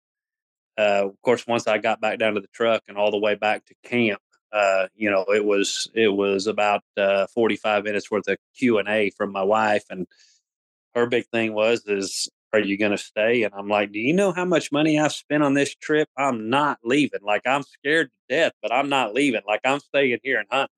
uh, 0.78 1.06
of 1.06 1.20
course, 1.22 1.46
once 1.46 1.66
I 1.66 1.78
got 1.78 2.00
back 2.00 2.18
down 2.18 2.34
to 2.34 2.40
the 2.40 2.48
truck 2.48 2.82
and 2.88 2.96
all 2.96 3.10
the 3.10 3.18
way 3.18 3.34
back 3.34 3.66
to 3.66 3.74
camp, 3.84 4.20
uh, 4.52 4.88
you 4.94 5.10
know, 5.10 5.24
it 5.28 5.44
was 5.44 5.88
it 5.94 6.08
was 6.08 6.46
about 6.46 6.82
uh, 6.96 7.26
45 7.34 7.84
minutes 7.84 8.10
worth 8.10 8.28
of 8.28 8.38
Q 8.58 8.78
and 8.78 8.88
A 8.88 9.10
from 9.10 9.32
my 9.32 9.42
wife, 9.42 9.84
and 9.90 10.06
her 10.94 11.06
big 11.06 11.26
thing 11.26 11.54
was 11.54 11.84
is 11.86 12.28
are 12.52 12.60
you 12.60 12.76
going 12.76 12.90
to 12.90 12.98
stay? 12.98 13.42
And 13.42 13.54
I'm 13.54 13.68
like, 13.68 13.92
do 13.92 13.98
you 13.98 14.12
know 14.12 14.32
how 14.32 14.44
much 14.44 14.72
money 14.72 14.98
I've 14.98 15.12
spent 15.12 15.42
on 15.42 15.54
this 15.54 15.74
trip? 15.74 16.08
I'm 16.16 16.50
not 16.50 16.78
leaving. 16.84 17.20
Like 17.22 17.46
I'm 17.46 17.62
scared 17.62 18.08
to 18.08 18.34
death, 18.34 18.52
but 18.62 18.72
I'm 18.72 18.88
not 18.88 19.14
leaving. 19.14 19.42
Like 19.46 19.60
I'm 19.64 19.80
staying 19.80 20.18
here 20.22 20.38
and 20.38 20.48
hunting. 20.50 20.74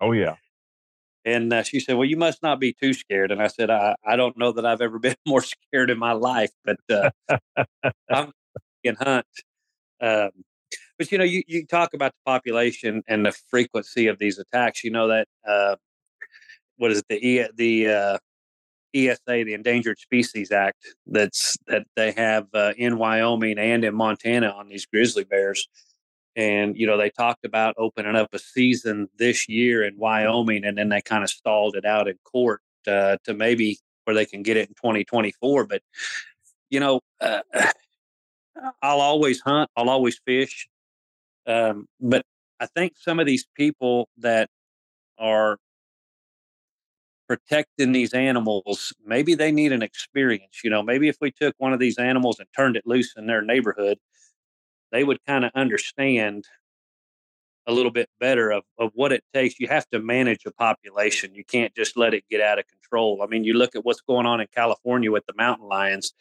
Oh 0.00 0.12
yeah. 0.12 0.36
And 1.24 1.52
uh, 1.52 1.64
she 1.64 1.80
said, 1.80 1.96
well, 1.96 2.04
you 2.04 2.16
must 2.16 2.42
not 2.42 2.60
be 2.60 2.72
too 2.72 2.92
scared. 2.92 3.32
And 3.32 3.42
I 3.42 3.48
said, 3.48 3.68
I, 3.68 3.96
I 4.06 4.14
don't 4.14 4.38
know 4.38 4.52
that 4.52 4.64
I've 4.64 4.80
ever 4.80 4.98
been 5.00 5.16
more 5.26 5.42
scared 5.42 5.90
in 5.90 5.98
my 5.98 6.12
life, 6.12 6.50
but 6.64 6.78
uh, 6.88 7.10
I'm 8.10 8.32
in 8.84 8.94
hunt. 8.94 9.26
Um, 10.00 10.30
but 10.98 11.10
you 11.10 11.18
know, 11.18 11.24
you, 11.24 11.42
you 11.46 11.66
talk 11.66 11.94
about 11.94 12.12
the 12.12 12.30
population 12.30 13.02
and 13.08 13.26
the 13.26 13.32
frequency 13.32 14.06
of 14.06 14.18
these 14.18 14.38
attacks. 14.38 14.84
You 14.84 14.90
know 14.90 15.08
that 15.08 15.26
uh, 15.46 15.76
what 16.76 16.90
is 16.90 17.02
it? 17.08 17.20
The 17.20 17.50
the 17.56 17.88
uh, 17.88 18.18
ESA, 18.96 19.18
the 19.26 19.54
Endangered 19.54 19.98
Species 19.98 20.50
Act, 20.50 20.78
that's 21.06 21.56
that 21.66 21.86
they 21.96 22.12
have 22.12 22.46
uh, 22.54 22.72
in 22.76 22.98
Wyoming 22.98 23.58
and 23.58 23.84
in 23.84 23.94
Montana 23.94 24.48
on 24.48 24.68
these 24.68 24.86
grizzly 24.86 25.24
bears. 25.24 25.68
And 26.34 26.76
you 26.76 26.86
know, 26.86 26.96
they 26.96 27.10
talked 27.10 27.44
about 27.44 27.74
opening 27.78 28.16
up 28.16 28.28
a 28.32 28.38
season 28.38 29.08
this 29.18 29.48
year 29.48 29.84
in 29.84 29.96
Wyoming, 29.98 30.64
and 30.64 30.76
then 30.76 30.88
they 30.88 31.00
kind 31.00 31.24
of 31.24 31.30
stalled 31.30 31.76
it 31.76 31.84
out 31.84 32.08
in 32.08 32.16
court 32.24 32.60
uh, 32.86 33.16
to 33.24 33.34
maybe 33.34 33.78
where 34.04 34.14
they 34.14 34.26
can 34.26 34.42
get 34.42 34.56
it 34.56 34.68
in 34.68 34.74
2024. 34.74 35.66
But 35.66 35.82
you 36.70 36.80
know, 36.80 37.00
uh, 37.20 37.40
I'll 38.82 39.00
always 39.00 39.40
hunt. 39.40 39.70
I'll 39.76 39.90
always 39.90 40.18
fish. 40.24 40.68
Um, 41.46 41.86
but 42.00 42.24
I 42.58 42.66
think 42.66 42.94
some 42.96 43.20
of 43.20 43.26
these 43.26 43.46
people 43.56 44.08
that 44.18 44.48
are 45.18 45.58
protecting 47.28 47.92
these 47.92 48.14
animals, 48.14 48.92
maybe 49.04 49.34
they 49.34 49.52
need 49.52 49.72
an 49.72 49.82
experience. 49.82 50.60
You 50.62 50.70
know, 50.70 50.82
maybe 50.82 51.08
if 51.08 51.16
we 51.20 51.30
took 51.30 51.54
one 51.58 51.72
of 51.72 51.78
these 51.78 51.98
animals 51.98 52.38
and 52.38 52.48
turned 52.56 52.76
it 52.76 52.86
loose 52.86 53.14
in 53.16 53.26
their 53.26 53.42
neighborhood, 53.42 53.98
they 54.92 55.04
would 55.04 55.18
kind 55.26 55.44
of 55.44 55.50
understand 55.54 56.44
a 57.66 57.72
little 57.72 57.90
bit 57.90 58.08
better 58.20 58.52
of, 58.52 58.62
of 58.78 58.92
what 58.94 59.12
it 59.12 59.24
takes. 59.34 59.58
You 59.58 59.66
have 59.68 59.88
to 59.90 59.98
manage 59.98 60.46
a 60.46 60.52
population. 60.52 61.34
You 61.34 61.44
can't 61.44 61.74
just 61.74 61.96
let 61.96 62.14
it 62.14 62.24
get 62.30 62.40
out 62.40 62.58
of 62.58 62.66
control. 62.68 63.20
I 63.22 63.26
mean, 63.26 63.44
you 63.44 63.54
look 63.54 63.74
at 63.74 63.84
what's 63.84 64.00
going 64.00 64.26
on 64.26 64.40
in 64.40 64.46
California 64.54 65.10
with 65.10 65.26
the 65.26 65.34
mountain 65.36 65.66
lions. 65.66 66.14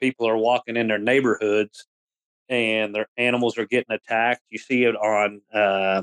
People 0.00 0.28
are 0.28 0.36
walking 0.36 0.76
in 0.76 0.88
their 0.88 0.98
neighborhoods 0.98 1.86
and 2.48 2.94
their 2.94 3.06
animals 3.16 3.56
are 3.56 3.66
getting 3.66 3.94
attacked. 3.94 4.42
You 4.50 4.58
see 4.58 4.84
it 4.84 4.96
on 4.96 5.40
uh, 5.54 6.02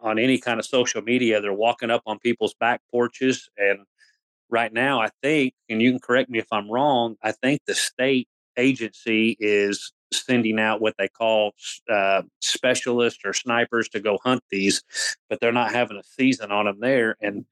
on 0.00 0.18
any 0.18 0.38
kind 0.38 0.58
of 0.58 0.66
social 0.66 1.02
media. 1.02 1.40
They're 1.40 1.52
walking 1.52 1.90
up 1.90 2.02
on 2.06 2.18
people's 2.18 2.54
back 2.54 2.80
porches. 2.90 3.48
And 3.56 3.80
right 4.48 4.72
now, 4.72 5.00
I 5.00 5.10
think, 5.22 5.54
and 5.68 5.80
you 5.80 5.90
can 5.90 6.00
correct 6.00 6.30
me 6.30 6.38
if 6.38 6.48
I'm 6.52 6.70
wrong, 6.70 7.16
I 7.22 7.32
think 7.32 7.62
the 7.66 7.74
state 7.74 8.28
agency 8.56 9.36
is 9.38 9.92
sending 10.12 10.58
out 10.58 10.80
what 10.80 10.94
they 10.98 11.08
call 11.08 11.52
uh, 11.88 12.22
specialists 12.40 13.20
or 13.24 13.32
snipers 13.32 13.88
to 13.90 14.00
go 14.00 14.18
hunt 14.24 14.42
these, 14.50 14.82
but 15.28 15.40
they're 15.40 15.52
not 15.52 15.72
having 15.72 15.96
a 15.96 16.02
season 16.02 16.50
on 16.50 16.66
them 16.66 16.78
there. 16.80 17.16
And 17.20 17.44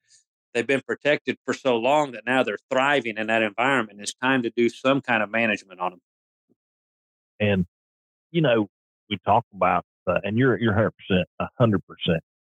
they've 0.54 0.66
been 0.66 0.82
protected 0.86 1.36
for 1.44 1.54
so 1.54 1.76
long 1.76 2.12
that 2.12 2.26
now 2.26 2.42
they're 2.42 2.58
thriving 2.70 3.16
in 3.16 3.28
that 3.28 3.42
environment. 3.42 4.00
It's 4.00 4.14
time 4.14 4.42
to 4.42 4.50
do 4.50 4.68
some 4.68 5.00
kind 5.00 5.22
of 5.22 5.30
management 5.30 5.78
on 5.78 5.92
them. 5.92 6.00
And, 7.38 7.66
you 8.32 8.40
know, 8.40 8.68
we 9.08 9.18
talk 9.18 9.44
about, 9.54 9.84
uh, 10.08 10.20
and 10.24 10.36
you're, 10.36 10.58
you're 10.58 10.72
100%, 10.72 11.24
100% 11.60 11.80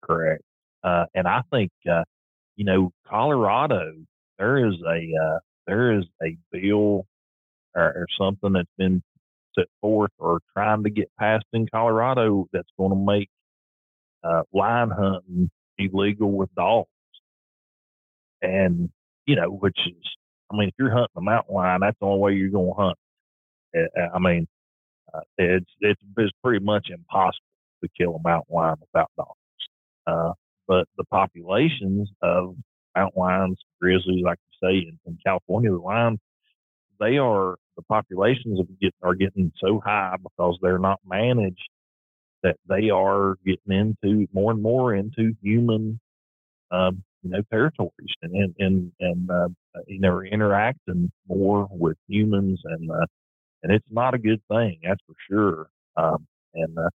correct. 0.03 0.43
Uh, 0.83 1.05
and 1.13 1.27
I 1.27 1.41
think, 1.51 1.71
uh, 1.91 2.03
you 2.55 2.65
know, 2.65 2.91
Colorado, 3.07 3.93
there 4.39 4.67
is 4.67 4.75
a, 4.87 5.11
uh, 5.23 5.39
there 5.65 5.97
is 5.99 6.05
a 6.23 6.37
bill 6.51 7.05
or, 7.75 7.83
or 7.83 8.07
something 8.19 8.53
that's 8.53 8.69
been 8.77 9.01
set 9.57 9.67
forth 9.81 10.11
or 10.19 10.39
trying 10.53 10.83
to 10.83 10.89
get 10.89 11.09
passed 11.19 11.45
in 11.53 11.67
Colorado 11.73 12.47
that's 12.53 12.69
going 12.77 12.91
to 12.91 12.95
make 12.95 13.29
uh, 14.23 14.43
lion 14.53 14.89
hunting 14.89 15.49
illegal 15.77 16.31
with 16.31 16.53
dogs. 16.55 16.89
And, 18.41 18.89
you 19.25 19.35
know, 19.35 19.49
which 19.49 19.77
is, 19.87 20.03
I 20.51 20.57
mean, 20.57 20.69
if 20.69 20.75
you're 20.79 20.91
hunting 20.91 21.07
a 21.17 21.21
mountain 21.21 21.55
lion, 21.55 21.81
that's 21.81 21.97
the 21.99 22.05
only 22.05 22.19
way 22.19 22.33
you're 22.33 22.49
going 22.49 22.73
to 22.73 22.81
hunt. 22.81 22.97
Eh, 23.75 23.79
eh, 23.97 24.07
I 24.13 24.19
mean, 24.19 24.47
uh, 25.13 25.21
it's, 25.37 25.69
it's, 25.81 26.01
it's 26.17 26.31
pretty 26.43 26.63
much 26.63 26.87
impossible 26.89 27.46
to 27.83 27.89
kill 27.97 28.15
a 28.15 28.27
mountain 28.27 28.55
lion 28.55 28.75
without 28.79 29.11
dogs. 29.17 29.37
Uh, 30.05 30.33
but 30.67 30.87
the 30.97 31.03
populations 31.05 32.09
of 32.21 32.55
mountain 32.95 33.21
lions, 33.21 33.59
grizzlies, 33.81 34.23
like 34.23 34.39
you 34.47 34.67
say, 34.67 34.87
in, 34.87 34.99
in 35.05 35.17
California, 35.25 35.71
the 35.71 35.77
lions, 35.77 36.19
they 36.99 37.17
are 37.17 37.57
the 37.75 37.83
populations 37.83 38.59
are 39.03 39.13
getting 39.13 39.51
so 39.63 39.79
high 39.79 40.15
because 40.21 40.57
they're 40.61 40.79
not 40.79 40.99
managed 41.07 41.69
that 42.43 42.55
they 42.67 42.89
are 42.89 43.35
getting 43.45 43.71
into 43.71 44.27
more 44.33 44.51
and 44.51 44.61
more 44.61 44.95
into 44.95 45.35
human, 45.41 45.99
um, 46.71 47.03
you 47.23 47.29
know, 47.29 47.41
territories 47.51 47.91
and 48.21 48.33
and 48.35 48.55
and, 48.59 48.91
and 48.99 49.29
uh, 49.29 49.47
you 49.87 49.99
know, 49.99 50.21
interacting 50.21 51.11
more 51.27 51.67
with 51.69 51.97
humans 52.07 52.59
and 52.65 52.89
uh, 52.91 53.05
and 53.63 53.71
it's 53.71 53.85
not 53.91 54.13
a 54.13 54.19
good 54.19 54.41
thing, 54.49 54.79
that's 54.83 55.01
for 55.05 55.15
sure. 55.29 55.69
Um, 55.97 56.27
and 56.53 56.77
uh, 56.77 56.89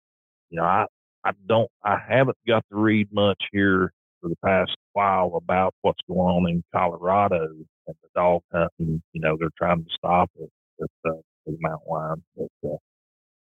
you 0.50 0.58
know, 0.58 0.64
I 0.64 0.86
I 1.24 1.32
don't 1.48 1.70
I 1.84 1.98
haven't 2.08 2.38
got 2.46 2.64
to 2.70 2.76
read 2.76 3.08
much 3.12 3.42
here 3.52 3.92
for 4.20 4.28
the 4.28 4.36
past 4.44 4.72
while 4.92 5.34
about 5.36 5.74
what's 5.82 6.00
going 6.08 6.20
on 6.20 6.50
in 6.50 6.64
Colorado 6.74 7.46
and 7.86 7.96
the 8.02 8.08
dog 8.14 8.42
hunting. 8.52 9.02
You 9.12 9.20
know, 9.20 9.36
they're 9.38 9.50
trying 9.58 9.84
to 9.84 9.90
stop 9.94 10.30
it 10.36 10.50
with, 10.78 10.90
uh, 11.06 11.20
with 11.46 11.56
mountain 11.60 11.86
lions. 11.88 12.22
But 12.36 12.48
uh, 12.64 12.68
you 12.68 12.78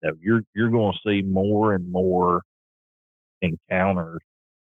know, 0.03 0.13
you're 0.21 0.41
you're 0.55 0.69
going 0.71 0.93
to 0.93 1.09
see 1.09 1.21
more 1.21 1.73
and 1.73 1.89
more 1.91 2.41
encounters, 3.41 4.21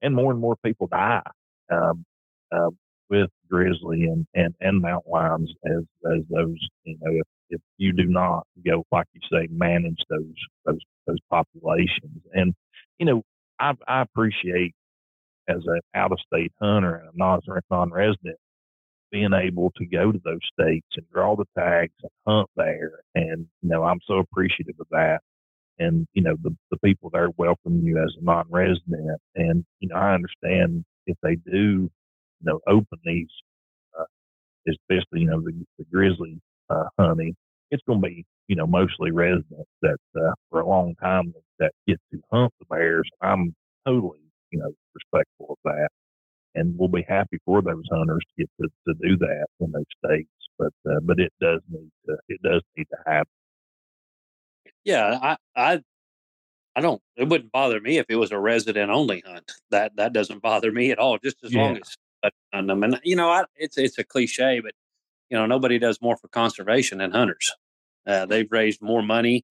and 0.02 0.14
more 0.14 0.32
and 0.32 0.40
more 0.40 0.56
people 0.64 0.86
die 0.88 1.22
um, 1.72 2.04
uh, 2.52 2.70
with 3.08 3.30
grizzly 3.50 4.04
and, 4.04 4.26
and 4.34 4.54
and 4.60 4.80
mountain 4.80 5.12
lions 5.12 5.52
as 5.66 5.84
as 6.12 6.22
those 6.30 6.58
you 6.84 6.96
know 7.00 7.12
if, 7.12 7.26
if 7.50 7.60
you 7.78 7.92
do 7.92 8.04
not 8.04 8.46
go 8.66 8.84
like 8.92 9.06
you 9.12 9.20
say 9.32 9.48
manage 9.50 10.00
those 10.08 10.34
those 10.64 10.80
those 11.06 11.18
populations 11.30 12.22
and 12.32 12.54
you 12.98 13.06
know 13.06 13.22
I, 13.58 13.72
I 13.86 14.02
appreciate 14.02 14.74
as 15.48 15.62
an 15.66 15.80
out 15.94 16.12
of 16.12 16.18
state 16.26 16.52
hunter 16.60 16.96
and 16.96 17.08
a 17.14 17.62
non 17.70 17.90
resident 17.90 18.36
being 19.10 19.32
able 19.32 19.72
to 19.76 19.84
go 19.86 20.12
to 20.12 20.20
those 20.24 20.40
states 20.52 20.86
and 20.96 21.06
draw 21.12 21.36
the 21.36 21.44
tags 21.58 21.92
and 22.02 22.10
hunt 22.26 22.48
there. 22.56 23.00
And, 23.14 23.46
you 23.62 23.68
know, 23.68 23.82
I'm 23.82 24.00
so 24.06 24.18
appreciative 24.18 24.76
of 24.80 24.86
that. 24.90 25.20
And, 25.78 26.06
you 26.12 26.22
know, 26.22 26.36
the, 26.42 26.56
the 26.70 26.78
people 26.78 27.10
there 27.10 27.28
welcome 27.36 27.82
you 27.82 27.98
as 27.98 28.14
a 28.20 28.24
non 28.24 28.44
resident. 28.48 29.20
And, 29.34 29.64
you 29.80 29.88
know, 29.88 29.96
I 29.96 30.14
understand 30.14 30.84
if 31.06 31.16
they 31.22 31.36
do, 31.36 31.90
you 31.90 31.90
know, 32.42 32.60
open 32.66 32.98
these, 33.04 33.30
uh, 33.98 34.04
especially, 34.68 35.20
you 35.20 35.26
know, 35.26 35.40
the, 35.40 35.52
the 35.78 35.84
grizzly 35.92 36.40
uh, 36.70 36.84
hunting, 36.98 37.34
it's 37.70 37.82
going 37.86 38.00
to 38.00 38.08
be, 38.08 38.24
you 38.48 38.56
know, 38.56 38.66
mostly 38.66 39.10
residents 39.10 39.70
that 39.82 39.98
uh, 40.16 40.32
for 40.50 40.60
a 40.60 40.68
long 40.68 40.94
time 41.02 41.34
that 41.58 41.72
get 41.86 42.00
to 42.12 42.20
hunt 42.32 42.52
the 42.58 42.66
bears. 42.66 43.08
I'm 43.20 43.54
totally, 43.86 44.20
you 44.50 44.58
know, 44.60 44.72
respectful 44.94 45.46
of 45.50 45.58
that 45.64 45.88
and 46.54 46.74
we'll 46.76 46.88
be 46.88 47.04
happy 47.08 47.38
for 47.44 47.62
those 47.62 47.84
hunters 47.90 48.24
to 48.36 48.42
get 48.42 48.50
to, 48.60 48.68
to 48.88 48.94
do 49.00 49.16
that 49.18 49.46
in 49.60 49.72
those 49.72 49.84
states. 50.04 50.30
But 50.58 50.72
uh, 50.90 51.00
but 51.02 51.18
it 51.18 51.32
does 51.40 51.60
need 51.70 51.90
to 52.06 52.16
it 52.28 52.40
does 52.42 52.62
need 52.76 52.86
to 52.90 52.96
happen. 53.06 53.30
Yeah, 54.84 55.18
I 55.22 55.36
I 55.56 55.82
I 56.76 56.80
don't. 56.80 57.00
It 57.16 57.28
wouldn't 57.28 57.52
bother 57.52 57.80
me 57.80 57.98
if 57.98 58.06
it 58.08 58.16
was 58.16 58.32
a 58.32 58.38
resident 58.38 58.90
only 58.90 59.22
hunt. 59.26 59.50
That 59.70 59.92
that 59.96 60.12
doesn't 60.12 60.42
bother 60.42 60.72
me 60.72 60.90
at 60.90 60.98
all. 60.98 61.18
Just 61.18 61.36
as 61.44 61.52
yeah. 61.52 61.62
long 61.62 61.76
as 61.76 62.32
on 62.52 62.66
them, 62.66 62.82
and 62.82 63.00
you 63.04 63.16
know, 63.16 63.30
I, 63.30 63.44
it's 63.56 63.78
it's 63.78 63.98
a 63.98 64.04
cliche, 64.04 64.60
but 64.60 64.72
you 65.30 65.38
know, 65.38 65.46
nobody 65.46 65.78
does 65.78 66.00
more 66.02 66.16
for 66.16 66.28
conservation 66.28 66.98
than 66.98 67.12
hunters. 67.12 67.52
Uh, 68.06 68.26
they've 68.26 68.50
raised 68.50 68.82
more 68.82 69.02
money 69.02 69.44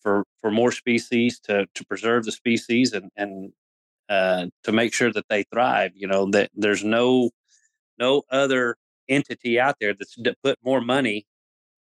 for 0.00 0.24
for 0.40 0.50
more 0.50 0.72
species 0.72 1.38
to 1.40 1.66
to 1.74 1.84
preserve 1.86 2.24
the 2.24 2.32
species 2.32 2.92
and 2.92 3.10
and 3.16 3.52
uh, 4.08 4.46
to 4.64 4.72
make 4.72 4.92
sure 4.92 5.12
that 5.12 5.26
they 5.28 5.44
thrive. 5.44 5.92
You 5.94 6.08
know 6.08 6.30
that 6.30 6.50
there's 6.54 6.84
no 6.84 7.30
no 7.98 8.22
other 8.30 8.76
entity 9.08 9.58
out 9.60 9.76
there 9.80 9.94
that's 9.94 10.16
put 10.42 10.58
more 10.64 10.80
money 10.80 11.26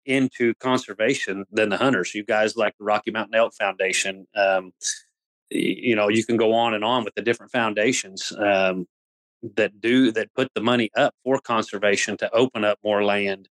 into 0.07 0.55
conservation 0.55 1.45
than 1.51 1.69
the 1.69 1.77
hunters. 1.77 2.15
You 2.15 2.25
guys 2.25 2.57
like 2.57 2.75
the 2.79 2.85
Rocky 2.85 3.11
Mountain 3.11 3.35
Elk 3.35 3.55
Foundation. 3.55 4.27
Um, 4.35 4.73
you 5.51 5.97
know, 5.97 6.09
you 6.09 6.25
can 6.25 6.37
go 6.37 6.53
on 6.53 6.75
and 6.75 6.85
on 6.85 7.05
with 7.05 7.15
the 7.15 7.23
different 7.23 7.51
foundations 7.51 8.33
um, 8.39 8.87
that 9.57 9.81
do 9.81 10.13
that 10.13 10.35
put 10.35 10.49
the 10.55 10.61
money 10.61 10.91
up 10.97 11.15
for 11.25 11.39
conservation 11.41 12.17
to 12.19 12.31
open 12.35 12.65
up 12.65 12.79
more 12.85 13.03
land. 13.05 13.49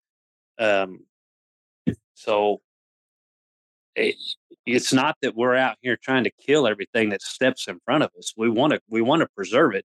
Um, 0.58 1.00
so 2.14 2.60
it, 3.94 4.16
it's 4.64 4.92
not 4.92 5.16
that 5.22 5.34
we're 5.34 5.56
out 5.56 5.76
here 5.80 5.96
trying 5.96 6.24
to 6.24 6.30
kill 6.30 6.66
everything 6.66 7.10
that 7.10 7.22
steps 7.22 7.66
in 7.68 7.80
front 7.84 8.04
of 8.04 8.10
us. 8.18 8.32
We 8.36 8.48
want 8.48 8.72
to 8.74 8.80
we 8.88 9.02
want 9.02 9.20
to 9.20 9.28
preserve 9.34 9.74
it 9.74 9.84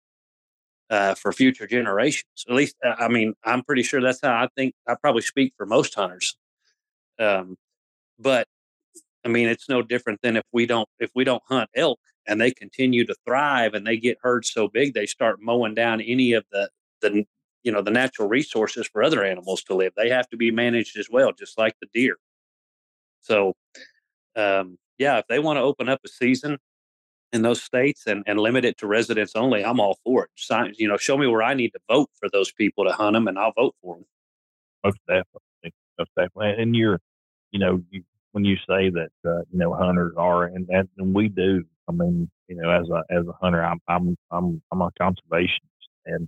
uh, 0.90 1.16
for 1.16 1.32
future 1.32 1.68
generations. 1.68 2.46
At 2.48 2.56
least, 2.56 2.76
I 2.84 3.08
mean, 3.08 3.34
I'm 3.44 3.64
pretty 3.64 3.84
sure 3.84 4.02
that's 4.02 4.22
how 4.22 4.34
I 4.34 4.48
think. 4.56 4.74
I 4.88 4.96
probably 4.96 5.24
speak 5.24 5.54
for 5.58 5.66
most 5.66 5.96
hunters. 5.96 6.38
Um, 7.20 7.58
but 8.20 8.48
I 9.26 9.30
mean, 9.30 9.48
it's 9.48 9.68
no 9.68 9.82
different 9.82 10.22
than 10.22 10.38
if 10.38 10.44
we 10.52 10.66
don't 10.66 10.88
if 11.00 11.10
we 11.16 11.24
don't 11.24 11.44
hunt 11.48 11.70
elk 11.76 12.00
and 12.28 12.40
they 12.40 12.52
continue 12.52 13.06
to 13.06 13.16
thrive 13.26 13.74
and 13.74 13.88
they 13.88 13.98
get 13.98 14.18
herds 14.22 14.52
so 14.52 14.68
big 14.68 14.94
they 14.94 15.06
start 15.06 15.42
mowing 15.42 15.74
down 15.74 16.02
any 16.02 16.34
of 16.34 16.46
the 16.52 16.70
the 17.02 17.26
you 17.64 17.72
know 17.72 17.82
the 17.82 17.92
natural 17.92 18.28
resources 18.28 18.88
for 18.88 19.04
other 19.04 19.24
animals 19.24 19.64
to 19.64 19.76
live. 19.76 19.92
They 19.98 20.10
have 20.10 20.30
to 20.30 20.38
be 20.38 20.52
managed 20.52 20.98
as 20.98 21.10
well, 21.10 21.34
just 21.34 21.58
like 21.58 21.76
the 21.82 21.88
deer. 21.94 22.18
So 23.22 23.56
um, 24.36 24.78
yeah, 24.98 25.18
if 25.18 25.28
they 25.28 25.40
want 25.40 25.58
to 25.58 25.62
open 25.62 25.90
up 25.90 26.00
a 26.06 26.08
season 26.08 26.58
in 27.34 27.42
those 27.42 27.62
states 27.62 28.08
and, 28.08 28.24
and 28.26 28.40
limit 28.40 28.64
it 28.64 28.78
to 28.78 28.88
residents 28.88 29.34
only, 29.36 29.66
I'm 29.66 29.80
all 29.80 29.98
for 30.06 30.24
it. 30.24 30.30
Sign, 30.36 30.74
you 30.78 30.88
know, 30.88 30.98
show 30.98 31.18
me 31.18 31.28
where 31.28 31.44
I 31.44 31.54
need 31.54 31.72
to 31.72 31.80
vote 31.90 32.10
for 32.20 32.30
those 32.30 32.52
people 32.52 32.86
to 32.86 32.94
hunt 32.94 33.16
them, 33.16 33.28
and 33.28 33.38
I'll 33.38 33.54
vote 33.54 33.76
for 33.82 33.96
them. 33.96 34.06
Most 34.86 35.00
definitely, 35.08 35.74
most 36.00 36.12
definitely. 36.16 36.62
And 36.62 36.76
you're, 36.76 37.02
you 37.52 37.60
know, 37.60 37.84
you, 37.92 38.04
when 38.32 38.46
you 38.46 38.56
say 38.68 38.90
that, 38.90 39.12
uh, 39.26 39.42
you 39.52 39.60
know, 39.60 39.74
hunters 39.74 40.14
are, 40.16 40.46
and, 40.46 40.68
and 40.70 40.88
and 40.98 41.14
we 41.14 41.28
do. 41.28 41.66
I 41.90 41.94
mean, 41.94 42.30
you 42.48 42.56
know, 42.58 42.70
as 42.70 42.90
a 42.90 43.04
as 43.14 43.28
a 43.28 43.34
hunter, 43.42 43.64
I'm 43.64 43.80
I'm 43.88 44.18
I'm 44.32 44.62
I'm 44.72 44.82
a 44.82 44.92
conservationist, 45.02 45.90
and 46.06 46.28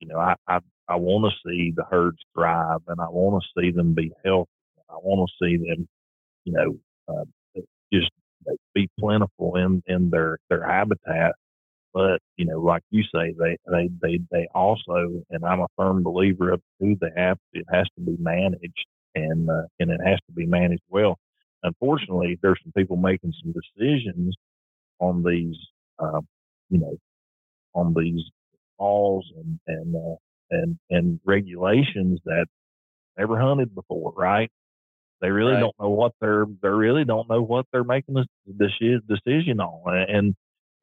you 0.00 0.08
know, 0.08 0.18
I 0.18 0.34
I, 0.48 0.60
I 0.88 0.96
want 0.96 1.32
to 1.32 1.50
see 1.50 1.72
the 1.76 1.84
herds 1.90 2.18
thrive, 2.34 2.80
and 2.88 3.00
I 3.00 3.08
want 3.08 3.42
to 3.42 3.60
see 3.62 3.70
them 3.72 3.94
be 3.94 4.12
healthy. 4.24 4.50
I 4.90 4.96
want 5.02 5.28
to 5.30 5.44
see 5.46 5.56
them, 5.56 5.88
you 6.44 6.52
know, 6.54 6.78
uh, 7.08 7.60
just 7.92 8.10
be 8.74 8.88
plentiful 8.98 9.56
in 9.56 9.82
in 9.86 10.10
their 10.10 10.38
their 10.50 10.64
habitat. 10.66 11.34
But 11.94 12.20
you 12.36 12.46
know, 12.46 12.60
like 12.60 12.82
you 12.90 13.04
say, 13.14 13.34
they 13.38 13.56
they 13.70 13.90
they 14.02 14.20
they 14.30 14.48
also, 14.54 15.22
and 15.30 15.44
I'm 15.44 15.60
a 15.60 15.68
firm 15.76 16.02
believer 16.02 16.52
of 16.52 16.62
who 16.80 16.96
they 17.00 17.10
have. 17.16 17.38
It 17.52 17.66
has 17.72 17.86
to 17.98 18.02
be 18.04 18.16
managed, 18.18 18.86
and 19.14 19.50
uh, 19.50 19.64
and 19.80 19.90
it 19.90 20.00
has 20.04 20.18
to 20.28 20.32
be 20.34 20.46
managed 20.46 20.82
well. 20.90 21.18
Unfortunately, 21.64 22.38
there's 22.42 22.60
some 22.62 22.72
people 22.76 22.96
making 22.96 23.32
some 23.42 23.52
decisions 23.52 24.36
on 25.00 25.22
these, 25.22 25.56
uh, 25.98 26.20
you 26.70 26.78
know, 26.78 26.96
on 27.74 27.94
these 27.94 28.22
laws 28.78 29.24
and 29.36 29.58
and 29.66 29.96
uh, 29.96 30.16
and 30.50 30.78
and 30.90 31.20
regulations 31.24 32.20
that 32.24 32.46
never 33.16 33.38
hunted 33.38 33.74
before, 33.74 34.12
right? 34.16 34.50
They 35.20 35.30
really 35.30 35.54
right. 35.54 35.60
don't 35.60 35.74
know 35.80 35.90
what 35.90 36.12
they're 36.20 36.46
they 36.62 36.68
really 36.68 37.04
don't 37.04 37.28
know 37.28 37.42
what 37.42 37.66
they're 37.72 37.84
making 37.84 38.14
this 38.46 38.72
decision 39.08 39.60
on, 39.60 39.98
and 40.08 40.34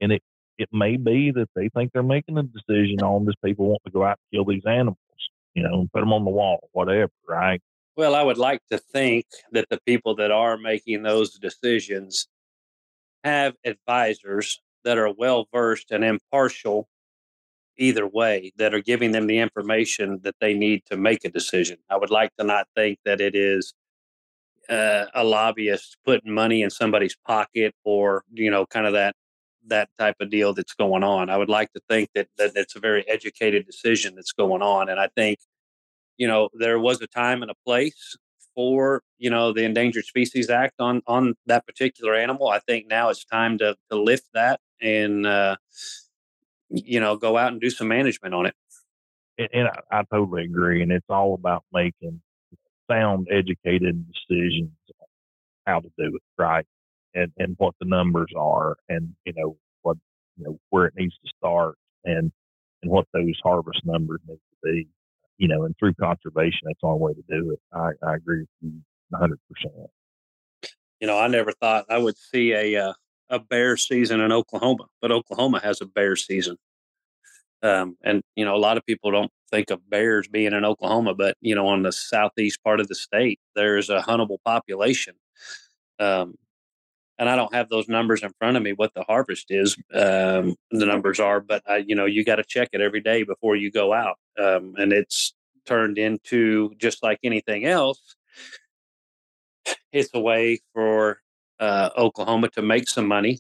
and 0.02 0.12
it 0.12 0.22
it 0.58 0.70
may 0.72 0.98
be 0.98 1.32
that 1.32 1.50
they 1.56 1.70
think 1.70 1.92
they're 1.92 2.04
making 2.04 2.38
a 2.38 2.44
decision 2.44 3.02
on 3.02 3.26
this. 3.26 3.36
People 3.44 3.68
want 3.68 3.82
to 3.86 3.92
go 3.92 4.04
out 4.04 4.18
and 4.32 4.38
kill 4.38 4.46
these 4.46 4.66
animals, 4.66 4.98
you 5.54 5.64
know, 5.64 5.80
and 5.82 5.92
put 5.92 6.00
them 6.02 6.14
on 6.14 6.26
the 6.26 6.32
wall, 6.32 6.70
whatever, 6.74 7.12
right? 7.28 7.62
Well, 7.98 8.14
I 8.14 8.24
would 8.24 8.38
like 8.38 8.62
to 8.72 8.78
think 8.78 9.26
that 9.54 9.70
the 9.70 9.80
people 9.86 10.16
that 10.18 10.32
are 10.32 10.58
making 10.58 11.04
those 11.04 11.38
decisions 11.38 12.28
have 13.26 13.56
advisors 13.66 14.62
that 14.84 14.98
are 15.00 15.12
well 15.12 15.48
versed 15.52 15.92
and 15.92 16.04
impartial 16.04 16.88
either 17.78 18.08
way 18.08 18.54
that 18.58 18.74
are 18.74 18.82
giving 18.82 19.12
them 19.12 19.28
the 19.28 19.40
information 19.40 20.20
that 20.24 20.36
they 20.40 20.54
need 20.54 20.84
to 20.86 20.96
make 20.96 21.26
a 21.26 21.30
decision. 21.30 21.78
I 21.90 21.98
would 21.98 22.12
like 22.12 22.32
to 22.38 22.46
not 22.46 22.68
think 22.76 23.00
that 23.04 23.20
it 23.20 23.36
is 23.36 23.74
uh, 24.70 25.06
a 25.14 25.24
lobbyist 25.24 25.98
putting 26.06 26.34
money 26.34 26.62
in 26.62 26.70
somebody's 26.70 27.18
pocket 27.28 27.74
or 27.84 28.24
you 28.32 28.50
know 28.50 28.66
kind 28.66 28.86
of 28.88 28.94
that 28.94 29.16
that 29.68 29.90
type 29.98 30.16
of 30.20 30.30
deal 30.30 30.54
that's 30.54 30.76
going 30.76 31.04
on. 31.04 31.30
I 31.30 31.38
would 31.38 31.50
like 31.50 31.74
to 31.74 31.82
think 31.90 32.10
that 32.16 32.28
that 32.38 32.52
it's 32.56 32.76
a 32.76 32.80
very 32.80 33.08
educated 33.10 33.66
decision 33.66 34.16
that's 34.16 34.34
going 34.34 34.62
on, 34.62 34.88
and 34.90 35.00
I 35.00 35.10
think 35.16 35.40
you 36.18 36.28
know 36.28 36.50
there 36.54 36.80
was 36.80 37.02
a 37.02 37.08
time 37.08 37.42
and 37.42 37.52
a 37.52 37.56
place 37.66 38.16
for 38.56 39.04
you 39.18 39.30
know 39.30 39.54
the 39.54 39.64
Endangered 39.64 40.06
Species 40.06 40.50
Act 40.50 40.76
on 40.80 41.02
on 41.06 41.36
that 41.46 41.66
particular 41.66 42.16
animal. 42.16 42.48
I 42.48 42.60
think 42.60 42.88
now 42.88 43.10
it's 43.10 43.26
time 43.26 43.58
to 43.60 43.76
to 43.92 44.02
lift 44.02 44.28
that 44.34 44.60
and 44.82 45.26
uh, 45.26 45.58
you 46.70 47.00
know 47.00 47.18
go 47.18 47.38
out 47.38 47.52
and 47.52 47.62
do 47.62 47.70
some 47.70 47.88
management 47.88 48.34
on 48.34 48.46
it. 48.48 48.56
And, 49.38 49.50
and 49.54 49.68
I, 49.68 50.00
I 50.00 50.04
totally 50.12 50.46
agree, 50.46 50.82
and 50.82 50.92
it's 50.92 51.06
all 51.10 51.34
about 51.34 51.64
making 51.74 52.22
sound, 52.90 53.28
educated 53.32 54.06
decisions 54.08 54.72
on 55.00 55.08
how 55.66 55.80
to 55.82 55.92
do 55.98 56.16
it 56.16 56.22
right, 56.38 56.66
and 57.14 57.32
and 57.38 57.56
what 57.58 57.76
the 57.80 57.88
numbers 57.88 58.32
are, 58.36 58.78
and 58.90 59.14
you 59.26 59.34
know 59.36 59.58
what 59.82 59.98
you 60.38 60.46
know 60.46 60.60
where 60.70 60.86
it 60.86 60.94
needs 60.96 61.16
to 61.24 61.32
start, 61.38 61.78
and 62.06 62.32
and 62.82 62.92
what 62.92 63.08
those 63.14 63.40
harvest 63.44 63.82
numbers 63.86 64.22
need 64.28 64.36
to 64.36 64.58
be 64.64 64.88
you 65.38 65.48
know, 65.48 65.64
and 65.64 65.76
through 65.78 65.94
conservation, 65.96 66.62
that's 66.64 66.80
the 66.82 66.88
only 66.88 67.00
way 67.00 67.14
to 67.14 67.24
do 67.30 67.52
it. 67.52 67.60
I, 67.74 67.92
I 68.06 68.16
agree 68.16 68.40
with 68.40 68.50
you 68.62 68.82
100%. 69.14 69.36
You 71.02 71.08
know, 71.08 71.20
I 71.20 71.28
never 71.28 71.52
thought 71.52 71.86
I 71.90 71.98
would 71.98 72.18
see 72.18 72.54
a 72.54 72.90
uh, 72.90 72.94
a 73.30 73.40
bear 73.40 73.76
season 73.76 74.22
in 74.22 74.32
Oklahoma, 74.32 74.86
but 75.02 75.12
Oklahoma 75.12 75.60
has 75.64 75.82
a 75.82 75.86
bear 75.86 76.16
season. 76.16 76.58
Um, 77.64 77.98
and 78.04 78.22
you 78.36 78.46
know, 78.46 78.56
a 78.56 78.58
lot 78.58 78.78
of 78.78 78.86
people 78.86 79.12
don't 79.12 79.32
think 79.52 79.72
of 79.72 79.90
bears 79.90 80.28
being 80.28 80.54
in 80.54 80.66
Oklahoma, 80.66 81.16
but 81.16 81.36
you 81.42 81.56
know, 81.56 81.68
on 81.68 81.84
the 81.84 81.92
southeast 81.92 82.64
part 82.64 82.80
of 82.80 82.88
the 82.88 82.96
state, 82.96 83.40
there's 83.56 83.90
a 83.90 84.02
huntable 84.02 84.38
population. 84.46 85.16
Um, 86.00 86.36
and 87.18 87.30
I 87.30 87.36
don't 87.36 87.54
have 87.54 87.70
those 87.70 87.88
numbers 87.88 88.24
in 88.24 88.32
front 88.40 88.58
of 88.58 88.64
me 88.64 88.74
what 88.74 88.94
the 88.94 89.04
harvest 89.04 89.48
is. 89.50 89.76
Um, 89.94 90.56
the 90.72 90.86
numbers 90.86 91.20
are, 91.20 91.40
but 91.40 91.64
I, 91.68 91.78
you 91.78 91.96
know, 91.96 92.06
you 92.06 92.26
got 92.26 92.38
to 92.38 92.44
check 92.44 92.70
it 92.74 92.82
every 92.82 93.02
day 93.02 93.24
before 93.24 93.56
you 93.56 93.72
go 93.72 93.94
out, 93.94 94.18
um, 94.40 94.74
and 94.78 94.92
it's 94.92 95.34
turned 95.66 95.98
into 95.98 96.74
just 96.78 97.04
like 97.04 97.20
anything 97.24 97.66
else. 97.66 98.16
It's 99.92 100.10
a 100.14 100.20
way 100.20 100.60
for 100.74 101.20
uh, 101.60 101.90
Oklahoma 101.98 102.50
to 102.50 102.62
make 102.62 102.88
some 102.88 103.08
money 103.08 103.40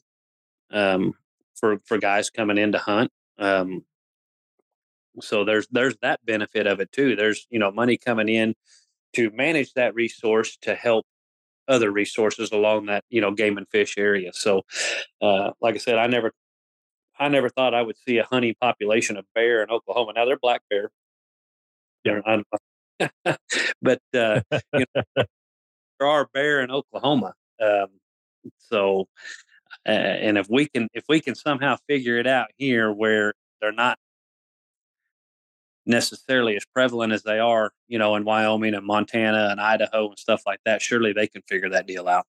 um, 0.71 1.13
for 1.55 1.80
for 1.86 1.97
guys 1.97 2.30
coming 2.30 2.57
in 2.57 2.71
to 2.71 2.78
hunt. 2.78 3.11
Um, 3.38 3.84
so 5.21 5.43
there's 5.43 5.67
there's 5.71 5.95
that 6.01 6.26
benefit 6.26 6.67
of 6.67 6.80
it 6.80 6.91
too. 6.91 7.15
There's 7.15 7.47
you 7.49 7.59
know 7.59 7.71
money 7.71 7.97
coming 7.97 8.30
in 8.30 8.55
to 9.13 9.30
manage 9.32 9.73
that 9.73 9.95
resource 9.95 10.57
to 10.61 10.76
help 10.76 11.05
other 11.68 11.91
resources 11.91 12.51
along 12.51 12.88
that 12.88 13.03
you 13.09 13.22
know 13.22 13.32
game 13.32 13.57
and 13.57 13.68
fish 13.70 13.95
area. 13.97 14.32
So, 14.34 14.63
uh, 15.22 15.51
like 15.61 15.76
I 15.76 15.80
said, 15.80 15.97
I 15.97 16.07
never 16.07 16.32
I 17.20 17.30
never 17.30 17.49
thought 17.49 17.74
I 17.74 17.82
would 17.82 17.97
see 17.97 18.18
a 18.18 18.26
hunting 18.26 18.55
population 18.59 19.18
of 19.18 19.26
bear 19.34 19.63
in 19.63 19.70
Oklahoma. 19.70 20.13
Now 20.16 20.26
they're 20.26 20.38
black 20.38 20.61
bear. 20.70 20.91
Yeah. 22.03 22.22
but 23.82 23.99
uh, 24.13 24.41
you 24.74 24.86
know, 24.95 25.03
there 25.99 26.07
are 26.07 26.28
bear 26.34 26.61
in 26.61 26.72
Oklahoma. 26.72 27.34
Um, 27.61 27.88
so, 28.57 29.07
uh, 29.88 29.91
and 29.91 30.38
if 30.38 30.47
we 30.49 30.68
can 30.68 30.88
if 30.93 31.05
we 31.09 31.20
can 31.20 31.36
somehow 31.36 31.78
figure 31.88 32.18
it 32.18 32.28
out 32.28 32.47
here 32.57 32.91
where 32.91 33.34
they're 33.61 33.72
not 33.72 33.97
necessarily 35.86 36.56
as 36.56 36.66
prevalent 36.66 37.14
as 37.14 37.24
they 37.24 37.40
are, 37.40 37.72
you 37.88 38.00
know, 38.00 38.16
in 38.16 38.26
Wyoming 38.26 38.74
and 38.74 38.86
Montana 38.86 39.50
and 39.52 39.62
Idaho 39.62 40.10
and 40.10 40.20
stuff 40.20 40.44
like 40.46 40.60
that. 40.66 40.82
Surely 40.82 41.14
they 41.14 41.28
can 41.28 41.42
figure 41.44 41.70
that 41.70 41.88
deal 41.88 42.08
out. 42.08 42.26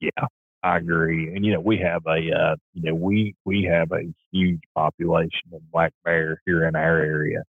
Yeah, 0.00 0.26
I 0.62 0.78
agree. 0.78 1.34
And 1.34 1.44
you 1.44 1.52
know, 1.52 1.60
we 1.60 1.78
have 1.78 2.02
a 2.06 2.30
uh, 2.32 2.56
you 2.74 2.82
know 2.82 2.94
we 2.94 3.34
we 3.44 3.62
have 3.64 3.92
a 3.92 4.02
huge 4.32 4.60
population 4.74 5.50
of 5.52 5.60
black 5.70 5.92
bear 6.04 6.40
here 6.46 6.66
in 6.66 6.76
our 6.76 6.98
area, 6.98 7.42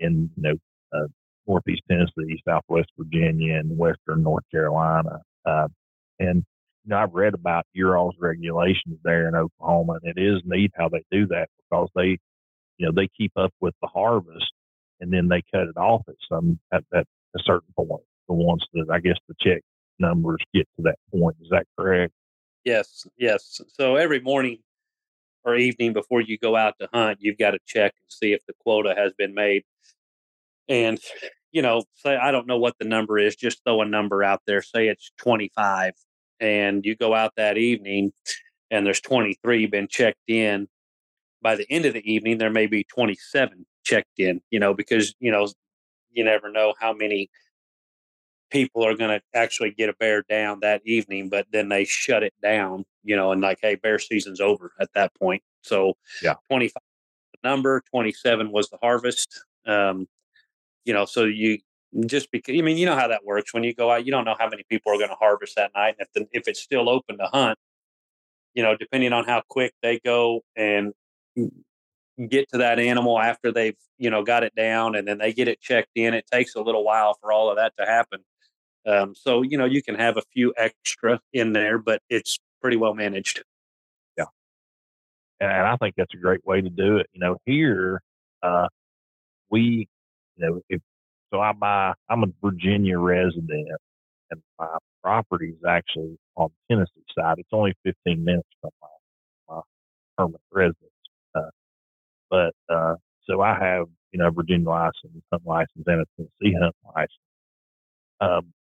in 0.00 0.30
you 0.36 0.42
know 0.42 0.54
uh, 0.92 1.06
northeast 1.46 1.82
Tennessee, 1.90 2.42
southwest 2.46 2.90
Virginia, 2.98 3.58
and 3.58 3.78
western 3.78 4.22
North 4.22 4.44
Carolina. 4.50 5.20
Uh, 5.46 5.68
and 6.18 6.44
you 6.84 6.90
know, 6.90 6.98
I've 6.98 7.14
read 7.14 7.34
about 7.34 7.64
your 7.72 8.10
regulations 8.18 8.98
there 9.04 9.28
in 9.28 9.36
Oklahoma, 9.36 9.98
and 10.02 10.16
it 10.16 10.20
is 10.20 10.42
neat 10.44 10.72
how 10.76 10.88
they 10.88 11.04
do 11.10 11.26
that 11.28 11.48
because 11.58 11.88
they 11.94 12.18
you 12.78 12.86
know, 12.86 12.92
they 12.94 13.08
keep 13.16 13.32
up 13.36 13.52
with 13.60 13.74
the 13.82 13.88
harvest 13.88 14.52
and 15.00 15.12
then 15.12 15.28
they 15.28 15.42
cut 15.52 15.68
it 15.68 15.76
off 15.76 16.02
at 16.08 16.14
some 16.28 16.58
at, 16.72 16.84
at 16.94 17.06
a 17.36 17.38
certain 17.44 17.72
point. 17.76 18.02
The 18.28 18.34
ones 18.34 18.64
that 18.72 18.86
I 18.90 19.00
guess 19.00 19.16
the 19.28 19.34
check 19.40 19.62
numbers 19.98 20.40
get 20.54 20.66
to 20.76 20.82
that 20.82 20.98
point. 21.10 21.36
Is 21.42 21.48
that 21.50 21.66
correct? 21.78 22.12
Yes, 22.64 23.06
yes. 23.18 23.60
So 23.68 23.96
every 23.96 24.20
morning 24.20 24.58
or 25.44 25.56
evening 25.56 25.92
before 25.92 26.20
you 26.20 26.38
go 26.38 26.56
out 26.56 26.74
to 26.80 26.88
hunt, 26.92 27.18
you've 27.20 27.38
got 27.38 27.50
to 27.50 27.58
check 27.66 27.92
and 28.00 28.12
see 28.12 28.32
if 28.32 28.40
the 28.46 28.54
quota 28.60 28.94
has 28.96 29.12
been 29.12 29.34
made. 29.34 29.64
And 30.68 30.98
you 31.50 31.62
know, 31.62 31.82
say 31.94 32.16
I 32.16 32.30
don't 32.30 32.46
know 32.46 32.58
what 32.58 32.76
the 32.78 32.86
number 32.86 33.18
is, 33.18 33.36
just 33.36 33.62
throw 33.64 33.82
a 33.82 33.86
number 33.86 34.22
out 34.22 34.40
there. 34.46 34.62
Say 34.62 34.88
it's 34.88 35.10
25 35.18 35.92
and 36.40 36.84
you 36.84 36.96
go 36.96 37.14
out 37.14 37.32
that 37.36 37.56
evening 37.56 38.12
and 38.70 38.84
there's 38.84 39.00
23 39.00 39.66
been 39.66 39.86
checked 39.88 40.28
in 40.28 40.66
by 41.42 41.56
the 41.56 41.66
end 41.70 41.84
of 41.84 41.94
the 41.94 42.12
evening, 42.12 42.38
there 42.38 42.50
may 42.50 42.66
be 42.66 42.84
27 42.84 43.66
checked 43.84 44.18
in, 44.18 44.40
you 44.50 44.60
know, 44.60 44.72
because, 44.74 45.14
you 45.18 45.30
know, 45.30 45.48
you 46.12 46.24
never 46.24 46.50
know 46.50 46.74
how 46.78 46.92
many 46.92 47.30
people 48.50 48.86
are 48.86 48.94
going 48.94 49.10
to 49.10 49.22
actually 49.34 49.70
get 49.70 49.88
a 49.88 49.94
bear 49.94 50.22
down 50.22 50.60
that 50.60 50.82
evening, 50.84 51.28
but 51.28 51.46
then 51.52 51.68
they 51.68 51.84
shut 51.84 52.22
it 52.22 52.34
down, 52.42 52.84
you 53.02 53.16
know, 53.16 53.32
and 53.32 53.40
like, 53.40 53.58
hey, 53.62 53.74
bear 53.74 53.98
season's 53.98 54.40
over 54.40 54.72
at 54.78 54.90
that 54.94 55.12
point. 55.14 55.42
So, 55.62 55.94
yeah, 56.22 56.34
25 56.50 56.74
the 57.32 57.48
number, 57.48 57.82
27 57.90 58.52
was 58.52 58.68
the 58.68 58.78
harvest. 58.82 59.44
Um, 59.66 60.06
you 60.84 60.92
know, 60.92 61.06
so 61.06 61.24
you 61.24 61.58
just 62.06 62.30
because, 62.30 62.56
I 62.56 62.62
mean, 62.62 62.76
you 62.76 62.86
know 62.86 62.96
how 62.96 63.08
that 63.08 63.24
works 63.24 63.52
when 63.52 63.64
you 63.64 63.74
go 63.74 63.90
out, 63.90 64.04
you 64.06 64.12
don't 64.12 64.24
know 64.24 64.36
how 64.38 64.48
many 64.48 64.64
people 64.68 64.92
are 64.92 64.98
going 64.98 65.10
to 65.10 65.16
harvest 65.16 65.56
that 65.56 65.72
night. 65.74 65.96
And 65.98 66.06
if, 66.06 66.12
the, 66.12 66.36
if 66.36 66.48
it's 66.48 66.60
still 66.60 66.88
open 66.88 67.18
to 67.18 67.26
hunt, 67.26 67.58
you 68.54 68.62
know, 68.62 68.76
depending 68.76 69.12
on 69.12 69.24
how 69.24 69.42
quick 69.48 69.72
they 69.82 69.98
go 70.04 70.42
and 70.56 70.92
get 72.28 72.48
to 72.50 72.58
that 72.58 72.78
animal 72.78 73.18
after 73.18 73.52
they've 73.52 73.76
you 73.98 74.10
know 74.10 74.22
got 74.22 74.42
it 74.42 74.54
down 74.54 74.94
and 74.94 75.06
then 75.08 75.18
they 75.18 75.32
get 75.32 75.48
it 75.48 75.60
checked 75.60 75.90
in 75.94 76.14
it 76.14 76.26
takes 76.30 76.54
a 76.54 76.60
little 76.60 76.84
while 76.84 77.16
for 77.20 77.32
all 77.32 77.50
of 77.50 77.56
that 77.56 77.72
to 77.78 77.86
happen. 77.86 78.20
Um, 78.86 79.14
so 79.14 79.42
you 79.42 79.56
know 79.56 79.64
you 79.64 79.82
can 79.82 79.94
have 79.94 80.16
a 80.16 80.22
few 80.32 80.52
extra 80.56 81.20
in 81.32 81.52
there 81.52 81.78
but 81.78 82.02
it's 82.08 82.38
pretty 82.60 82.76
well 82.76 82.94
managed. 82.94 83.42
Yeah. 84.18 84.24
And 85.40 85.50
i 85.50 85.76
think 85.76 85.94
that's 85.96 86.14
a 86.14 86.18
great 86.18 86.44
way 86.44 86.60
to 86.60 86.70
do 86.70 86.98
it 86.98 87.06
you 87.12 87.20
know 87.20 87.38
here 87.46 88.02
uh, 88.42 88.68
we 89.50 89.88
you 90.36 90.46
know 90.46 90.60
if 90.68 90.80
so 91.32 91.40
i 91.40 91.52
buy 91.52 91.94
i'm 92.08 92.24
a 92.24 92.28
virginia 92.42 92.98
resident 92.98 93.68
and 94.30 94.42
my 94.58 94.66
property 95.02 95.50
is 95.50 95.64
actually 95.66 96.18
on 96.36 96.48
the 96.50 96.74
tennessee 96.74 97.04
side 97.16 97.36
it's 97.38 97.48
only 97.52 97.74
15 97.84 98.24
minutes 98.24 98.48
from 98.60 98.70
my, 98.80 99.54
my 99.54 99.60
permanent 100.16 100.42
residence 100.50 100.91
but 102.32 102.52
uh, 102.74 102.96
so 103.28 103.42
I 103.42 103.56
have 103.60 103.86
you 104.12 104.18
know, 104.18 104.30
Virginia 104.30 104.68
license, 104.68 105.24
hunt 105.30 105.46
license, 105.46 105.84
and 105.86 106.02
a 106.02 106.04
Tennessee 106.16 106.56
hunt 106.60 106.76
license. 106.94 107.10
Um, 108.20 108.52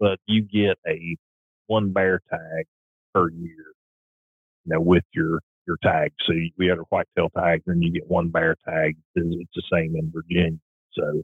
but 0.00 0.18
you 0.26 0.42
get 0.42 0.78
a 0.86 1.16
one 1.66 1.92
bear 1.92 2.20
tag 2.30 2.66
per 3.14 3.30
year, 3.30 3.72
you 4.64 4.72
know, 4.72 4.80
with 4.80 5.04
your 5.12 5.40
your 5.66 5.76
tag. 5.82 6.12
So 6.26 6.32
you, 6.32 6.50
we 6.58 6.66
had 6.66 6.78
a 6.78 6.82
whitetail 6.82 7.30
tag, 7.36 7.62
and 7.66 7.82
you 7.84 7.92
get 7.92 8.08
one 8.08 8.28
bear 8.28 8.56
tag. 8.66 8.96
It's 9.14 9.50
the 9.54 9.62
same 9.72 9.96
in 9.96 10.10
Virginia, 10.12 10.58
so 10.92 11.22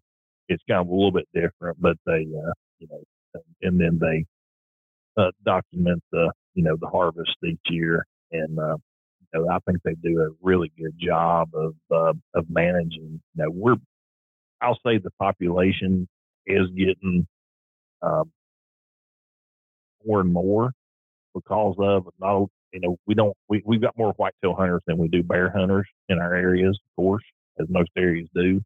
it's 0.48 0.62
kind 0.68 0.80
of 0.80 0.88
a 0.88 0.94
little 0.94 1.12
bit 1.12 1.28
different. 1.34 1.80
But 1.80 1.96
they, 2.06 2.26
uh, 2.26 2.52
you 2.78 2.88
know, 2.90 3.40
and 3.62 3.80
then 3.80 3.98
they 3.98 4.26
uh, 5.20 5.30
document 5.44 6.02
the 6.12 6.30
you 6.54 6.62
know 6.62 6.76
the 6.78 6.88
harvest 6.88 7.36
each 7.44 7.58
year, 7.68 8.06
and 8.32 8.58
uh, 8.58 8.76
know, 9.34 9.48
I 9.50 9.58
think 9.66 9.82
they 9.84 9.94
do 9.94 10.20
a 10.20 10.28
really 10.42 10.72
good 10.78 10.94
job 10.98 11.50
of 11.54 11.74
uh, 11.90 12.12
of 12.34 12.46
managing. 12.48 13.20
You 13.34 13.44
know, 13.44 13.50
we're 13.50 13.76
I'll 14.60 14.78
say 14.86 14.98
the 14.98 15.10
population 15.18 16.08
is 16.46 16.68
getting 16.76 17.26
um, 18.02 18.30
more 20.06 20.20
and 20.20 20.32
more 20.32 20.72
because 21.34 21.76
of 21.78 22.08
not 22.18 22.48
you 22.72 22.80
know 22.80 22.96
we 23.06 23.14
don't 23.14 23.36
we 23.48 23.62
we've 23.64 23.80
got 23.80 23.96
more 23.96 24.12
whitetail 24.16 24.54
hunters 24.54 24.82
than 24.86 24.98
we 24.98 25.08
do 25.08 25.22
bear 25.22 25.50
hunters 25.50 25.86
in 26.08 26.18
our 26.18 26.34
areas, 26.34 26.78
of 26.84 27.02
course, 27.02 27.24
as 27.60 27.66
most 27.68 27.90
areas 27.96 28.28
do. 28.34 28.60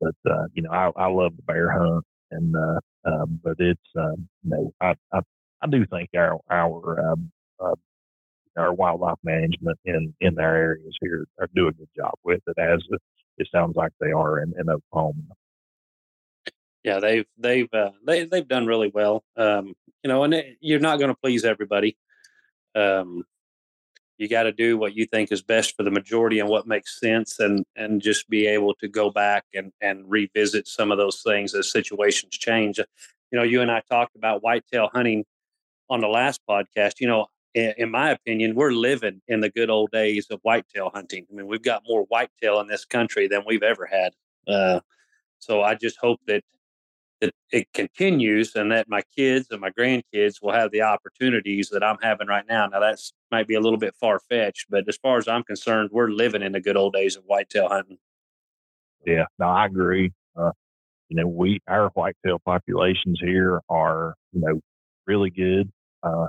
But 0.00 0.14
uh, 0.30 0.46
you 0.54 0.62
know, 0.62 0.70
I, 0.70 0.90
I 0.96 1.06
love 1.08 1.36
the 1.36 1.42
bear 1.42 1.70
hunt, 1.70 2.04
and 2.30 2.54
uh, 2.56 2.80
uh, 3.04 3.26
but 3.42 3.56
it's 3.58 3.80
um, 3.98 4.28
you 4.44 4.50
know 4.50 4.72
I, 4.80 4.94
I 5.12 5.20
I 5.62 5.66
do 5.68 5.86
think 5.86 6.10
our 6.16 6.38
our 6.50 7.12
um, 7.12 7.30
uh, 7.60 7.74
our 8.56 8.72
wildlife 8.72 9.18
management 9.22 9.78
in 9.84 10.14
in 10.20 10.38
our 10.38 10.56
areas 10.56 10.96
here 11.00 11.26
are 11.38 11.48
doing 11.54 11.70
a 11.70 11.78
good 11.78 11.88
job 11.96 12.14
with 12.24 12.40
it, 12.46 12.58
as 12.58 12.82
it 13.38 13.48
sounds 13.52 13.76
like 13.76 13.92
they 14.00 14.12
are 14.12 14.40
in, 14.40 14.54
in 14.58 14.70
Oklahoma. 14.70 15.34
Yeah, 16.84 17.00
they've 17.00 17.26
they've 17.36 17.72
uh, 17.72 17.90
they 18.06 18.24
they've 18.24 18.46
done 18.46 18.66
really 18.66 18.90
well. 18.94 19.24
Um, 19.36 19.74
you 20.02 20.08
know, 20.08 20.22
and 20.24 20.34
it, 20.34 20.56
you're 20.60 20.80
not 20.80 20.98
going 20.98 21.10
to 21.10 21.18
please 21.20 21.44
everybody. 21.44 21.96
Um, 22.74 23.24
you 24.18 24.28
got 24.28 24.44
to 24.44 24.52
do 24.52 24.78
what 24.78 24.94
you 24.94 25.04
think 25.04 25.30
is 25.30 25.42
best 25.42 25.76
for 25.76 25.82
the 25.82 25.90
majority 25.90 26.38
and 26.38 26.48
what 26.48 26.66
makes 26.66 27.00
sense, 27.00 27.40
and 27.40 27.64
and 27.74 28.00
just 28.00 28.28
be 28.28 28.46
able 28.46 28.74
to 28.76 28.88
go 28.88 29.10
back 29.10 29.44
and 29.52 29.72
and 29.80 30.08
revisit 30.08 30.68
some 30.68 30.92
of 30.92 30.98
those 30.98 31.22
things 31.22 31.54
as 31.54 31.70
situations 31.70 32.38
change. 32.38 32.78
You 32.78 33.38
know, 33.38 33.42
you 33.42 33.60
and 33.62 33.70
I 33.70 33.82
talked 33.90 34.14
about 34.14 34.42
whitetail 34.42 34.88
hunting 34.92 35.24
on 35.90 36.00
the 36.00 36.08
last 36.08 36.40
podcast. 36.48 36.94
You 37.00 37.08
know, 37.08 37.26
in 37.56 37.90
my 37.90 38.10
opinion, 38.10 38.54
we're 38.54 38.72
living 38.72 39.22
in 39.28 39.40
the 39.40 39.48
good 39.48 39.70
old 39.70 39.90
days 39.90 40.26
of 40.30 40.40
whitetail 40.42 40.90
hunting. 40.92 41.26
I 41.30 41.34
mean, 41.34 41.46
we've 41.46 41.62
got 41.62 41.82
more 41.88 42.02
whitetail 42.02 42.60
in 42.60 42.66
this 42.66 42.84
country 42.84 43.28
than 43.28 43.44
we've 43.46 43.62
ever 43.62 43.86
had. 43.86 44.12
Uh, 44.46 44.80
so 45.38 45.62
I 45.62 45.74
just 45.74 45.96
hope 45.98 46.20
that 46.26 46.42
that 47.22 47.34
it 47.50 47.72
continues 47.72 48.54
and 48.56 48.70
that 48.70 48.90
my 48.90 49.00
kids 49.16 49.48
and 49.50 49.58
my 49.58 49.70
grandkids 49.70 50.42
will 50.42 50.52
have 50.52 50.70
the 50.70 50.82
opportunities 50.82 51.70
that 51.70 51.82
I'm 51.82 51.96
having 52.02 52.26
right 52.26 52.44
now. 52.46 52.66
Now 52.66 52.78
that's 52.78 53.14
might 53.30 53.48
be 53.48 53.54
a 53.54 53.60
little 53.60 53.78
bit 53.78 53.94
far 53.98 54.20
fetched, 54.28 54.66
but 54.68 54.84
as 54.86 54.98
far 54.98 55.16
as 55.16 55.26
I'm 55.26 55.42
concerned, 55.42 55.88
we're 55.92 56.10
living 56.10 56.42
in 56.42 56.52
the 56.52 56.60
good 56.60 56.76
old 56.76 56.92
days 56.92 57.16
of 57.16 57.24
whitetail 57.24 57.70
hunting. 57.70 57.96
Yeah, 59.06 59.24
no, 59.38 59.46
I 59.46 59.64
agree. 59.64 60.12
Uh, 60.36 60.50
you 61.08 61.16
know, 61.16 61.26
we 61.26 61.62
our 61.66 61.88
whitetail 61.94 62.38
populations 62.44 63.18
here 63.18 63.62
are 63.70 64.14
you 64.32 64.40
know 64.42 64.60
really 65.06 65.30
good. 65.30 65.72
Uh, 66.02 66.26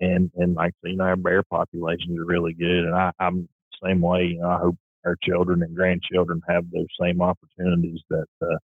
and 0.00 0.30
and 0.36 0.54
like 0.54 0.74
you 0.84 0.96
know 0.96 1.04
our 1.04 1.16
bear 1.16 1.42
populations 1.42 2.18
are 2.18 2.24
really 2.24 2.52
good 2.52 2.84
and 2.84 2.94
I, 2.94 3.12
i'm 3.18 3.48
same 3.82 4.00
way 4.00 4.24
you 4.24 4.40
know 4.40 4.48
i 4.48 4.58
hope 4.58 4.76
our 5.04 5.16
children 5.22 5.62
and 5.62 5.74
grandchildren 5.74 6.42
have 6.48 6.64
those 6.70 6.86
same 7.00 7.22
opportunities 7.22 8.00
that 8.10 8.26
uh, 8.42 8.56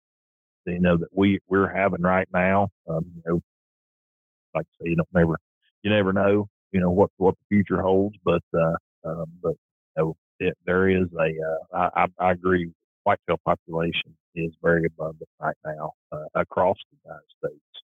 you 0.66 0.81
know 0.81 0.97
that 0.97 1.09
we 1.12 1.39
we're 1.49 1.68
having 1.68 2.03
right 2.03 2.28
now 2.33 2.68
um, 2.89 3.05
you 3.14 3.22
know 3.26 3.41
like 4.55 4.66
I 4.81 4.85
say 4.85 4.91
you 4.91 4.97
don't 4.97 5.09
never 5.12 5.39
you 5.83 5.91
never 5.91 6.12
know 6.12 6.49
you 6.72 6.81
know 6.81 6.91
what 6.91 7.11
what 7.18 7.35
the 7.37 7.57
future 7.57 7.81
holds 7.83 8.16
but 8.24 8.43
uh, 8.55 8.74
uh 9.05 9.24
but 9.43 9.55
you 9.97 9.99
know 9.99 10.16
it, 10.41 10.57
there 10.66 10.89
is 10.89 11.07
a 11.18 11.76
uh, 11.76 11.91
I, 11.95 12.07
I 12.18 12.33
agree 12.33 12.70
whitetail 13.05 13.39
population 13.45 14.16
is 14.35 14.53
very 14.62 14.87
abundant 14.87 15.28
right 15.41 15.57
now 15.64 15.93
uh, 16.12 16.24
across 16.35 16.76
the 16.91 16.97
United 17.05 17.26
States 17.39 17.85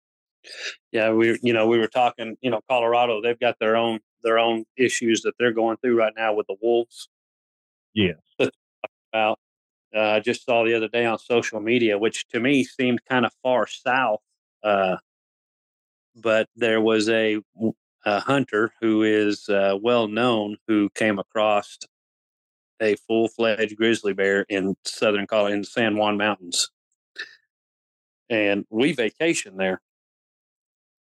yeah, 0.92 1.12
we 1.12 1.40
you 1.42 1.54
know 1.54 1.68
we 1.68 1.80
were 1.80 1.88
talking. 1.88 2.38
You 2.42 2.52
know, 2.52 2.62
Colorado 2.70 3.22
they've 3.22 3.40
got 3.40 3.58
their 3.60 3.76
own 3.76 4.00
their 4.24 4.40
own 4.40 4.66
issues 4.76 5.22
that 5.22 5.34
they're 5.40 5.54
going 5.54 5.78
through 5.78 5.98
right 5.98 6.14
now 6.18 6.34
with 6.34 6.48
the 6.48 6.56
wolves. 6.62 7.10
Yeah. 7.94 8.14
About 9.14 9.40
uh, 9.96 10.02
I 10.02 10.20
just 10.20 10.46
saw 10.46 10.66
the 10.66 10.76
other 10.76 10.90
day 10.90 11.06
on 11.06 11.18
social 11.18 11.62
media, 11.62 11.98
which 11.98 12.28
to 12.30 12.40
me 12.40 12.66
seemed 12.66 13.06
kind 13.06 13.26
of 13.26 13.32
far 13.42 13.66
south. 13.66 14.20
Uh, 14.62 14.98
but 16.16 16.50
there 16.56 16.82
was 16.82 17.08
a, 17.08 17.40
a 18.06 18.20
hunter 18.20 18.72
who 18.82 19.04
is 19.04 19.48
uh, 19.48 19.78
well 19.82 20.08
known 20.08 20.58
who 20.68 20.90
came 20.96 21.18
across 21.18 21.78
a 22.82 22.96
full 23.08 23.30
fledged 23.30 23.78
grizzly 23.78 24.14
bear 24.14 24.46
in 24.50 24.76
southern 24.84 25.28
Colorado 25.28 25.54
in 25.54 25.62
the 25.62 25.68
San 25.68 25.96
Juan 25.96 26.18
Mountains, 26.18 26.70
and 28.30 28.66
we 28.70 28.92
vacation 28.92 29.56
there 29.56 29.82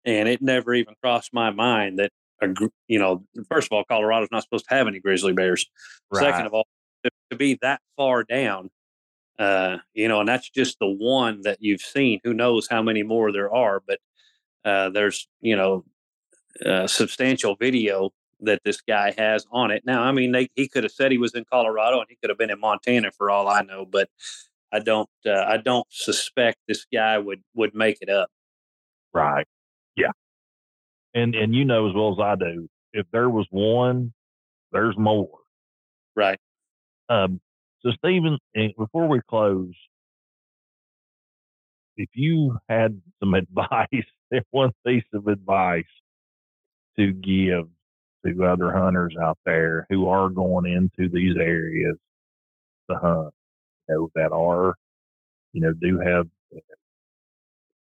and 0.05 0.29
it 0.29 0.43
never 0.43 0.75
even 0.75 0.95
crossed 1.03 1.33
my 1.33 1.51
mind 1.51 1.99
that 1.99 2.11
a 2.43 2.49
you 2.89 2.99
know 2.99 3.25
first 3.49 3.69
of 3.69 3.73
all 3.73 3.85
colorado's 3.85 4.29
not 4.31 4.43
supposed 4.43 4.67
to 4.69 4.75
have 4.75 4.87
any 4.87 5.01
grizzly 5.01 5.33
bears. 5.33 5.67
Right. 6.13 6.21
second 6.21 6.47
of 6.47 6.55
all 6.55 6.67
to, 7.05 7.11
to, 7.31 7.37
be 7.37 7.59
that 7.63 7.81
far 7.97 8.25
down 8.25 8.71
uh 9.39 9.79
you 9.95 10.09
know 10.09 10.21
and 10.21 10.29
that's 10.29 10.49
just 10.49 10.79
the 10.79 10.89
one 10.89 11.43
that 11.43 11.59
you've 11.61 11.81
seen. 11.81 12.21
Who 12.25 12.35
knows 12.35 12.69
how 12.69 12.83
many 12.83 13.03
more 13.03 13.33
there 13.33 13.53
are 13.53 13.83
but 13.87 13.99
uh 14.65 14.91
there's 14.91 15.29
you 15.41 15.57
know 15.57 15.85
uh, 16.65 16.87
substantial 16.87 17.57
video 17.57 18.11
that 18.41 18.61
this 18.65 18.81
guy 18.81 19.13
has 19.17 19.47
on 19.51 19.71
it. 19.71 19.85
Now 19.87 20.03
i 20.03 20.13
mean 20.13 20.33
they, 20.33 20.49
he 20.55 20.69
could 20.69 20.85
have 20.85 20.93
said 20.93 21.13
he 21.13 21.19
was 21.19 21.35
in 21.35 21.45
colorado 21.45 21.99
and 21.99 22.07
he 22.09 22.17
could 22.17 22.31
have 22.31 22.39
been 22.39 22.51
in 22.51 22.61
montana 22.61 23.11
for 23.11 23.31
all 23.31 23.49
i 23.49 23.63
know 23.63 23.85
but 23.85 24.09
i 24.73 24.79
don't 24.79 25.09
uh, 25.27 25.45
i 25.47 25.57
don't 25.57 25.87
suspect 25.91 26.59
this 26.69 26.85
guy 26.93 27.19
would 27.19 27.43
would 27.55 27.75
make 27.75 27.99
it 28.01 28.09
up. 28.09 28.29
Right 29.13 29.47
yeah. 29.97 30.11
And 31.15 31.35
and 31.35 31.55
you 31.55 31.65
know 31.65 31.89
as 31.89 31.95
well 31.95 32.13
as 32.13 32.19
I 32.21 32.35
do, 32.37 32.69
if 32.93 33.07
there 33.13 33.31
was 33.31 33.47
one, 33.51 34.13
there's 34.73 34.97
more. 34.99 35.29
Right. 36.17 36.39
Um, 37.09 37.41
so 37.81 37.91
Stephen, 37.99 38.39
before 38.79 39.09
we 39.09 39.21
close, 39.29 39.73
if 41.97 42.09
you 42.15 42.59
had 42.69 43.01
some 43.21 43.35
advice, 43.35 44.07
one 44.51 44.73
piece 44.87 45.05
of 45.13 45.27
advice 45.29 45.85
to 46.99 47.13
give 47.13 47.69
to 48.27 48.45
other 48.45 48.73
hunters 48.73 49.15
out 49.21 49.39
there 49.45 49.87
who 49.91 50.09
are 50.09 50.31
going 50.31 50.67
into 50.67 51.11
these 51.11 51.37
areas 51.37 51.97
to 52.91 52.97
hunt, 52.97 53.35
you 53.89 53.95
know, 53.95 54.11
that 54.15 54.33
are, 54.33 54.75
you 55.53 55.61
know, 55.61 55.73
do 55.73 55.99
have 55.99 56.27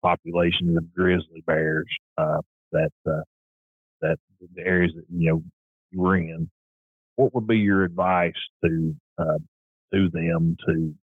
populations 0.01 0.76
of 0.78 0.93
grizzly 0.93 1.43
bears 1.45 1.88
uh, 2.18 2.41
that 2.72 2.91
uh, 3.07 3.22
that 4.01 4.18
the 4.55 4.62
areas 4.62 4.93
that 4.95 5.05
you 5.09 5.30
know 5.30 5.43
you 5.91 6.05
are 6.05 6.18
in. 6.18 6.49
What 7.16 7.34
would 7.36 7.47
be 7.47 7.57
your 7.57 7.84
advice 7.84 8.34
to 8.64 8.95
uh, 9.18 9.38
to 9.93 10.09
them 10.09 10.57
to 10.66 10.95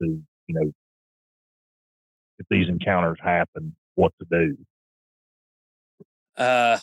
to 0.00 0.22
you 0.46 0.54
know 0.54 0.72
if 2.38 2.46
these 2.50 2.68
encounters 2.68 3.18
happen, 3.20 3.74
what 3.96 4.12
to 4.20 4.26
do? 4.30 4.56
Uh, 6.36 6.78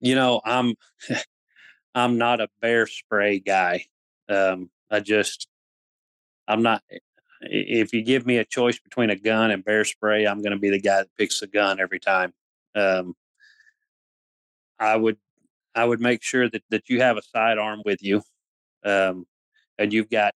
you 0.00 0.14
know, 0.14 0.40
I'm 0.44 0.74
I'm 1.94 2.18
not 2.18 2.40
a 2.40 2.48
bear 2.60 2.86
spray 2.86 3.38
guy. 3.38 3.86
Um, 4.28 4.70
I 4.90 5.00
just 5.00 5.48
I'm 6.46 6.62
not 6.62 6.82
if 7.42 7.92
you 7.92 8.02
give 8.02 8.24
me 8.24 8.36
a 8.36 8.44
choice 8.44 8.78
between 8.78 9.10
a 9.10 9.16
gun 9.16 9.50
and 9.50 9.64
bear 9.64 9.84
spray, 9.84 10.26
I'm 10.26 10.42
going 10.42 10.52
to 10.52 10.58
be 10.58 10.70
the 10.70 10.80
guy 10.80 10.98
that 10.98 11.08
picks 11.18 11.40
the 11.40 11.46
gun 11.46 11.80
every 11.80 11.98
time. 11.98 12.32
Um, 12.74 13.14
I 14.78 14.96
would 14.96 15.16
I 15.74 15.84
would 15.84 16.00
make 16.00 16.22
sure 16.22 16.48
that 16.50 16.62
that 16.70 16.88
you 16.88 17.00
have 17.00 17.16
a 17.16 17.22
sidearm 17.22 17.82
with 17.84 18.02
you, 18.02 18.22
um, 18.84 19.26
and 19.78 19.92
you've 19.92 20.10
got 20.10 20.34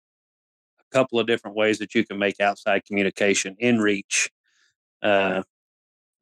a 0.80 0.96
couple 0.96 1.20
of 1.20 1.28
different 1.28 1.58
ways 1.58 1.80
that 1.80 1.96
you 1.96 2.06
can 2.06 2.20
make 2.20 2.40
outside 2.40 2.86
communication 2.86 3.56
in 3.60 3.80
reach. 3.80 4.30
Uh, 5.02 5.44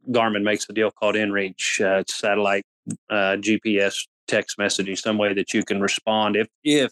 Garmin 0.09 0.43
makes 0.43 0.67
a 0.69 0.73
deal 0.73 0.91
called 0.91 1.15
InReach. 1.15 1.81
Uh, 1.81 1.99
it's 1.99 2.15
satellite 2.15 2.65
uh, 3.09 3.37
GPS 3.37 4.07
text 4.27 4.57
messaging, 4.57 4.97
some 4.97 5.17
way 5.17 5.33
that 5.33 5.53
you 5.53 5.63
can 5.63 5.81
respond 5.81 6.35
if 6.35 6.47
if 6.63 6.91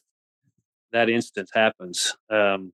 that 0.92 1.10
instance 1.10 1.52
happens. 1.54 2.16
Um, 2.30 2.72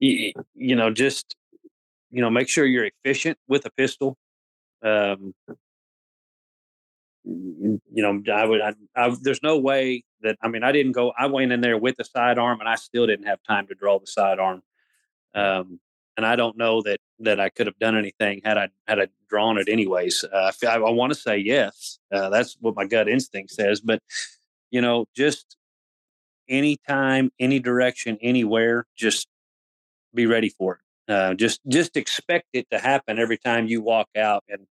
you, 0.00 0.32
you 0.54 0.76
know, 0.76 0.90
just 0.90 1.36
you 2.12 2.20
know, 2.20 2.30
make 2.30 2.48
sure 2.48 2.64
you're 2.64 2.88
efficient 3.04 3.38
with 3.48 3.66
a 3.66 3.70
pistol. 3.70 4.16
Um, 4.84 5.34
you 7.24 7.80
know, 7.96 8.22
I 8.32 8.44
would, 8.44 8.60
I, 8.60 8.74
I, 8.94 9.16
there's 9.20 9.42
no 9.42 9.58
way 9.58 10.04
that, 10.22 10.36
I 10.42 10.48
mean, 10.48 10.62
I 10.62 10.72
didn't 10.72 10.92
go, 10.92 11.12
I 11.16 11.26
went 11.26 11.52
in 11.52 11.60
there 11.60 11.78
with 11.78 11.96
the 11.96 12.04
sidearm 12.04 12.60
and 12.60 12.68
I 12.68 12.74
still 12.74 13.06
didn't 13.06 13.26
have 13.26 13.42
time 13.42 13.66
to 13.68 13.74
draw 13.74 13.98
the 13.98 14.06
sidearm. 14.06 14.62
Um, 15.34 15.80
and 16.16 16.26
I 16.26 16.36
don't 16.36 16.58
know 16.58 16.82
that, 16.82 16.98
that 17.20 17.40
I 17.40 17.48
could 17.48 17.66
have 17.66 17.78
done 17.78 17.96
anything 17.96 18.42
had 18.44 18.58
I, 18.58 18.68
had 18.86 19.00
I 19.00 19.06
drawn 19.30 19.56
it 19.56 19.68
anyways. 19.68 20.24
Uh, 20.24 20.52
I, 20.66 20.74
I 20.74 20.90
want 20.90 21.12
to 21.12 21.18
say 21.18 21.38
yes. 21.38 21.98
Uh, 22.12 22.28
that's 22.28 22.56
what 22.60 22.76
my 22.76 22.84
gut 22.84 23.08
instinct 23.08 23.52
says, 23.52 23.80
but 23.80 24.00
you 24.70 24.80
know, 24.80 25.06
just 25.16 25.56
anytime, 26.48 27.30
any 27.38 27.60
direction, 27.60 28.18
anywhere, 28.20 28.86
just 28.96 29.28
be 30.12 30.26
ready 30.26 30.50
for 30.50 30.74
it. 30.74 30.80
Uh, 31.08 31.34
just, 31.34 31.60
just 31.68 31.96
expect 31.96 32.46
it 32.52 32.66
to 32.70 32.78
happen 32.78 33.18
every 33.18 33.38
time 33.38 33.66
you 33.66 33.82
walk 33.82 34.08
out 34.16 34.44
and, 34.48 34.66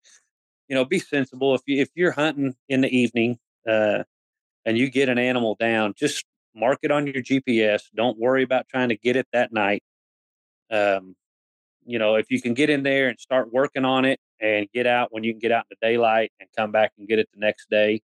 you 0.69 0.77
know, 0.77 0.85
be 0.85 0.99
sensible. 0.99 1.55
If 1.55 1.63
you 1.67 1.83
if 1.83 1.89
you're 1.97 2.13
hunting 2.13 2.55
in 2.69 2.81
the 2.83 2.89
evening 2.89 3.39
uh, 3.69 4.05
and 4.65 4.79
you 4.79 4.89
get 4.91 5.09
an 5.09 5.19
animal 5.19 5.57
down, 5.59 5.95
just 5.97 6.25
mark 6.55 6.79
it 6.83 6.91
on 6.91 7.07
your 7.07 7.23
GPS. 7.23 7.83
Don't 7.95 8.19
worry 8.19 8.43
about 8.43 8.69
trying 8.69 8.91
to 8.91 8.97
get 8.97 9.17
it 9.17 9.27
that 9.33 9.53
night. 9.53 9.83
Um, 10.71 11.17
you 11.85 11.99
know, 11.99 12.15
if 12.17 12.31
you 12.31 12.41
can 12.41 12.55
get 12.55 12.71
in 12.71 12.83
there 12.83 13.09
and 13.09 13.19
start 13.19 13.53
working 13.53 13.85
on 13.85 14.05
it 14.05 14.21
and 14.41 14.69
get 14.73 14.87
out 14.87 15.09
when 15.13 15.25
you 15.25 15.33
can 15.33 15.41
get 15.41 15.53
out 15.53 15.65
in 15.71 15.77
the 15.81 15.87
daylight 15.89 16.33
and 16.41 16.49
come 16.57 16.71
back 16.71 16.93
and 16.99 17.09
get 17.09 17.19
it 17.19 17.29
the 17.35 17.41
next 17.41 17.69
day, 17.71 18.01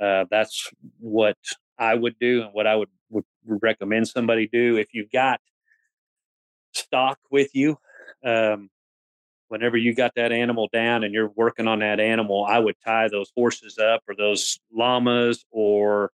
uh, 0.00 0.24
that's 0.30 0.70
what 1.00 1.36
I 1.78 1.94
would 1.94 2.18
do 2.20 2.42
and 2.42 2.50
what 2.52 2.66
I 2.66 2.76
would, 2.76 2.90
would 3.10 3.24
recommend 3.44 4.08
somebody 4.08 4.48
do. 4.52 4.76
If 4.76 4.88
you've 4.92 5.10
got 5.10 5.40
stock 6.88 7.18
with 7.30 7.54
you, 7.54 7.78
um, 8.24 8.68
whenever 9.48 9.76
you 9.76 9.94
got 9.94 10.12
that 10.16 10.32
animal 10.32 10.68
down 10.72 11.04
and 11.04 11.14
you're 11.14 11.32
working 11.34 11.66
on 11.66 11.78
that 11.80 12.00
animal, 12.00 12.44
I 12.44 12.58
would 12.58 12.76
tie 12.84 13.08
those 13.08 13.30
horses 13.34 13.78
up 13.78 14.02
or 14.08 14.14
those 14.14 14.58
llamas 14.72 15.44
or 15.50 16.10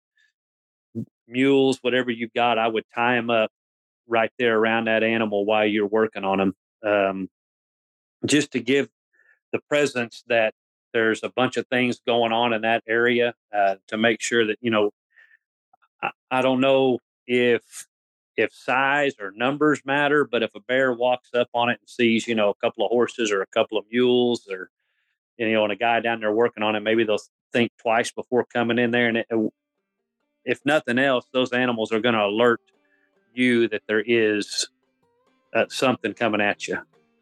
mules, 1.26 1.78
whatever 1.82 2.10
you've 2.10 2.34
got, 2.34 2.58
I 2.58 2.68
would 2.68 2.84
tie 2.94 3.16
them 3.16 3.30
up 3.30 3.50
right 4.06 4.30
there 4.38 4.58
around 4.58 4.86
that 4.86 5.02
animal 5.02 5.44
while 5.44 5.66
you're 5.66 5.86
working 5.86 6.24
on 6.24 6.38
them. 6.38 6.54
Um, 6.84 7.30
just 8.26 8.52
to 8.52 8.60
give 8.60 8.88
the 9.52 9.60
presence 9.68 10.22
that 10.28 10.54
there's 10.92 11.22
a 11.22 11.30
bunch 11.30 11.56
of 11.56 11.66
things 11.68 12.00
going 12.06 12.32
on 12.32 12.52
in 12.52 12.62
that 12.62 12.82
area 12.86 13.34
uh, 13.54 13.76
to 13.88 13.96
make 13.96 14.20
sure 14.20 14.46
that, 14.46 14.58
you 14.60 14.70
know, 14.70 14.90
I, 16.02 16.10
I 16.30 16.42
don't 16.42 16.60
know 16.60 16.98
if 17.26 17.86
if 18.36 18.52
size 18.54 19.14
or 19.20 19.32
numbers 19.32 19.82
matter, 19.84 20.24
but 20.24 20.42
if 20.42 20.54
a 20.54 20.60
bear 20.60 20.92
walks 20.92 21.30
up 21.34 21.48
on 21.54 21.68
it 21.68 21.78
and 21.80 21.88
sees, 21.88 22.26
you 22.26 22.34
know, 22.34 22.50
a 22.50 22.54
couple 22.54 22.84
of 22.84 22.90
horses 22.90 23.30
or 23.30 23.42
a 23.42 23.46
couple 23.46 23.78
of 23.78 23.84
mules 23.90 24.48
or, 24.50 24.70
you 25.36 25.52
know, 25.52 25.64
and 25.64 25.72
a 25.72 25.76
guy 25.76 26.00
down 26.00 26.20
there 26.20 26.32
working 26.32 26.62
on 26.62 26.74
it, 26.76 26.80
maybe 26.80 27.04
they'll 27.04 27.18
think 27.52 27.72
twice 27.80 28.10
before 28.10 28.44
coming 28.44 28.78
in 28.78 28.90
there. 28.90 29.08
And 29.08 29.18
it, 29.18 29.26
if 30.44 30.60
nothing 30.64 30.98
else, 30.98 31.26
those 31.32 31.52
animals 31.52 31.92
are 31.92 32.00
going 32.00 32.14
to 32.14 32.24
alert 32.24 32.60
you 33.34 33.68
that 33.68 33.82
there 33.86 34.02
is 34.04 34.68
uh, 35.54 35.66
something 35.68 36.14
coming 36.14 36.40
at 36.40 36.66
you. 36.66 36.78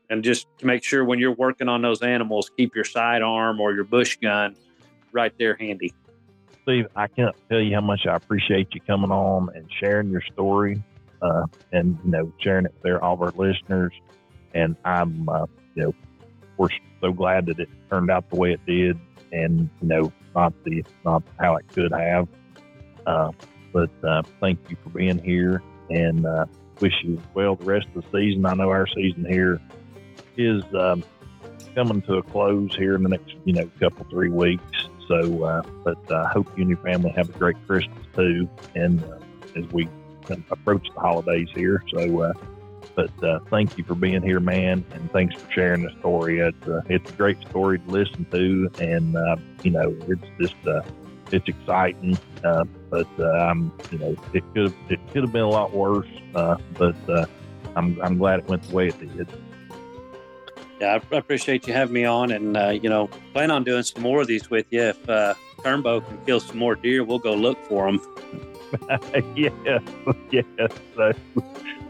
And 0.09 0.25
just 0.25 0.47
to 0.59 0.67
make 0.67 0.83
sure 0.83 1.05
when 1.05 1.19
you're 1.19 1.35
working 1.35 1.69
on 1.69 1.83
those 1.83 2.03
animals, 2.03 2.51
keep 2.57 2.75
your 2.75 2.85
sidearm 2.85 3.61
or 3.61 3.73
your 3.73 3.85
bush 3.85 4.17
gun 4.17 4.57
right 5.13 5.33
there 5.39 5.55
handy. 5.55 5.93
Steve, 6.63 6.87
I 6.97 7.07
can't 7.07 7.35
tell 7.49 7.61
you 7.61 7.75
how 7.75 7.81
much 7.81 8.07
I 8.07 8.17
appreciate 8.17 8.69
you 8.75 8.81
coming 8.81 9.11
on 9.11 9.51
and 9.55 9.69
sharing 9.81 10.11
your 10.11 10.23
story 10.33 10.83
uh, 11.23 11.47
and 11.73 11.99
you 12.05 12.11
know 12.11 12.33
sharing 12.41 12.66
it 12.66 12.73
with 12.75 12.83
their, 12.83 13.03
all 13.03 13.14
of 13.14 13.23
our 13.23 13.33
listeners. 13.33 13.93
And 14.55 14.77
I'm 14.85 15.29
uh, 15.29 15.47
you 15.75 15.85
know 15.85 15.95
we're 16.57 16.68
so 17.01 17.12
glad 17.12 17.47
that 17.47 17.59
it 17.59 17.68
turned 17.89 18.11
out 18.11 18.29
the 18.31 18.37
way 18.37 18.53
it 18.53 18.64
did, 18.66 18.99
and 19.33 19.71
you 19.81 19.89
know 19.89 20.12
not 20.35 20.53
the 20.64 20.85
not 21.05 21.23
how 21.39 21.57
it 21.57 21.66
could 21.68 21.93
have. 21.93 22.29
Uh, 23.07 23.33
but 23.73 23.91
uh, 24.05 24.23
thank 24.41 24.59
you 24.68 24.77
for 24.83 24.91
being 24.91 25.18
here, 25.18 25.62
and 25.89 26.27
uh, 26.27 26.47
wish 26.81 26.95
you 27.03 27.21
well 27.35 27.57
the 27.57 27.64
rest 27.64 27.87
of 27.95 28.05
the 28.05 28.18
season. 28.18 28.47
I 28.47 28.55
know 28.55 28.68
our 28.71 28.87
season 28.87 29.25
here 29.25 29.61
is 30.37 30.62
um, 30.75 31.05
coming 31.75 32.03
to 32.03 32.14
a 32.14 32.23
close 32.23 32.75
here 32.77 32.95
in 32.95 33.03
the 33.03 33.11
next 33.11 33.35
you 33.45 33.53
know 33.53 33.71
couple 33.79 34.07
three 34.11 34.31
weeks. 34.31 34.89
So, 35.09 35.43
uh, 35.43 35.62
but 35.83 35.99
I 36.12 36.29
hope 36.29 36.47
you 36.57 36.62
and 36.62 36.71
your 36.71 36.79
family 36.79 37.11
have 37.16 37.29
a 37.29 37.39
great 37.39 37.57
Christmas 37.66 37.99
too. 38.14 38.49
And 38.77 39.03
as 39.57 39.64
we 39.73 39.89
approach 40.51 40.89
the 40.95 41.01
holidays 41.01 41.49
here. 41.55 41.83
So, 41.93 42.23
uh, 42.23 42.33
but 42.95 43.25
uh, 43.25 43.41
thank 43.51 43.79
you 43.79 43.85
for 43.85 43.95
being 43.95 44.23
here, 44.23 44.41
man, 44.41 44.85
and 44.93 45.11
thanks 45.12 45.35
for 45.41 45.51
sharing 45.53 45.83
the 45.83 45.91
story. 46.01 46.41
It's 46.41 46.68
uh, 46.68 46.83
it's 46.89 47.11
a 47.11 47.14
great 47.14 47.41
story 47.49 47.79
to 47.79 47.91
listen 47.91 48.27
to, 48.31 48.71
and 48.79 49.16
uh, 49.16 49.37
you 49.62 49.71
know 49.71 49.97
it's 50.09 50.25
just 50.41 50.66
uh, 50.66 50.83
it's 51.31 51.49
exciting. 51.49 52.18
Uh, 52.45 52.64
but 52.91 53.09
I'm 53.18 53.73
you 53.91 53.99
know 53.99 54.16
it 54.33 54.45
could 54.55 54.75
it 54.89 55.01
could 55.12 55.23
have 55.23 55.33
been 55.33 55.43
a 55.43 55.49
lot 55.49 55.73
worse, 55.73 56.09
but 56.33 56.97
I'm 57.77 58.01
I'm 58.03 58.18
glad 58.18 58.41
it 58.41 58.49
went 58.49 58.62
the 58.64 58.75
way 58.75 58.89
it 58.89 59.16
did. 59.16 59.29
Yeah, 60.81 60.99
I 61.12 61.16
appreciate 61.16 61.66
you 61.66 61.75
having 61.75 61.95
me 61.95 62.05
on, 62.05 62.33
and 62.33 62.83
you 62.83 62.89
know, 62.89 63.09
plan 63.33 63.51
on 63.51 63.64
doing 63.64 63.83
some 63.83 64.03
more 64.03 64.21
of 64.21 64.27
these 64.27 64.51
with 64.51 64.66
you. 64.71 64.83
If 64.83 65.07
Turnbow 65.07 66.07
can 66.07 66.18
kill 66.25 66.41
some 66.41 66.59
more 66.59 66.75
deer, 66.75 67.05
we'll 67.05 67.18
go 67.18 67.35
look 67.35 67.62
for 67.66 67.87
them. 67.87 68.01
yes, 69.37 69.53
yes. 70.31 70.71
So, 70.97 71.12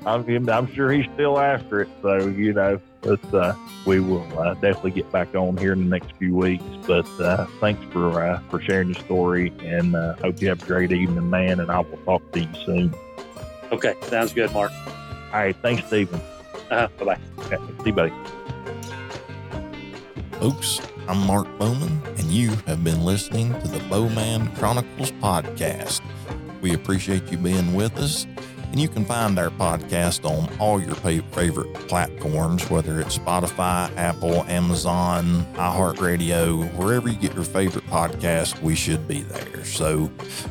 I'm, 0.07 0.49
I'm 0.49 0.72
sure 0.74 0.91
he's 0.91 1.07
still 1.14 1.39
after 1.39 1.83
it. 1.83 1.89
So, 2.03 2.26
you 2.28 2.53
know, 2.53 2.81
but, 3.03 3.35
uh, 3.35 3.55
we 3.87 4.01
will 4.01 4.26
uh, 4.39 4.55
definitely 4.55 4.91
get 4.91 5.11
back 5.11 5.35
on 5.35 5.57
here 5.57 5.72
in 5.72 5.78
the 5.78 5.87
next 5.87 6.12
few 6.18 6.35
weeks. 6.35 6.64
But 6.87 7.09
uh, 7.20 7.47
thanks 7.61 7.83
for 7.93 8.22
uh, 8.22 8.41
for 8.51 8.61
sharing 8.61 8.89
your 8.89 9.03
story, 9.05 9.53
and 9.61 9.97
uh, 9.97 10.14
hope 10.16 10.41
you 10.41 10.49
have 10.49 10.62
a 10.62 10.66
great 10.66 10.93
evening, 10.93 11.31
man. 11.31 11.61
And 11.61 11.70
I 11.70 11.81
will 11.81 11.99
talk 11.99 12.31
to 12.33 12.41
you 12.41 12.49
soon. 12.64 12.95
Okay, 13.72 13.95
sounds 14.03 14.33
good, 14.33 14.53
Mark. 14.53 14.72
All 15.33 15.39
right, 15.39 15.57
thanks, 15.62 15.87
Stephen. 15.87 16.20
Uh-huh, 16.70 16.89
bye 16.99 17.05
bye. 17.05 17.18
Okay, 17.45 17.57
see 17.78 17.87
you, 17.87 17.93
buddy. 17.93 18.12
Folks, 20.33 20.81
I'm 21.09 21.26
Mark 21.26 21.47
Bowman, 21.59 22.03
and 22.16 22.24
you 22.24 22.51
have 22.66 22.83
been 22.83 23.05
listening 23.05 23.53
to 23.61 23.68
the 23.68 23.81
Bowman 23.89 24.55
Chronicles 24.57 25.12
podcast. 25.12 26.01
We 26.61 26.75
appreciate 26.75 27.31
you 27.31 27.39
being 27.39 27.75
with 27.75 27.97
us. 27.99 28.27
And 28.71 28.79
you 28.79 28.89
can 28.89 29.05
find 29.05 29.37
our 29.37 29.51
podcast 29.51 30.25
on 30.25 30.49
all 30.61 30.81
your 30.81 30.95
favorite 30.95 31.75
platforms, 31.89 32.71
whether 32.71 33.01
it's 33.01 33.19
Spotify, 33.19 33.91
Apple, 33.97 34.45
Amazon, 34.45 35.45
iHeartRadio, 35.55 36.73
wherever 36.77 37.09
you 37.09 37.17
get 37.17 37.35
your 37.35 37.43
favorite 37.43 37.85
podcast, 37.87 38.63
we 38.63 38.77
should 38.77 39.09
be 39.09 39.23
there. 39.23 39.65
So 39.65 40.09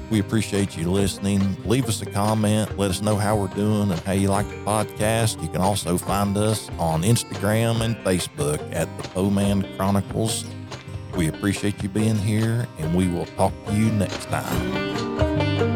we 0.10 0.20
appreciate 0.20 0.76
you 0.76 0.92
listening. 0.92 1.56
Leave 1.64 1.88
us 1.88 2.02
a 2.02 2.06
comment. 2.06 2.78
Let 2.78 2.92
us 2.92 3.02
know 3.02 3.16
how 3.16 3.38
we're 3.38 3.48
doing 3.48 3.90
and 3.90 4.00
how 4.02 4.12
you 4.12 4.28
like 4.28 4.50
the 4.50 4.58
podcast. 4.66 5.42
You 5.42 5.48
can 5.48 5.62
also 5.62 5.98
find 5.98 6.36
us 6.36 6.70
on 6.78 7.04
Instagram 7.04 7.80
and 7.80 7.96
Facebook 7.98 8.60
at 8.76 8.90
the 9.02 9.08
Bowman 9.10 9.66
Chronicles. 9.78 10.44
We 11.16 11.30
appreciate 11.30 11.82
you 11.82 11.88
being 11.88 12.18
here, 12.18 12.68
and 12.80 12.94
we 12.94 13.08
will 13.08 13.26
talk 13.26 13.54
to 13.68 13.74
you 13.74 13.92
next 13.92 14.26
time. 14.26 15.69